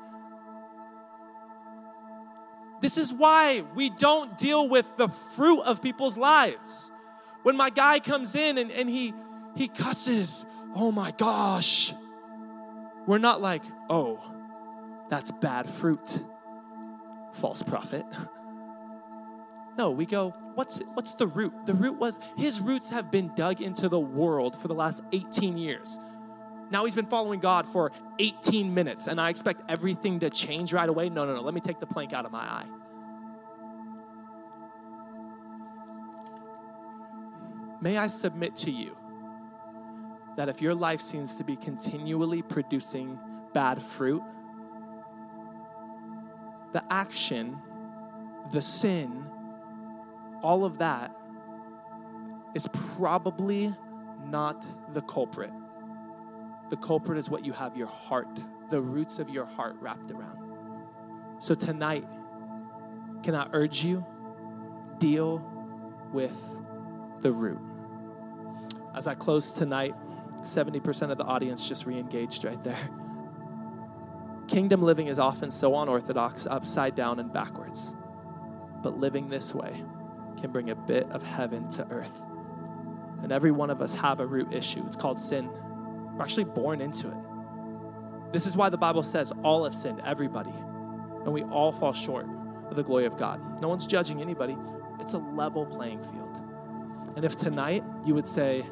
This 2.81 2.97
is 2.99 3.13
why 3.13 3.63
we 3.75 3.91
don't 3.91 4.37
deal 4.37 4.69
with 4.69 4.97
the 4.97 5.09
fruit 5.09 5.63
of 5.63 5.83
people's 5.83 6.17
lives. 6.17 6.91
When 7.47 7.57
my 7.57 7.71
guy 7.71 8.01
comes 8.01 8.35
in 8.35 8.59
and, 8.59 8.73
and 8.73 8.91
he 8.91 9.15
he 9.55 9.69
cusses, 9.69 10.45
oh 10.75 10.91
my 10.91 11.13
gosh. 11.13 11.95
We're 13.07 13.19
not 13.19 13.41
like, 13.41 13.63
oh, 13.89 14.19
that's 15.11 15.31
bad 15.31 15.71
fruit. 15.71 16.25
False 17.33 17.63
prophet. 17.63 18.05
No, 19.79 19.91
we 19.91 20.07
go, 20.07 20.31
what's 20.55 20.79
what's 20.95 21.13
the 21.13 21.27
root? 21.27 21.53
The 21.67 21.75
root 21.75 21.99
was 21.99 22.19
his 22.35 22.63
roots 22.63 22.89
have 22.89 23.11
been 23.11 23.31
dug 23.35 23.61
into 23.61 23.91
the 23.91 24.01
world 24.01 24.57
for 24.57 24.69
the 24.69 24.75
last 24.75 25.03
18 25.13 25.59
years. 25.59 25.99
Now 26.71 26.87
he's 26.87 26.95
been 26.95 27.07
following 27.07 27.41
God 27.41 27.67
for 27.67 27.93
18 28.19 28.73
minutes, 28.73 29.07
and 29.07 29.21
I 29.21 29.29
expect 29.29 29.61
everything 29.69 30.21
to 30.21 30.31
change 30.31 30.73
right 30.73 30.89
away. 30.89 31.11
No, 31.11 31.27
no, 31.27 31.35
no. 31.35 31.43
Let 31.43 31.53
me 31.53 31.61
take 31.61 31.79
the 31.79 31.87
plank 31.87 32.15
out 32.15 32.25
of 32.25 32.33
my 32.33 32.39
eye. 32.39 32.65
May 37.87 37.99
I 37.99 38.09
submit 38.09 38.57
to 38.57 38.71
you 38.73 38.97
that 40.37 40.49
if 40.49 40.61
your 40.61 40.75
life 40.75 41.01
seems 41.01 41.37
to 41.37 41.45
be 41.45 41.55
continually 41.55 42.43
producing 42.43 43.17
bad 43.55 43.81
fruit, 43.81 44.25
the 46.73 46.83
action, 46.91 47.57
the 48.51 48.61
sin, 48.61 49.25
all 50.43 50.65
of 50.65 50.79
that 50.79 51.17
is 52.57 52.67
probably 52.97 53.73
not 54.25 54.67
the 54.93 55.03
culprit. 55.03 55.53
The 56.71 56.79
culprit 56.79 57.19
is 57.19 57.31
what 57.31 57.45
you 57.45 57.53
have 57.53 57.77
your 57.77 57.87
heart, 57.87 58.27
the 58.69 58.81
roots 58.81 59.21
of 59.21 59.31
your 59.31 59.47
heart 59.47 59.77
wrapped 59.81 60.11
around. 60.11 60.39
So 61.39 61.55
tonight, 61.55 62.05
can 63.23 63.37
I 63.37 63.49
urge 63.53 63.85
you, 63.85 64.05
deal 64.99 65.41
with 66.13 66.37
the 67.21 67.31
root. 67.31 67.61
As 68.97 69.07
I 69.07 69.15
close 69.15 69.51
tonight, 69.51 69.95
70% 70.43 71.11
of 71.11 71.19
the 71.19 71.25
audience 71.25 71.69
just 71.69 71.85
re 71.85 71.99
engaged 71.99 72.45
right 72.45 72.63
there. 72.65 72.89
Kingdom 74.49 74.83
living 74.83 75.09
is 75.09 75.19
often 75.19 75.51
so 75.51 75.79
unorthodox, 75.79 76.47
upside 76.47 76.95
down, 76.95 77.21
and 77.21 77.31
backwards. 77.31 77.93
But 78.83 78.99
living 78.99 79.29
this 79.29 79.55
way 79.55 79.85
can 80.41 80.51
bring 80.51 80.71
a 80.71 80.75
bit 80.75 81.11
of 81.11 81.23
heaven 81.23 81.69
to 81.71 81.87
earth. 81.91 82.23
And 83.23 83.33
every 83.33 83.51
one 83.51 83.71
of 83.71 83.83
us 83.83 83.95
have 83.95 84.21
a 84.21 84.27
root 84.27 84.53
issue. 84.53 84.83
It's 84.87 84.97
called 84.97 85.19
sin. 85.19 85.51
We're 86.15 86.23
actually 86.23 86.45
born 86.45 86.81
into 86.81 87.09
it. 87.09 88.33
This 88.33 88.47
is 88.47 88.57
why 88.57 88.71
the 88.71 88.79
Bible 88.79 89.03
says 89.03 89.33
all 89.43 89.65
have 89.65 89.75
sinned, 89.75 90.01
everybody. 90.07 90.55
And 91.25 91.33
we 91.33 91.43
all 91.45 91.73
fall 91.73 91.93
short 91.93 92.27
of 92.71 92.77
the 92.77 92.83
glory 92.83 93.05
of 93.05 93.19
God. 93.19 93.61
No 93.61 93.69
one's 93.69 93.87
judging 93.87 94.23
anybody. 94.23 94.57
It's 95.01 95.13
a 95.13 95.19
level 95.19 95.67
playing 95.67 96.03
field. 96.03 96.39
And 97.17 97.25
if 97.25 97.37
tonight 97.37 97.83
you 98.05 98.15
would 98.15 98.27
say, 98.27 98.65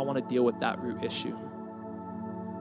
I 0.00 0.02
want 0.02 0.16
to 0.16 0.24
deal 0.24 0.44
with 0.44 0.60
that 0.60 0.80
root 0.80 1.04
issue. 1.04 1.36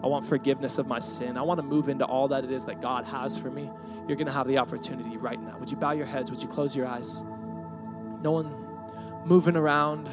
I 0.04 0.08
want 0.08 0.26
forgiveness 0.26 0.78
of 0.78 0.88
my 0.88 1.00
sin. 1.00 1.38
I 1.38 1.42
want 1.42 1.58
to 1.60 1.64
move 1.64 1.88
into 1.88 2.04
all 2.04 2.28
that 2.28 2.44
it 2.44 2.52
is 2.52 2.66
that 2.66 2.82
God 2.82 3.06
has 3.06 3.38
for 3.38 3.50
me. 3.50 3.72
You're 4.08 4.18
going 4.18 4.28
to 4.28 4.34
have 4.34 4.46
the 4.46 4.58
opportunity 4.58 5.16
right 5.16 5.42
now. 5.42 5.58
Would 5.58 5.72
you 5.72 5.78
bow 5.78 5.92
your 5.92 6.06
heads? 6.06 6.32
Would 6.32 6.44
you 6.44 6.50
close 6.50 6.76
your 6.76 6.86
eyes? 6.86 7.24
No 8.22 8.32
one 8.32 8.68
moving 9.26 9.56
around, 9.56 10.10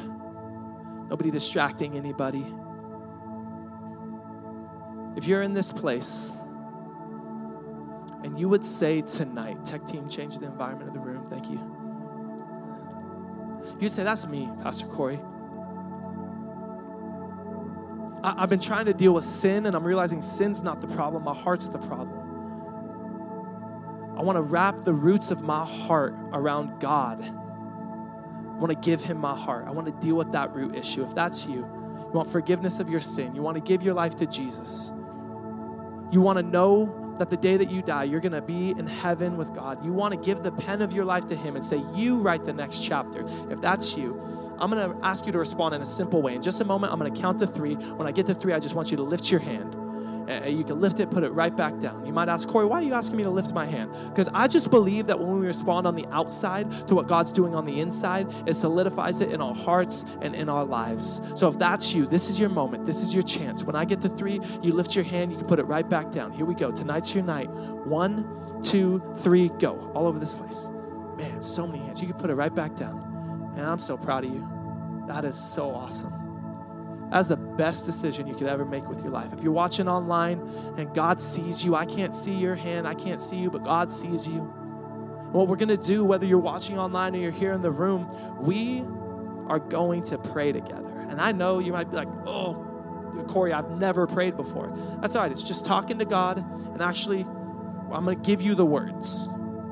nobody 1.09 1.29
distracting 1.29 1.97
anybody. 1.97 2.45
If 5.17 5.27
you're 5.27 5.41
in 5.41 5.53
this 5.53 5.73
place 5.73 6.31
and 8.23 8.39
you 8.39 8.47
would 8.47 8.63
say 8.63 9.01
tonight, 9.01 9.65
tech 9.65 9.85
team, 9.85 10.07
change 10.07 10.37
the 10.37 10.45
environment 10.45 10.87
of 10.89 10.93
the 10.93 11.01
room, 11.01 11.25
thank 11.25 11.49
you. 11.49 11.59
If 13.75 13.81
you 13.81 13.89
say, 13.89 14.03
That's 14.03 14.25
me, 14.25 14.49
Pastor 14.63 14.85
Corey. 14.85 15.19
I, 18.23 18.41
have 18.41 18.49
been 18.49 18.59
trying 18.59 18.85
to 18.85 18.93
deal 18.93 19.13
with 19.13 19.27
sin 19.27 19.65
and 19.65 19.75
I'm 19.75 19.83
realizing 19.83 20.21
sin's 20.21 20.61
not 20.61 20.81
the 20.81 20.87
problem, 20.87 21.23
my 21.23 21.35
heart's 21.35 21.67
the 21.67 21.79
problem. 21.79 22.27
I 24.17 24.21
want 24.21 24.37
to 24.37 24.41
wrap 24.41 24.81
the 24.83 24.93
roots 24.93 25.29
of 25.29 25.41
my 25.41 25.63
heart 25.63 26.15
around 26.33 26.79
God. 26.79 27.23
I 27.23 28.59
want 28.59 28.69
to 28.71 28.79
give 28.89 29.03
Him 29.03 29.17
my 29.17 29.37
heart. 29.37 29.65
I 29.67 29.71
want 29.71 29.85
to 29.85 30.05
deal 30.05 30.15
with 30.15 30.31
that 30.31 30.55
root 30.55 30.75
issue. 30.75 31.03
If 31.03 31.13
that's 31.13 31.45
you, 31.45 31.57
you 31.57 32.11
want 32.11 32.27
forgiveness 32.27 32.79
of 32.79 32.89
your 32.89 32.99
sin, 32.99 33.35
you 33.35 33.43
want 33.43 33.55
to 33.55 33.61
give 33.61 33.83
your 33.83 33.93
life 33.93 34.15
to 34.15 34.25
Jesus, 34.25 34.91
you 36.11 36.19
want 36.21 36.37
to 36.37 36.43
know 36.43 37.15
that 37.19 37.29
the 37.29 37.37
day 37.37 37.57
that 37.57 37.69
you 37.69 37.81
die, 37.81 38.05
you're 38.05 38.19
going 38.19 38.31
to 38.31 38.41
be 38.41 38.71
in 38.71 38.87
heaven 38.87 39.37
with 39.37 39.53
God. 39.53 39.83
You 39.83 39.91
want 39.91 40.13
to 40.13 40.19
give 40.19 40.43
the 40.43 40.51
pen 40.51 40.81
of 40.81 40.93
your 40.93 41.05
life 41.05 41.27
to 41.27 41.35
Him 41.35 41.55
and 41.55 41.63
say, 41.63 41.83
You 41.93 42.17
write 42.19 42.45
the 42.45 42.53
next 42.53 42.83
chapter. 42.83 43.23
If 43.51 43.61
that's 43.61 43.95
you, 43.95 44.46
I'm 44.59 44.71
going 44.71 44.91
to 44.91 45.05
ask 45.05 45.25
you 45.25 45.31
to 45.31 45.39
respond 45.39 45.75
in 45.75 45.81
a 45.81 45.85
simple 45.85 46.21
way. 46.21 46.35
In 46.35 46.41
just 46.41 46.61
a 46.61 46.65
moment, 46.65 46.91
I'm 46.91 46.99
going 46.99 47.13
to 47.13 47.21
count 47.21 47.39
to 47.39 47.47
three. 47.47 47.75
When 47.75 48.07
I 48.07 48.11
get 48.11 48.25
to 48.27 48.33
three, 48.35 48.53
I 48.53 48.59
just 48.59 48.75
want 48.75 48.91
you 48.91 48.97
to 48.97 49.03
lift 49.03 49.31
your 49.31 49.39
hand. 49.39 49.75
You 50.45 50.65
can 50.65 50.81
lift 50.81 50.99
it, 50.99 51.09
put 51.09 51.23
it 51.23 51.29
right 51.29 51.55
back 51.55 51.79
down. 51.79 52.05
You 52.05 52.11
might 52.11 52.27
ask, 52.27 52.49
Corey, 52.49 52.65
why 52.65 52.79
are 52.79 52.83
you 52.83 52.93
asking 52.93 53.15
me 53.15 53.23
to 53.23 53.29
lift 53.29 53.53
my 53.53 53.65
hand? 53.65 53.91
Because 54.09 54.27
I 54.33 54.47
just 54.47 54.69
believe 54.69 55.07
that 55.07 55.17
when 55.17 55.39
we 55.39 55.47
respond 55.47 55.87
on 55.87 55.95
the 55.95 56.05
outside 56.07 56.69
to 56.89 56.95
what 56.95 57.07
God's 57.07 57.31
doing 57.31 57.55
on 57.55 57.63
the 57.63 57.79
inside, 57.79 58.27
it 58.45 58.55
solidifies 58.55 59.21
it 59.21 59.31
in 59.31 59.39
our 59.39 59.55
hearts 59.55 60.03
and 60.21 60.35
in 60.35 60.49
our 60.49 60.65
lives. 60.65 61.21
So 61.35 61.47
if 61.47 61.57
that's 61.57 61.93
you, 61.93 62.05
this 62.05 62.29
is 62.29 62.37
your 62.37 62.49
moment. 62.49 62.85
This 62.85 63.01
is 63.01 63.13
your 63.13 63.23
chance. 63.23 63.63
When 63.63 63.77
I 63.77 63.85
get 63.85 64.01
to 64.01 64.09
three, 64.09 64.41
you 64.61 64.73
lift 64.73 64.95
your 64.95 65.05
hand, 65.05 65.31
you 65.31 65.37
can 65.37 65.47
put 65.47 65.59
it 65.59 65.65
right 65.65 65.87
back 65.89 66.11
down. 66.11 66.33
Here 66.33 66.45
we 66.45 66.55
go. 66.55 66.73
Tonight's 66.73 67.15
your 67.15 67.23
night. 67.23 67.49
One, 67.49 68.61
two, 68.63 69.01
three, 69.19 69.47
go. 69.59 69.91
All 69.95 70.07
over 70.07 70.19
this 70.19 70.35
place. 70.35 70.69
Man, 71.15 71.41
so 71.41 71.65
many 71.65 71.79
hands. 71.79 72.01
You 72.01 72.07
can 72.07 72.17
put 72.17 72.29
it 72.29 72.35
right 72.35 72.53
back 72.53 72.75
down. 72.75 73.06
And 73.57 73.65
I'm 73.65 73.79
so 73.79 73.97
proud 73.97 74.23
of 74.23 74.31
you. 74.31 74.47
That 75.07 75.25
is 75.25 75.37
so 75.37 75.73
awesome. 75.73 76.13
That's 77.11 77.27
the 77.27 77.37
best 77.37 77.85
decision 77.85 78.27
you 78.27 78.35
could 78.35 78.47
ever 78.47 78.65
make 78.65 78.87
with 78.87 79.01
your 79.01 79.11
life. 79.11 79.33
If 79.33 79.41
you're 79.41 79.53
watching 79.53 79.87
online 79.87 80.39
and 80.77 80.93
God 80.93 81.19
sees 81.19 81.65
you, 81.65 81.73
I 81.75 81.85
can't 81.85 82.13
see 82.13 82.33
your 82.33 82.55
hand, 82.55 82.87
I 82.87 82.93
can't 82.93 83.19
see 83.21 83.37
you, 83.37 83.49
but 83.49 83.63
God 83.63 83.89
sees 83.89 84.27
you. 84.27 84.41
what 85.31 85.47
we're 85.47 85.55
going 85.55 85.69
to 85.69 85.77
do, 85.77 86.05
whether 86.05 86.25
you're 86.25 86.39
watching 86.39 86.79
online 86.79 87.15
or 87.15 87.19
you're 87.19 87.31
here 87.31 87.51
in 87.51 87.61
the 87.61 87.71
room, 87.71 88.07
we 88.39 88.83
are 89.47 89.59
going 89.59 90.03
to 90.03 90.17
pray 90.17 90.51
together. 90.51 90.99
And 91.09 91.21
I 91.21 91.31
know 91.31 91.59
you 91.59 91.71
might 91.71 91.89
be 91.89 91.97
like, 91.97 92.09
oh, 92.25 92.63
Corey, 93.27 93.53
I've 93.53 93.71
never 93.71 94.07
prayed 94.07 94.35
before. 94.35 94.73
That's 95.01 95.15
all 95.15 95.21
right. 95.21 95.31
It's 95.31 95.43
just 95.43 95.65
talking 95.65 95.99
to 95.99 96.05
God, 96.05 96.37
and 96.37 96.81
actually, 96.81 97.21
I'm 97.21 98.05
going 98.05 98.21
to 98.21 98.23
give 98.23 98.41
you 98.41 98.55
the 98.55 98.65
words. 98.65 99.27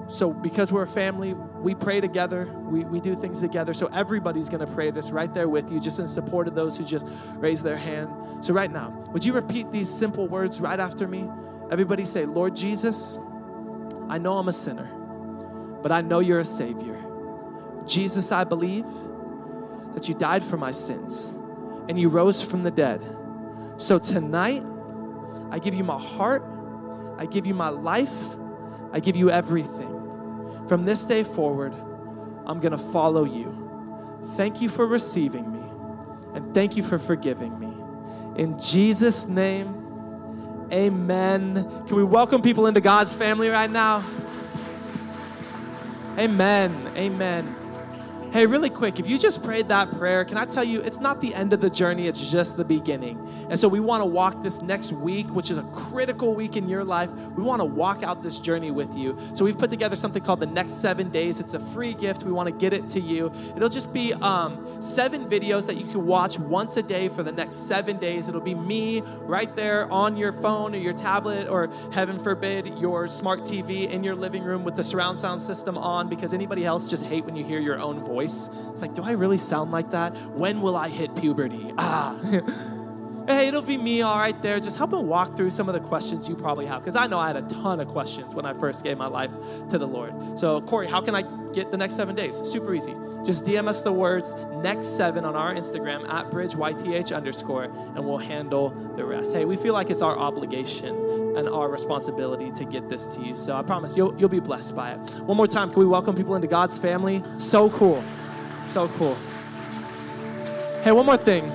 So, 0.10 0.34
because 0.34 0.72
we're 0.72 0.84
a 0.84 0.88
family, 0.88 1.36
we 1.66 1.74
pray 1.74 2.00
together, 2.00 2.46
we, 2.46 2.86
we 2.86 3.00
do 3.00 3.16
things 3.16 3.40
together. 3.40 3.74
So, 3.74 3.88
everybody's 3.88 4.50
going 4.50 4.64
to 4.64 4.72
pray 4.72 4.92
this 4.92 5.10
right 5.10 5.34
there 5.34 5.50
with 5.50 5.72
you, 5.72 5.80
just 5.80 5.98
in 5.98 6.08
support 6.08 6.48
of 6.48 6.54
those 6.54 6.78
who 6.78 6.86
just 6.86 7.08
raise 7.38 7.64
their 7.64 7.76
hand. 7.76 8.46
So, 8.46 8.54
right 8.54 8.72
now, 8.72 8.92
would 9.12 9.26
you 9.26 9.34
repeat 9.34 9.72
these 9.72 9.92
simple 9.92 10.28
words 10.28 10.62
right 10.62 10.80
after 10.80 11.08
me? 11.08 11.28
Everybody 11.72 12.06
say, 12.06 12.26
Lord 12.26 12.56
Jesus, 12.56 13.18
I 14.08 14.20
know 14.20 14.38
I'm 14.38 14.48
a 14.48 14.54
sinner, 14.54 14.86
but 15.82 15.92
I 15.92 16.02
know 16.02 16.20
you're 16.20 16.38
a 16.38 16.46
Savior. 16.46 17.04
Jesus, 17.88 18.32
I 18.32 18.44
believe 18.44 18.86
that 19.96 20.08
you 20.08 20.14
died 20.14 20.44
for 20.44 20.58
my 20.58 20.72
sins 20.72 21.26
and 21.90 22.00
you 22.00 22.10
rose 22.10 22.44
from 22.44 22.62
the 22.62 22.70
dead. 22.70 23.02
So, 23.78 23.98
tonight, 23.98 24.64
I 25.50 25.58
give 25.58 25.74
you 25.74 25.84
my 25.84 26.00
heart, 26.00 26.46
I 27.18 27.26
give 27.26 27.48
you 27.48 27.56
my 27.56 27.70
life, 27.70 28.14
I 28.94 29.00
give 29.00 29.16
you 29.16 29.32
everything. 29.32 29.95
From 30.68 30.86
this 30.86 31.06
day 31.06 31.24
forward, 31.24 31.74
I'm 32.46 32.60
going 32.60 32.72
to 32.72 32.78
follow 32.78 33.24
you. 33.24 34.24
Thank 34.36 34.62
you 34.62 34.70
for 34.70 34.86
receiving 34.86 35.52
me, 35.52 35.64
and 36.34 36.54
thank 36.54 36.76
you 36.76 36.84
for 36.84 36.98
forgiving 36.98 37.60
me. 37.60 37.74
In 38.42 38.60
Jesus' 38.60 39.26
name, 39.26 40.68
amen. 40.72 41.84
Can 41.88 41.96
we 41.96 42.04
welcome 42.04 42.42
people 42.42 42.68
into 42.68 42.82
God's 42.82 43.16
family 43.16 43.50
right 43.50 43.70
now? 43.70 44.04
Amen. 46.18 46.92
Amen. 46.96 47.65
Hey, 48.36 48.48
really 48.48 48.70
quick, 48.70 49.00
if 49.00 49.08
you 49.08 49.18
just 49.18 49.42
prayed 49.44 49.70
that 49.70 49.90
prayer, 49.92 50.26
can 50.26 50.36
I 50.36 50.44
tell 50.44 50.66
you, 50.66 50.82
it's 50.82 51.00
not 51.00 51.22
the 51.22 51.34
end 51.34 51.54
of 51.54 51.62
the 51.62 51.70
journey, 51.70 52.10
it's 52.10 52.30
just 52.30 52.58
the 52.58 52.66
beginning. 52.66 53.48
And 53.50 53.58
so 53.58 53.70
we 53.70 53.80
want 53.80 54.02
to 54.02 54.06
walk 54.06 54.44
this 54.44 54.62
next 54.62 54.92
week, 54.92 55.34
which 55.34 55.50
is 55.50 55.58
a 55.58 55.64
critical 55.72 56.36
week 56.36 56.58
in 56.58 56.68
your 56.68 56.84
life. 56.84 57.10
We 57.14 57.44
want 57.44 57.62
to 57.62 57.66
walk 57.66 58.04
out 58.04 58.22
this 58.22 58.40
journey 58.40 58.72
with 58.72 58.94
you. 58.94 59.18
So 59.36 59.46
we've 59.46 59.58
put 59.58 59.70
together 59.70 59.96
something 59.96 60.22
called 60.22 60.42
the 60.42 60.48
next 60.48 60.82
seven 60.82 61.12
days. 61.12 61.40
It's 61.40 61.54
a 61.54 61.62
free 61.62 61.94
gift. 61.94 62.24
We 62.24 62.34
want 62.34 62.48
to 62.48 62.52
get 62.52 62.74
it 62.74 62.90
to 62.90 63.00
you. 63.00 63.32
It'll 63.56 63.70
just 63.70 63.94
be 63.94 64.14
um, 64.16 64.82
seven 64.82 65.30
videos 65.30 65.66
that 65.68 65.78
you 65.78 65.86
can 65.86 66.06
watch 66.06 66.38
once 66.38 66.76
a 66.76 66.84
day 66.84 67.08
for 67.08 67.24
the 67.24 67.32
next 67.32 67.68
seven 67.68 68.00
days. 68.00 68.28
It'll 68.28 68.42
be 68.42 68.54
me 68.54 69.00
right 69.00 69.56
there 69.56 69.90
on 69.90 70.18
your 70.18 70.34
phone 70.34 70.76
or 70.76 70.80
your 70.80 70.92
tablet, 70.92 71.48
or 71.48 71.70
heaven 71.94 72.20
forbid, 72.20 72.80
your 72.80 73.08
smart 73.08 73.44
TV 73.44 73.90
in 73.90 74.04
your 74.04 74.16
living 74.16 74.44
room 74.44 74.66
with 74.66 74.76
the 74.76 74.84
surround 74.84 75.18
sound 75.18 75.42
system 75.42 75.78
on, 75.78 76.10
because 76.10 76.34
anybody 76.34 76.66
else 76.66 76.90
just 76.90 77.06
hate 77.06 77.24
when 77.24 77.38
you 77.38 77.46
hear 77.46 77.62
your 77.62 77.80
own 77.80 78.04
voice 78.04 78.25
voice. 78.26 78.50
It's 78.72 78.82
like, 78.82 78.94
do 78.94 79.04
I 79.04 79.12
really 79.12 79.38
sound 79.38 79.72
like 79.72 79.92
that? 79.92 80.16
When 80.32 80.62
will 80.62 80.76
I 80.76 80.90
hit 80.90 81.16
puberty? 81.16 81.74
Ah. 81.78 82.18
hey, 83.28 83.48
it'll 83.48 83.62
be 83.62 83.78
me 83.78 84.02
all 84.02 84.18
right 84.18 84.40
there. 84.42 84.60
Just 84.60 84.78
helping 84.78 85.08
walk 85.08 85.38
through 85.38 85.52
some 85.52 85.70
of 85.70 85.74
the 85.74 85.80
questions 85.80 86.28
you 86.28 86.36
probably 86.36 86.66
have. 86.66 86.82
Because 86.82 86.96
I 86.96 87.08
know 87.08 87.20
I 87.20 87.28
had 87.28 87.38
a 87.38 87.48
ton 87.48 87.80
of 87.80 87.88
questions 87.88 88.36
when 88.36 88.46
I 88.46 88.54
first 88.54 88.84
gave 88.84 88.98
my 88.98 89.08
life 89.08 89.32
to 89.70 89.78
the 89.78 89.88
Lord. 89.88 90.38
So, 90.38 90.62
Corey, 90.62 90.88
how 90.88 91.02
can 91.02 91.16
I 91.16 91.24
get 91.54 91.72
the 91.72 91.78
next 91.78 91.96
seven 91.96 92.16
days? 92.16 92.38
Super 92.44 92.74
easy. 92.74 92.94
Just 93.26 93.44
DM 93.44 93.68
us 93.68 93.82
the 93.82 93.92
words 93.92 94.34
next 94.62 94.96
seven 94.96 95.26
on 95.26 95.36
our 95.36 95.54
Instagram 95.54 96.08
at 96.10 96.30
bridgeyouth 96.30 97.16
underscore, 97.16 97.64
and 97.64 98.06
we'll 98.06 98.20
handle 98.20 98.70
the 98.96 99.04
rest. 99.04 99.34
Hey, 99.34 99.46
we 99.46 99.56
feel 99.56 99.74
like 99.74 99.90
it's 99.90 100.04
our 100.04 100.16
obligation 100.16 100.96
and 101.36 101.50
our 101.50 101.68
responsibility 101.70 102.52
to 102.52 102.66
get 102.66 102.88
this 102.88 103.08
to 103.08 103.22
you. 103.22 103.36
So 103.36 103.56
I 103.56 103.64
promise 103.64 103.98
you'll, 103.98 104.16
you'll 104.20 104.30
be 104.30 104.40
blessed 104.40 104.76
by 104.76 104.92
it. 104.92 105.00
One 105.22 105.38
more 105.38 105.48
time, 105.48 105.72
can 105.72 105.80
we 105.80 105.86
welcome 105.86 106.16
people 106.16 106.36
into 106.36 106.48
God's 106.48 106.78
family? 106.78 107.24
So 107.40 107.70
cool. 107.72 108.04
So 108.68 108.88
cool. 108.90 109.16
Hey, 110.84 110.92
one 110.92 111.08
more 111.08 111.18
thing. 111.18 111.52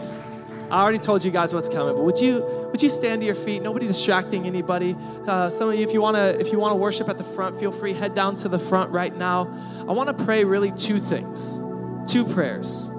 I 0.70 0.82
already 0.82 0.98
told 0.98 1.24
you 1.24 1.32
guys 1.32 1.52
what's 1.52 1.68
coming, 1.68 1.96
but 1.96 2.04
would 2.04 2.20
you 2.20 2.44
would 2.70 2.80
you 2.80 2.88
stand 2.88 3.22
to 3.22 3.26
your 3.26 3.34
feet? 3.34 3.62
Nobody 3.62 3.88
distracting 3.88 4.46
anybody. 4.46 4.96
Uh, 5.26 5.50
some 5.50 5.68
of 5.68 5.74
you, 5.74 5.84
if 5.84 5.92
you 5.92 6.00
wanna 6.00 6.36
if 6.38 6.52
you 6.52 6.60
wanna 6.60 6.76
worship 6.76 7.08
at 7.08 7.18
the 7.18 7.24
front, 7.24 7.58
feel 7.58 7.72
free 7.72 7.92
head 7.92 8.14
down 8.14 8.36
to 8.36 8.48
the 8.48 8.58
front 8.58 8.92
right 8.92 9.16
now. 9.16 9.52
I 9.88 9.92
want 9.92 10.16
to 10.16 10.24
pray 10.24 10.44
really 10.44 10.70
two 10.72 11.00
things, 11.00 11.60
two 12.10 12.24
prayers. 12.24 12.90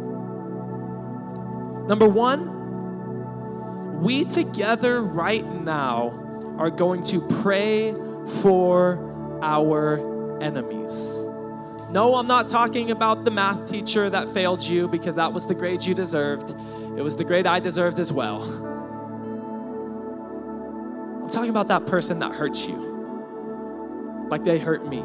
Number 1.87 2.07
one, 2.07 4.01
we 4.01 4.25
together 4.25 5.01
right 5.01 5.45
now 5.45 6.55
are 6.57 6.69
going 6.69 7.03
to 7.03 7.21
pray 7.21 7.93
for 8.41 9.39
our 9.41 10.41
enemies. 10.41 11.23
No, 11.91 12.15
I'm 12.15 12.27
not 12.27 12.47
talking 12.47 12.91
about 12.91 13.25
the 13.25 13.31
math 13.31 13.69
teacher 13.69 14.09
that 14.09 14.29
failed 14.29 14.61
you 14.61 14.87
because 14.87 15.15
that 15.15 15.33
was 15.33 15.45
the 15.45 15.53
grade 15.53 15.83
you 15.83 15.93
deserved. 15.93 16.55
It 16.97 17.01
was 17.01 17.15
the 17.15 17.23
grade 17.23 17.47
I 17.47 17.59
deserved 17.59 17.99
as 17.99 18.11
well. 18.11 18.43
I'm 21.23 21.29
talking 21.29 21.49
about 21.49 21.67
that 21.69 21.85
person 21.87 22.19
that 22.19 22.35
hurts 22.35 22.67
you, 22.67 24.27
like 24.29 24.43
they 24.43 24.59
hurt 24.59 24.85
me. 24.87 24.99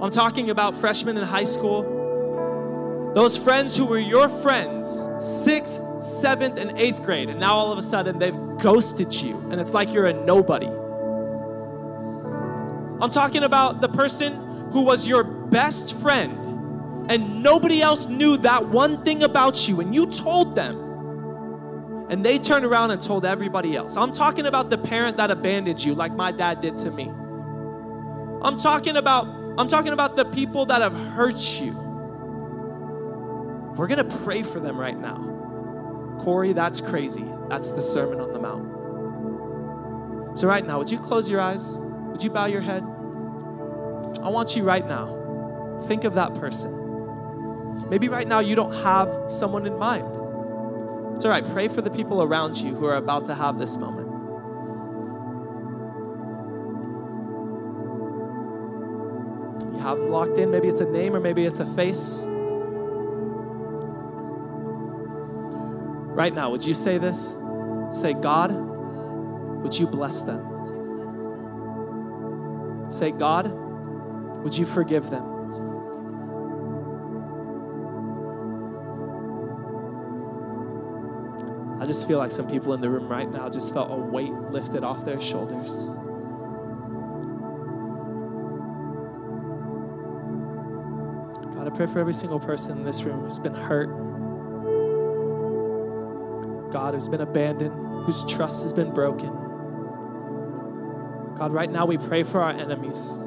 I'm 0.00 0.10
talking 0.10 0.50
about 0.50 0.76
freshmen 0.76 1.16
in 1.16 1.24
high 1.24 1.44
school, 1.44 3.12
those 3.14 3.36
friends 3.38 3.76
who 3.76 3.84
were 3.86 3.98
your 3.98 4.28
friends 4.28 5.08
sixth, 5.20 5.82
seventh, 6.00 6.58
and 6.58 6.78
eighth 6.78 7.02
grade, 7.02 7.28
and 7.28 7.40
now 7.40 7.54
all 7.54 7.72
of 7.72 7.78
a 7.78 7.82
sudden 7.82 8.18
they've 8.18 8.36
ghosted 8.58 9.12
you, 9.14 9.36
and 9.50 9.60
it's 9.60 9.74
like 9.74 9.92
you're 9.92 10.06
a 10.06 10.12
nobody. 10.12 10.68
I'm 13.00 13.10
talking 13.10 13.42
about 13.44 13.80
the 13.80 13.88
person 13.88 14.70
who 14.72 14.82
was 14.82 15.06
your 15.08 15.24
best 15.24 15.98
friend, 16.00 16.47
and 17.08 17.42
nobody 17.42 17.80
else 17.80 18.06
knew 18.06 18.36
that 18.38 18.68
one 18.68 19.04
thing 19.04 19.22
about 19.22 19.68
you, 19.68 19.80
and 19.80 19.94
you 19.94 20.06
told 20.06 20.54
them. 20.54 20.86
And 22.10 22.24
they 22.24 22.38
turned 22.38 22.64
around 22.64 22.90
and 22.90 23.02
told 23.02 23.26
everybody 23.26 23.76
else. 23.76 23.96
I'm 23.96 24.12
talking 24.12 24.46
about 24.46 24.70
the 24.70 24.78
parent 24.78 25.18
that 25.18 25.30
abandoned 25.30 25.84
you, 25.84 25.94
like 25.94 26.14
my 26.14 26.32
dad 26.32 26.62
did 26.62 26.78
to 26.78 26.90
me. 26.90 27.10
I'm 28.42 28.56
talking 28.56 28.96
about 28.96 29.26
I'm 29.58 29.66
talking 29.66 29.92
about 29.92 30.16
the 30.16 30.24
people 30.24 30.66
that 30.66 30.82
have 30.82 30.94
hurt 30.94 31.60
you. 31.60 31.72
We're 33.76 33.88
going 33.88 34.08
to 34.08 34.16
pray 34.18 34.42
for 34.42 34.60
them 34.60 34.78
right 34.78 34.98
now. 34.98 36.16
Corey, 36.20 36.52
that's 36.52 36.80
crazy. 36.80 37.24
That's 37.48 37.72
the 37.72 37.82
Sermon 37.82 38.20
on 38.20 38.32
the 38.32 38.38
Mount. 38.38 40.38
So, 40.38 40.46
right 40.46 40.64
now, 40.64 40.78
would 40.78 40.90
you 40.90 41.00
close 41.00 41.28
your 41.28 41.40
eyes? 41.40 41.80
Would 41.80 42.22
you 42.22 42.30
bow 42.30 42.46
your 42.46 42.60
head? 42.60 42.84
I 44.22 44.28
want 44.28 44.54
you 44.54 44.62
right 44.62 44.86
now, 44.86 45.82
think 45.88 46.04
of 46.04 46.14
that 46.14 46.36
person. 46.36 46.77
Maybe 47.88 48.08
right 48.08 48.26
now 48.26 48.40
you 48.40 48.54
don't 48.54 48.74
have 48.74 49.10
someone 49.28 49.66
in 49.66 49.78
mind. 49.78 50.04
It's 51.14 51.24
all 51.24 51.30
right. 51.30 51.44
Pray 51.44 51.68
for 51.68 51.80
the 51.80 51.90
people 51.90 52.22
around 52.22 52.56
you 52.56 52.74
who 52.74 52.84
are 52.86 52.96
about 52.96 53.26
to 53.26 53.34
have 53.34 53.58
this 53.58 53.76
moment. 53.76 54.08
You 59.72 59.80
have 59.80 59.98
them 59.98 60.10
locked 60.10 60.38
in. 60.38 60.50
Maybe 60.50 60.68
it's 60.68 60.80
a 60.80 60.88
name 60.88 61.16
or 61.16 61.20
maybe 61.20 61.44
it's 61.44 61.60
a 61.60 61.66
face. 61.66 62.26
Right 66.14 66.34
now, 66.34 66.50
would 66.50 66.66
you 66.66 66.74
say 66.74 66.98
this? 66.98 67.36
Say, 67.92 68.12
God, 68.12 68.52
would 68.52 69.78
you 69.78 69.86
bless 69.86 70.22
them? 70.22 70.44
Say, 72.90 73.12
God, 73.12 73.50
would 74.42 74.56
you 74.56 74.66
forgive 74.66 75.10
them? 75.10 75.37
I 81.80 81.84
just 81.84 82.08
feel 82.08 82.18
like 82.18 82.32
some 82.32 82.48
people 82.48 82.74
in 82.74 82.80
the 82.80 82.90
room 82.90 83.08
right 83.08 83.30
now 83.30 83.48
just 83.48 83.72
felt 83.72 83.90
a 83.90 83.94
weight 83.94 84.32
lifted 84.32 84.82
off 84.82 85.04
their 85.04 85.20
shoulders. 85.20 85.90
God, 91.54 91.66
I 91.66 91.70
pray 91.70 91.86
for 91.86 92.00
every 92.00 92.14
single 92.14 92.40
person 92.40 92.78
in 92.78 92.84
this 92.84 93.04
room 93.04 93.20
who's 93.24 93.38
been 93.38 93.54
hurt, 93.54 93.88
God, 96.72 96.94
who's 96.94 97.08
been 97.08 97.20
abandoned, 97.20 98.04
whose 98.04 98.24
trust 98.24 98.64
has 98.64 98.72
been 98.72 98.92
broken. 98.92 99.30
God, 101.38 101.52
right 101.52 101.70
now 101.70 101.86
we 101.86 101.96
pray 101.96 102.24
for 102.24 102.42
our 102.42 102.50
enemies. 102.50 103.20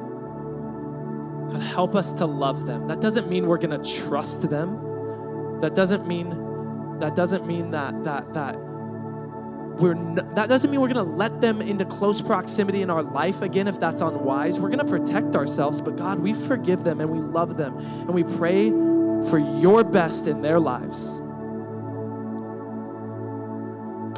God, 1.50 1.62
help 1.62 1.96
us 1.96 2.12
to 2.14 2.26
love 2.26 2.66
them. 2.66 2.88
That 2.88 3.00
doesn't 3.00 3.30
mean 3.30 3.46
we're 3.46 3.56
going 3.56 3.82
to 3.82 4.00
trust 4.00 4.42
them. 4.50 5.60
That 5.62 5.74
doesn't 5.74 6.06
mean 6.06 6.30
that 7.00 7.14
doesn't 7.14 7.46
mean 7.46 7.70
that 7.72 8.04
that 8.04 8.32
that 8.34 8.56
we're 9.78 9.94
n- 9.94 10.30
that 10.34 10.48
doesn't 10.48 10.70
mean 10.70 10.80
we're 10.80 10.92
going 10.92 11.04
to 11.04 11.12
let 11.12 11.40
them 11.40 11.62
into 11.62 11.84
close 11.84 12.20
proximity 12.20 12.82
in 12.82 12.90
our 12.90 13.02
life 13.02 13.42
again 13.42 13.68
if 13.68 13.80
that's 13.80 14.00
unwise. 14.00 14.60
We're 14.60 14.68
going 14.68 14.86
to 14.86 14.98
protect 14.98 15.34
ourselves, 15.34 15.80
but 15.80 15.96
God, 15.96 16.18
we 16.18 16.34
forgive 16.34 16.84
them 16.84 17.00
and 17.00 17.10
we 17.10 17.20
love 17.20 17.56
them 17.56 17.78
and 17.78 18.10
we 18.10 18.22
pray 18.24 18.70
for 19.28 19.38
your 19.38 19.82
best 19.82 20.26
in 20.26 20.42
their 20.42 20.60
lives. 20.60 21.18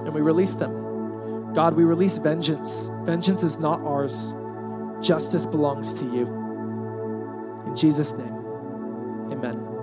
And 0.01 0.13
we 0.13 0.21
release 0.21 0.55
them. 0.55 1.53
God, 1.55 1.75
we 1.75 1.85
release 1.85 2.19
vengeance. 2.19 2.91
Vengeance 3.05 3.43
is 3.43 3.59
not 3.59 3.81
ours. 3.83 4.35
Justice 5.01 5.47
belongs 5.47 5.95
to 5.95 6.05
you. 6.05 6.27
In 7.67 7.77
Jesus' 7.77 8.13
name, 8.13 8.35
amen. 9.33 9.74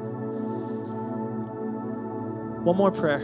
One 2.63 2.77
more 2.77 2.91
prayer. 2.91 3.21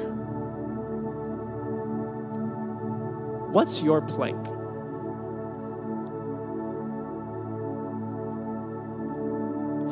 What's 3.51 3.81
your 3.81 4.01
plank? 4.01 4.45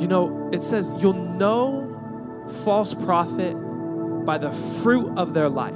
You 0.01 0.07
know, 0.07 0.49
it 0.51 0.61
says 0.61 0.91
you'll 0.99 1.13
know 1.13 2.45
false 2.63 2.93
prophet 2.93 3.53
by 4.25 4.37
the 4.37 4.51
fruit 4.51 5.17
of 5.17 5.33
their 5.33 5.49
life. 5.49 5.73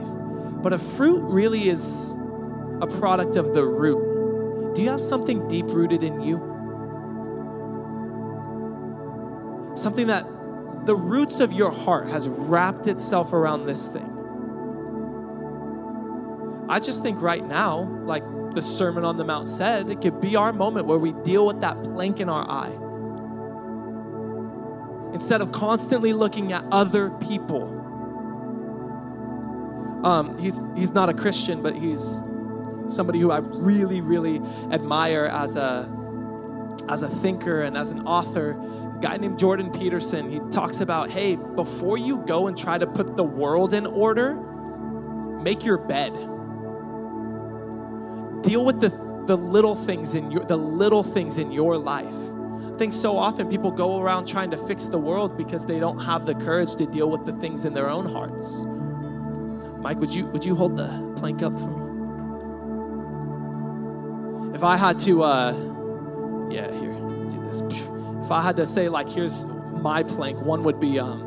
But 0.61 0.73
a 0.73 0.79
fruit 0.79 1.21
really 1.21 1.69
is 1.69 2.17
a 2.81 2.87
product 2.87 3.37
of 3.37 3.53
the 3.53 3.65
root. 3.65 4.75
Do 4.75 4.81
you 4.81 4.89
have 4.89 5.01
something 5.01 5.47
deep 5.47 5.67
rooted 5.67 6.03
in 6.03 6.21
you? 6.21 6.37
Something 9.75 10.07
that 10.07 10.25
the 10.85 10.95
roots 10.95 11.39
of 11.39 11.53
your 11.53 11.71
heart 11.71 12.09
has 12.09 12.27
wrapped 12.27 12.87
itself 12.87 13.33
around 13.33 13.65
this 13.65 13.87
thing. 13.87 14.15
I 16.69 16.79
just 16.79 17.01
think 17.01 17.21
right 17.21 17.45
now, 17.45 17.81
like 18.03 18.23
the 18.53 18.61
Sermon 18.61 19.03
on 19.03 19.17
the 19.17 19.23
Mount 19.23 19.47
said, 19.47 19.89
it 19.89 20.01
could 20.01 20.21
be 20.21 20.35
our 20.35 20.53
moment 20.53 20.85
where 20.85 20.97
we 20.97 21.11
deal 21.11 21.45
with 21.45 21.61
that 21.61 21.83
plank 21.83 22.19
in 22.19 22.29
our 22.29 22.47
eye. 22.49 22.71
Instead 25.13 25.41
of 25.41 25.51
constantly 25.51 26.13
looking 26.13 26.53
at 26.53 26.63
other 26.71 27.09
people. 27.09 27.75
Um, 30.03 30.37
he's, 30.37 30.61
he's 30.75 30.91
not 30.91 31.09
a 31.09 31.13
Christian, 31.13 31.61
but 31.61 31.75
he's 31.75 32.23
somebody 32.87 33.19
who 33.19 33.31
I 33.31 33.39
really, 33.39 34.01
really 34.01 34.39
admire 34.71 35.25
as 35.25 35.55
a, 35.55 35.91
as 36.87 37.01
a 37.01 37.09
thinker 37.09 37.61
and 37.61 37.75
as 37.75 37.89
an 37.89 38.07
author 38.07 38.53
guy 39.01 39.17
named 39.17 39.39
Jordan 39.39 39.71
Peterson, 39.71 40.29
he 40.29 40.39
talks 40.51 40.81
about, 40.81 41.09
hey, 41.09 41.35
before 41.35 41.97
you 41.97 42.17
go 42.25 42.47
and 42.47 42.57
try 42.57 42.77
to 42.77 42.87
put 42.87 43.15
the 43.15 43.23
world 43.23 43.73
in 43.73 43.85
order, 43.85 44.35
make 45.41 45.65
your 45.65 45.77
bed. 45.77 46.13
Deal 48.43 48.63
with 48.63 48.79
the, 48.79 48.89
the 49.25 49.35
little 49.37 49.75
things 49.75 50.13
in 50.15 50.31
your 50.31 50.43
the 50.45 50.57
little 50.57 51.03
things 51.03 51.37
in 51.37 51.51
your 51.51 51.77
life. 51.77 52.15
I 52.73 52.77
think 52.77 52.93
so 52.93 53.17
often 53.17 53.49
people 53.49 53.71
go 53.71 53.99
around 53.99 54.25
trying 54.25 54.51
to 54.51 54.57
fix 54.57 54.85
the 54.85 54.97
world 54.97 55.37
because 55.37 55.65
they 55.65 55.79
don't 55.79 55.99
have 55.99 56.25
the 56.25 56.33
courage 56.35 56.75
to 56.75 56.85
deal 56.85 57.09
with 57.11 57.25
the 57.25 57.33
things 57.33 57.65
in 57.65 57.73
their 57.73 57.89
own 57.89 58.05
hearts. 58.05 58.65
Mike, 59.81 59.99
would 59.99 60.13
you 60.13 60.25
would 60.27 60.45
you 60.45 60.55
hold 60.55 60.77
the 60.77 60.87
plank 61.17 61.43
up 61.43 61.57
for 61.59 61.67
me? 61.67 61.79
If 64.55 64.63
I 64.63 64.77
had 64.77 64.99
to 65.01 65.23
uh 65.23 65.51
yeah, 66.49 66.71
here, 66.71 66.93
do 66.93 67.49
this. 67.51 67.61
If 68.29 68.33
I 68.33 68.43
had 68.43 68.57
to 68.57 68.67
say, 68.67 68.89
like, 68.89 69.09
here's 69.09 69.43
my 69.47 70.03
plank, 70.03 70.39
one 70.39 70.63
would 70.65 70.79
be, 70.79 70.99
um, 70.99 71.23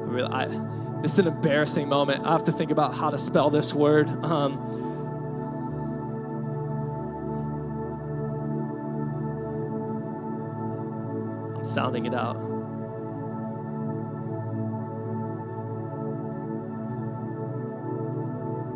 really, 0.00 0.26
I, 0.26 0.48
this 1.00 1.12
is 1.12 1.20
an 1.20 1.28
embarrassing 1.28 1.88
moment. 1.88 2.26
I 2.26 2.32
have 2.32 2.42
to 2.42 2.50
think 2.50 2.72
about 2.72 2.92
how 2.92 3.08
to 3.08 3.20
spell 3.20 3.48
this 3.48 3.72
word. 3.72 4.08
Um, 4.08 4.58
I'm 11.58 11.64
sounding 11.64 12.06
it 12.06 12.14
out. 12.14 12.34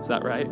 Is 0.00 0.06
that 0.06 0.22
right? 0.22 0.48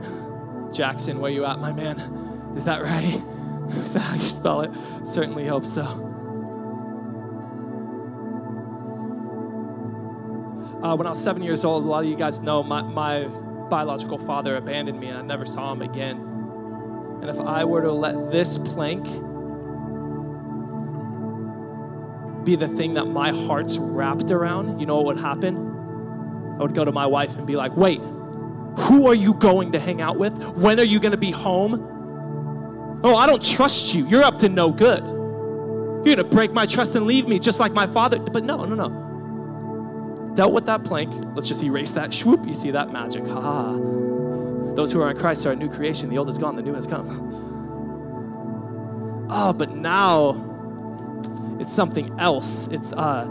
Jackson, 0.73 1.21
where 1.21 1.31
you 1.31 1.45
at, 1.45 1.61
my 1.61 1.73
man? 1.73 2.53
Is 2.57 2.65
that 2.65 2.83
right? 2.83 3.23
Is 3.83 3.93
that 3.95 4.01
how 4.01 4.15
you 4.15 4.21
spell 4.21 4.61
it? 4.63 4.71
Certainly 5.05 5.47
hope 5.47 5.65
so. 5.65 5.83
Uh, 10.83 10.95
when 10.95 11.07
I 11.07 11.11
was 11.11 11.23
seven 11.23 11.43
years 11.43 11.65
old, 11.65 11.85
a 11.85 11.87
lot 11.87 12.05
of 12.05 12.11
you 12.11 12.17
guys 12.17 12.41
know 12.41 12.63
my, 12.63 12.83
my 12.83 13.25
biological 13.71 14.19
father 14.19 14.57
abandoned 14.57 15.01
me 15.01 15.09
and 15.09 15.17
I 15.17 15.23
never 15.23 15.47
saw 15.47 15.73
him 15.73 15.81
again. 15.81 16.19
And 17.23 17.31
if 17.31 17.41
I 17.41 17.65
were 17.65 17.81
to 17.81 17.91
let 17.91 18.31
this 18.31 18.59
plank 18.59 19.05
be 22.45 22.57
the 22.57 22.69
thing 22.69 22.95
that 22.95 23.07
my 23.07 23.31
heart's 23.47 23.79
wrapped 23.79 24.31
around, 24.31 24.79
you 24.79 24.85
know 24.85 24.97
what 24.97 25.07
would 25.07 25.19
happen? 25.19 25.57
I 26.59 26.63
would 26.63 26.75
go 26.75 26.85
to 26.85 26.93
my 26.93 27.07
wife 27.07 27.35
and 27.35 27.47
be 27.47 27.57
like, 27.57 27.75
wait, 27.77 28.03
who 28.77 29.07
are 29.07 29.15
you 29.15 29.33
going 29.35 29.73
to 29.73 29.81
hang 29.81 30.03
out 30.03 30.19
with? 30.19 30.37
When 30.51 30.79
are 30.79 30.85
you 30.85 31.01
going 31.01 31.13
to 31.13 31.17
be 31.17 31.31
home? 31.31 31.94
Oh, 33.05 33.17
I 33.17 33.27
don't 33.27 33.43
trust 33.43 33.95
you. 33.95 34.09
You're 34.09 34.23
up 34.23 34.39
to 34.39 34.49
no 34.49 34.71
good. 34.71 35.05
You're 35.05 36.17
going 36.17 36.17
to 36.17 36.25
break 36.25 36.53
my 36.53 36.65
trust 36.65 36.95
and 36.95 37.07
leave 37.07 37.29
me 37.29 37.39
just 37.39 37.61
like 37.61 37.73
my 37.73 37.87
father. 37.87 38.19
But 38.19 38.45
no, 38.45 38.65
no, 38.65 38.75
no. 38.75 40.33
Dealt 40.35 40.55
with 40.55 40.65
that 40.67 40.85
plank. 40.85 41.13
Let's 41.35 41.47
just 41.47 41.63
erase 41.63 41.93
that. 41.93 42.15
Swoop, 42.15 42.47
you 42.47 42.55
see 42.55 42.71
that 42.71 42.91
magic. 42.91 43.27
Ha 43.27 43.41
ha. 43.41 43.73
Those 44.75 44.91
who 44.91 45.03
are 45.03 45.11
in 45.11 45.19
Christ 45.19 45.45
are 45.47 45.53
a 45.53 45.57
new 45.57 45.69
creation. 45.69 46.09
The 46.09 46.17
old 46.17 46.31
is 46.31 46.39
gone, 46.39 46.57
the 46.57 46.63
new 46.63 46.75
has 46.75 46.87
come. 46.87 47.31
Oh, 49.31 49.53
but 49.53 49.77
now 49.77 51.57
it's 51.61 51.73
something 51.73 52.19
else. 52.19 52.69
It's 52.73 52.93
uh 52.93 53.27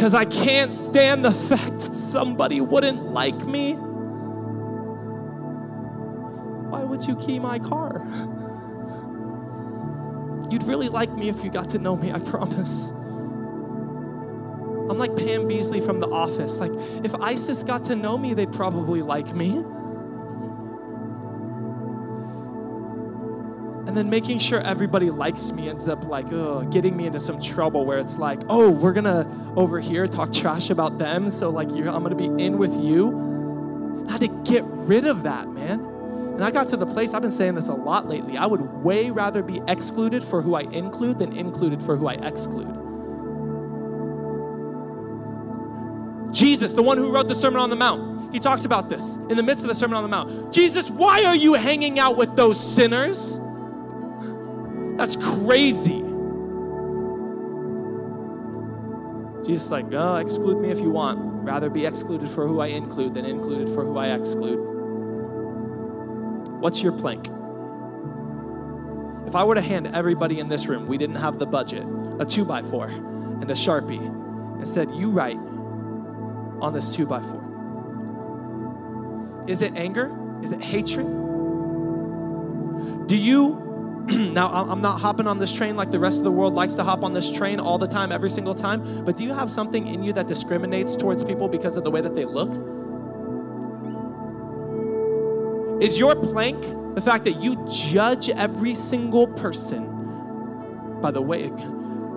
because 0.00 0.14
I 0.14 0.24
can't 0.24 0.72
stand 0.72 1.26
the 1.26 1.30
fact 1.30 1.80
that 1.80 1.92
somebody 1.92 2.62
wouldn't 2.62 3.12
like 3.12 3.44
me. 3.44 3.74
Why 6.70 6.82
would 6.82 7.06
you 7.06 7.16
key 7.16 7.38
my 7.38 7.58
car? 7.58 8.02
You'd 10.50 10.62
really 10.62 10.88
like 10.88 11.12
me 11.12 11.28
if 11.28 11.44
you 11.44 11.50
got 11.50 11.68
to 11.70 11.78
know 11.78 11.96
me, 11.96 12.12
I 12.12 12.18
promise. 12.18 12.92
I'm 14.88 14.96
like 14.96 15.14
Pam 15.18 15.42
Beesly 15.42 15.84
from 15.84 16.00
The 16.00 16.08
Office. 16.08 16.56
Like, 16.56 16.72
if 17.04 17.14
ISIS 17.16 17.62
got 17.62 17.84
to 17.84 17.94
know 17.94 18.16
me, 18.16 18.32
they'd 18.32 18.52
probably 18.52 19.02
like 19.02 19.34
me. 19.34 19.62
And 23.86 23.96
then 23.96 24.10
making 24.10 24.38
sure 24.38 24.60
everybody 24.60 25.10
likes 25.10 25.52
me 25.52 25.68
ends 25.68 25.88
up 25.88 26.04
like, 26.04 26.26
ugh, 26.32 26.70
getting 26.70 26.96
me 26.96 27.06
into 27.06 27.18
some 27.18 27.40
trouble 27.40 27.84
where 27.84 27.98
it's 27.98 28.18
like, 28.18 28.40
oh, 28.48 28.70
we're 28.70 28.92
gonna 28.92 29.52
over 29.56 29.80
here 29.80 30.06
talk 30.06 30.32
trash 30.34 30.70
about 30.70 30.98
them, 30.98 31.30
so 31.30 31.50
like 31.50 31.68
I'm 31.68 31.84
gonna 32.02 32.14
be 32.14 32.26
in 32.26 32.58
with 32.58 32.78
you. 32.80 34.06
I 34.08 34.12
had 34.12 34.20
to 34.20 34.28
get 34.44 34.64
rid 34.64 35.06
of 35.06 35.22
that, 35.22 35.48
man. 35.48 35.80
And 36.34 36.44
I 36.44 36.50
got 36.50 36.68
to 36.68 36.76
the 36.76 36.86
place, 36.86 37.12
I've 37.12 37.22
been 37.22 37.30
saying 37.30 37.54
this 37.54 37.68
a 37.68 37.74
lot 37.74 38.08
lately. 38.08 38.38
I 38.38 38.46
would 38.46 38.60
way 38.60 39.10
rather 39.10 39.42
be 39.42 39.60
excluded 39.68 40.22
for 40.24 40.40
who 40.40 40.54
I 40.54 40.62
include 40.62 41.18
than 41.18 41.36
included 41.36 41.82
for 41.82 41.96
who 41.96 42.06
I 42.06 42.14
exclude. 42.14 42.80
Jesus, 46.32 46.72
the 46.72 46.82
one 46.82 46.96
who 46.96 47.12
wrote 47.12 47.28
the 47.28 47.34
Sermon 47.34 47.60
on 47.60 47.70
the 47.70 47.76
Mount, 47.76 48.32
he 48.32 48.38
talks 48.38 48.64
about 48.64 48.88
this 48.88 49.16
in 49.28 49.36
the 49.36 49.42
midst 49.42 49.64
of 49.64 49.68
the 49.68 49.74
Sermon 49.74 49.96
on 49.96 50.02
the 50.02 50.08
Mount. 50.08 50.52
Jesus, 50.52 50.88
why 50.88 51.24
are 51.24 51.36
you 51.36 51.54
hanging 51.54 51.98
out 51.98 52.16
with 52.16 52.36
those 52.36 52.58
sinners? 52.58 53.40
That's 54.96 55.16
crazy. 55.16 56.04
Jesus, 59.44 59.70
like, 59.70 59.86
oh, 59.92 60.16
exclude 60.16 60.60
me 60.60 60.70
if 60.70 60.80
you 60.80 60.90
want. 60.90 61.18
Rather 61.44 61.70
be 61.70 61.86
excluded 61.86 62.28
for 62.28 62.46
who 62.46 62.60
I 62.60 62.66
include 62.66 63.14
than 63.14 63.24
included 63.24 63.68
for 63.74 63.84
who 63.84 63.96
I 63.96 64.08
exclude. 64.08 64.58
What's 66.60 66.82
your 66.82 66.92
plank? 66.92 67.28
If 69.26 69.34
I 69.34 69.44
were 69.44 69.54
to 69.54 69.62
hand 69.62 69.86
everybody 69.94 70.40
in 70.40 70.48
this 70.48 70.66
room, 70.66 70.86
we 70.86 70.98
didn't 70.98 71.16
have 71.16 71.38
the 71.38 71.46
budget, 71.46 71.86
a 72.18 72.24
two 72.26 72.44
by 72.44 72.62
four 72.62 72.88
and 72.88 73.50
a 73.50 73.54
sharpie, 73.54 74.04
and 74.04 74.68
said, 74.68 74.90
You 74.92 75.10
write 75.10 75.38
on 76.60 76.72
this 76.74 76.94
two 76.94 77.06
by 77.06 77.20
four. 77.20 77.40
Is 79.48 79.62
it 79.62 79.72
anger? 79.74 80.14
Is 80.42 80.52
it 80.52 80.62
hatred? 80.62 81.06
Do 83.06 83.16
you 83.16 83.69
now, 84.32 84.48
I'm 84.48 84.80
not 84.80 85.00
hopping 85.00 85.26
on 85.26 85.38
this 85.38 85.52
train 85.52 85.76
like 85.76 85.90
the 85.90 85.98
rest 85.98 86.18
of 86.18 86.24
the 86.24 86.32
world 86.32 86.54
likes 86.54 86.74
to 86.74 86.84
hop 86.84 87.04
on 87.04 87.12
this 87.12 87.30
train 87.30 87.60
all 87.60 87.78
the 87.78 87.88
time, 87.88 88.12
every 88.12 88.30
single 88.30 88.54
time, 88.54 89.04
but 89.04 89.16
do 89.16 89.24
you 89.24 89.32
have 89.32 89.50
something 89.50 89.86
in 89.86 90.02
you 90.02 90.12
that 90.14 90.26
discriminates 90.26 90.96
towards 90.96 91.22
people 91.22 91.48
because 91.48 91.76
of 91.76 91.84
the 91.84 91.90
way 91.90 92.00
that 92.00 92.14
they 92.14 92.24
look? 92.24 92.50
Is 95.82 95.98
your 95.98 96.14
plank 96.14 96.60
the 96.94 97.00
fact 97.00 97.24
that 97.24 97.40
you 97.42 97.66
judge 97.70 98.28
every 98.28 98.74
single 98.74 99.26
person 99.28 99.90
by 101.00 101.10
the 101.10 101.22
way, 101.22 101.50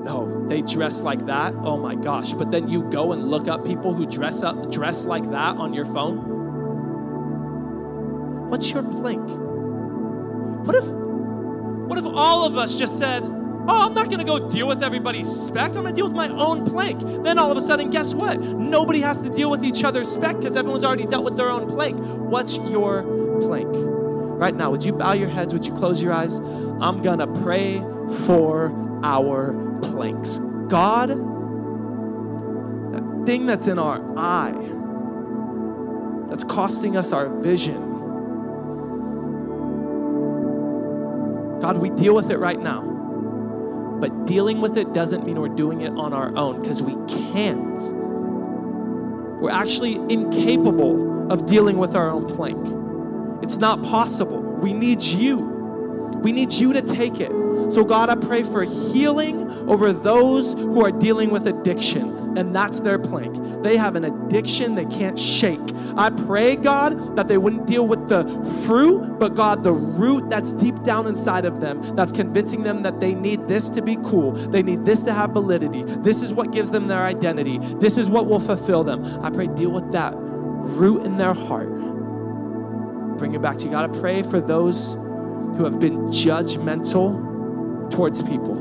oh, 0.08 0.46
they 0.48 0.62
dress 0.62 1.02
like 1.02 1.26
that? 1.26 1.54
Oh 1.56 1.78
my 1.78 1.96
gosh. 1.96 2.34
But 2.34 2.52
then 2.52 2.68
you 2.68 2.84
go 2.90 3.14
and 3.14 3.30
look 3.30 3.48
up 3.48 3.66
people 3.66 3.94
who 3.94 4.06
dress 4.06 4.42
up 4.42 4.70
dress 4.72 5.06
like 5.06 5.24
that 5.32 5.56
on 5.58 5.74
your 5.74 5.86
phone? 5.86 6.32
What's 8.50 8.72
your 8.72 8.84
plank? 8.84 9.26
What 10.66 10.76
if 10.76 10.86
what 11.94 12.04
if 12.04 12.18
all 12.18 12.46
of 12.46 12.58
us 12.58 12.76
just 12.76 12.98
said, 12.98 13.22
Oh, 13.66 13.86
I'm 13.88 13.94
not 13.94 14.10
gonna 14.10 14.26
go 14.26 14.50
deal 14.50 14.68
with 14.68 14.84
everybody's 14.84 15.30
speck. 15.30 15.70
I'm 15.70 15.84
gonna 15.84 15.94
deal 15.94 16.08
with 16.08 16.16
my 16.16 16.28
own 16.28 16.66
plank. 16.66 17.00
Then 17.24 17.38
all 17.38 17.50
of 17.50 17.58
a 17.58 17.62
sudden, 17.62 17.92
guess 17.92 18.14
what? 18.14 18.40
Nobody 18.42 19.00
has 19.00 19.22
to 19.22 19.30
deal 19.30 19.50
with 19.50 19.64
each 19.64 19.86
other's 19.86 20.12
speck 20.12 20.38
because 20.38 20.58
everyone's 20.58 20.84
already 20.84 21.06
dealt 21.06 21.24
with 21.24 21.38
their 21.38 21.50
own 21.50 21.70
plank. 21.70 21.98
What's 21.98 22.58
your 22.58 23.04
plank? 23.40 23.70
Right 23.72 24.54
now, 24.54 24.70
would 24.72 24.84
you 24.84 24.92
bow 24.92 25.14
your 25.14 25.30
heads? 25.30 25.54
Would 25.54 25.66
you 25.66 25.74
close 25.74 26.02
your 26.02 26.12
eyes? 26.12 26.40
I'm 26.40 27.02
gonna 27.02 27.28
pray 27.42 27.80
for 28.26 28.74
our 29.04 29.54
planks. 29.82 30.40
God, 30.68 31.10
that 32.92 33.26
thing 33.26 33.46
that's 33.46 33.68
in 33.68 33.80
our 33.80 34.02
eye, 34.18 34.52
that's 36.30 36.44
costing 36.44 36.98
us 36.98 37.14
our 37.14 37.30
vision 37.30 37.93
God, 41.64 41.78
we 41.78 41.92
deal 41.92 42.14
with 42.14 42.30
it 42.30 42.40
right 42.40 42.60
now. 42.60 42.82
But 44.02 44.26
dealing 44.26 44.60
with 44.60 44.78
it 44.78 44.92
doesn't 44.92 45.26
mean 45.26 45.40
we're 45.40 45.48
doing 45.48 45.80
it 45.80 45.94
on 45.94 46.12
our 46.12 46.36
own 46.36 46.62
because 46.62 46.84
we 46.84 46.92
can't. 47.08 47.80
We're 49.40 49.50
actually 49.50 49.94
incapable 50.14 51.32
of 51.32 51.46
dealing 51.46 51.78
with 51.78 51.96
our 51.96 52.10
own 52.10 52.26
plank. 52.26 52.60
It's 53.42 53.56
not 53.56 53.82
possible. 53.82 54.42
We 54.42 54.74
need 54.74 55.02
you. 55.02 55.38
We 56.22 56.34
need 56.34 56.52
you 56.52 56.74
to 56.74 56.82
take 56.82 57.22
it. 57.22 57.32
So, 57.72 57.86
God, 57.86 58.10
I 58.10 58.16
pray 58.16 58.44
for 58.44 58.64
healing 58.64 59.50
over 59.70 59.94
those 59.94 60.56
who 60.56 60.84
are 60.84 60.92
dealing 60.92 61.30
with 61.30 61.48
addiction 61.48 62.38
and 62.38 62.54
that's 62.54 62.82
their 62.82 63.00
plank. 63.00 63.64
They 63.64 63.78
have 63.78 63.96
an 63.96 64.04
addiction 64.34 64.74
they 64.74 64.86
can't 64.86 65.18
shake. 65.18 65.60
I 65.96 66.10
pray, 66.10 66.56
God, 66.56 67.16
that 67.16 67.28
they 67.28 67.38
wouldn't 67.38 67.68
deal 67.68 67.88
with 67.88 68.10
the 68.10 68.24
fruit, 68.66 69.20
but 69.20 69.36
God, 69.36 69.64
the 69.64 69.72
root 69.72 70.30
that's 70.30 70.54
deep 70.54 70.82
down 70.84 71.06
inside 71.06 71.46
of 71.46 71.62
them 71.62 71.96
that's 71.96 72.12
convincing 72.12 72.64
them 72.64 72.82
that 72.82 73.00
they 73.00 73.14
need 73.14 73.48
this 73.48 73.70
to 73.72 73.82
be 73.82 73.98
cool. 73.98 74.32
They 74.32 74.64
need 74.64 74.86
this 74.86 75.04
to 75.04 75.14
have 75.14 75.32
validity. 75.32 75.84
This 75.84 76.24
is 76.24 76.34
what 76.34 76.52
gives 76.52 76.72
them 76.72 76.88
their 76.88 77.04
identity. 77.04 77.60
This 77.76 77.98
is 77.98 78.10
what 78.10 78.26
will 78.26 78.40
fulfill 78.40 78.84
them. 78.84 79.06
I 79.24 79.30
pray, 79.30 79.48
deal 79.48 79.70
with 79.70 79.92
that 79.92 80.14
root 80.16 81.06
in 81.06 81.18
their 81.18 81.36
heart. 81.36 81.70
Bring 83.18 83.36
it 83.36 83.42
back 83.42 83.58
to 83.60 83.66
you. 83.66 83.72
God, 83.72 83.96
I 83.96 84.00
pray 84.00 84.24
for 84.24 84.42
those 84.42 84.94
who 84.94 85.64
have 85.64 85.80
been 85.80 86.08
judgmental 86.08 87.92
towards 87.92 88.24
people. 88.24 88.56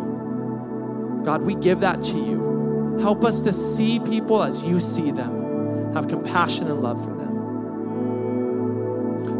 God, 1.24 1.42
we 1.42 1.54
give 1.54 1.80
that 1.80 2.02
to 2.02 2.18
you. 2.18 2.98
Help 3.00 3.24
us 3.24 3.40
to 3.40 3.54
see 3.54 4.00
people 4.00 4.42
as 4.42 4.62
you 4.62 4.78
see 4.78 5.10
them, 5.10 5.41
have 5.94 6.08
compassion 6.08 6.68
and 6.68 6.82
love 6.82 7.02
for 7.02 7.14
them. 7.14 7.32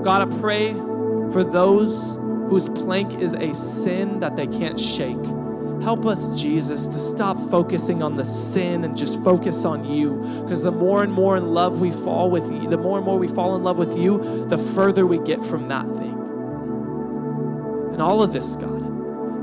God, 0.02 0.28
I 0.28 0.38
pray 0.40 0.72
for 1.32 1.44
those 1.44 2.18
whose 2.48 2.68
plank 2.68 3.20
is 3.20 3.34
a 3.34 3.54
sin 3.54 4.20
that 4.20 4.36
they 4.36 4.46
can't 4.46 4.78
shake. 4.78 5.24
Help 5.82 6.06
us, 6.06 6.28
Jesus, 6.40 6.86
to 6.86 6.98
stop 6.98 7.38
focusing 7.50 8.02
on 8.02 8.16
the 8.16 8.24
sin 8.24 8.84
and 8.84 8.96
just 8.96 9.22
focus 9.24 9.64
on 9.64 9.84
you. 9.84 10.14
Because 10.42 10.62
the 10.62 10.70
more 10.70 11.02
and 11.02 11.12
more 11.12 11.36
in 11.36 11.54
love 11.54 11.80
we 11.80 11.90
fall 11.90 12.30
with 12.30 12.50
you, 12.52 12.68
the 12.68 12.76
more 12.76 12.98
and 12.98 13.06
more 13.06 13.18
we 13.18 13.26
fall 13.28 13.56
in 13.56 13.64
love 13.64 13.78
with 13.78 13.96
you, 13.96 14.46
the 14.48 14.58
further 14.58 15.06
we 15.06 15.18
get 15.18 15.44
from 15.44 15.68
that 15.68 15.86
thing. 15.86 16.18
And 17.92 18.00
all 18.00 18.22
of 18.22 18.32
this, 18.32 18.54
God, 18.56 18.81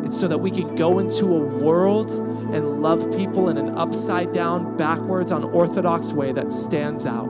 it's 0.09 0.19
so 0.19 0.27
that 0.27 0.39
we 0.39 0.49
can 0.49 0.75
go 0.75 0.97
into 0.97 1.25
a 1.25 1.39
world 1.39 2.09
and 2.09 2.81
love 2.81 3.15
people 3.15 3.49
in 3.49 3.59
an 3.59 3.77
upside 3.77 4.33
down, 4.33 4.75
backwards, 4.75 5.29
unorthodox 5.29 6.13
way 6.13 6.31
that 6.31 6.51
stands 6.51 7.05
out. 7.05 7.27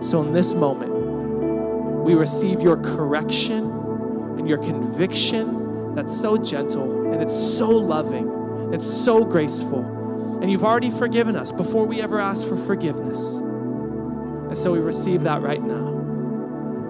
So 0.00 0.22
in 0.22 0.32
this 0.32 0.54
moment, 0.54 0.94
we 2.02 2.14
receive 2.14 2.62
your 2.62 2.78
correction 2.78 3.70
and 4.38 4.48
your 4.48 4.56
conviction 4.56 5.94
that's 5.94 6.18
so 6.18 6.38
gentle 6.38 7.12
and 7.12 7.22
it's 7.22 7.36
so 7.36 7.68
loving, 7.68 8.72
it's 8.72 8.90
so 8.90 9.22
graceful. 9.22 10.38
And 10.40 10.50
you've 10.50 10.64
already 10.64 10.88
forgiven 10.88 11.36
us 11.36 11.52
before 11.52 11.84
we 11.84 12.00
ever 12.00 12.18
ask 12.18 12.48
for 12.48 12.56
forgiveness. 12.56 13.36
And 13.36 14.56
so 14.56 14.72
we 14.72 14.78
receive 14.78 15.24
that 15.24 15.42
right 15.42 15.62
now. 15.62 15.88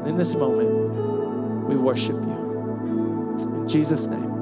And 0.03 0.11
in 0.11 0.17
this 0.17 0.37
moment, 0.37 1.69
we 1.69 1.75
worship 1.75 2.15
you. 2.15 3.61
In 3.61 3.67
Jesus' 3.67 4.07
name. 4.07 4.34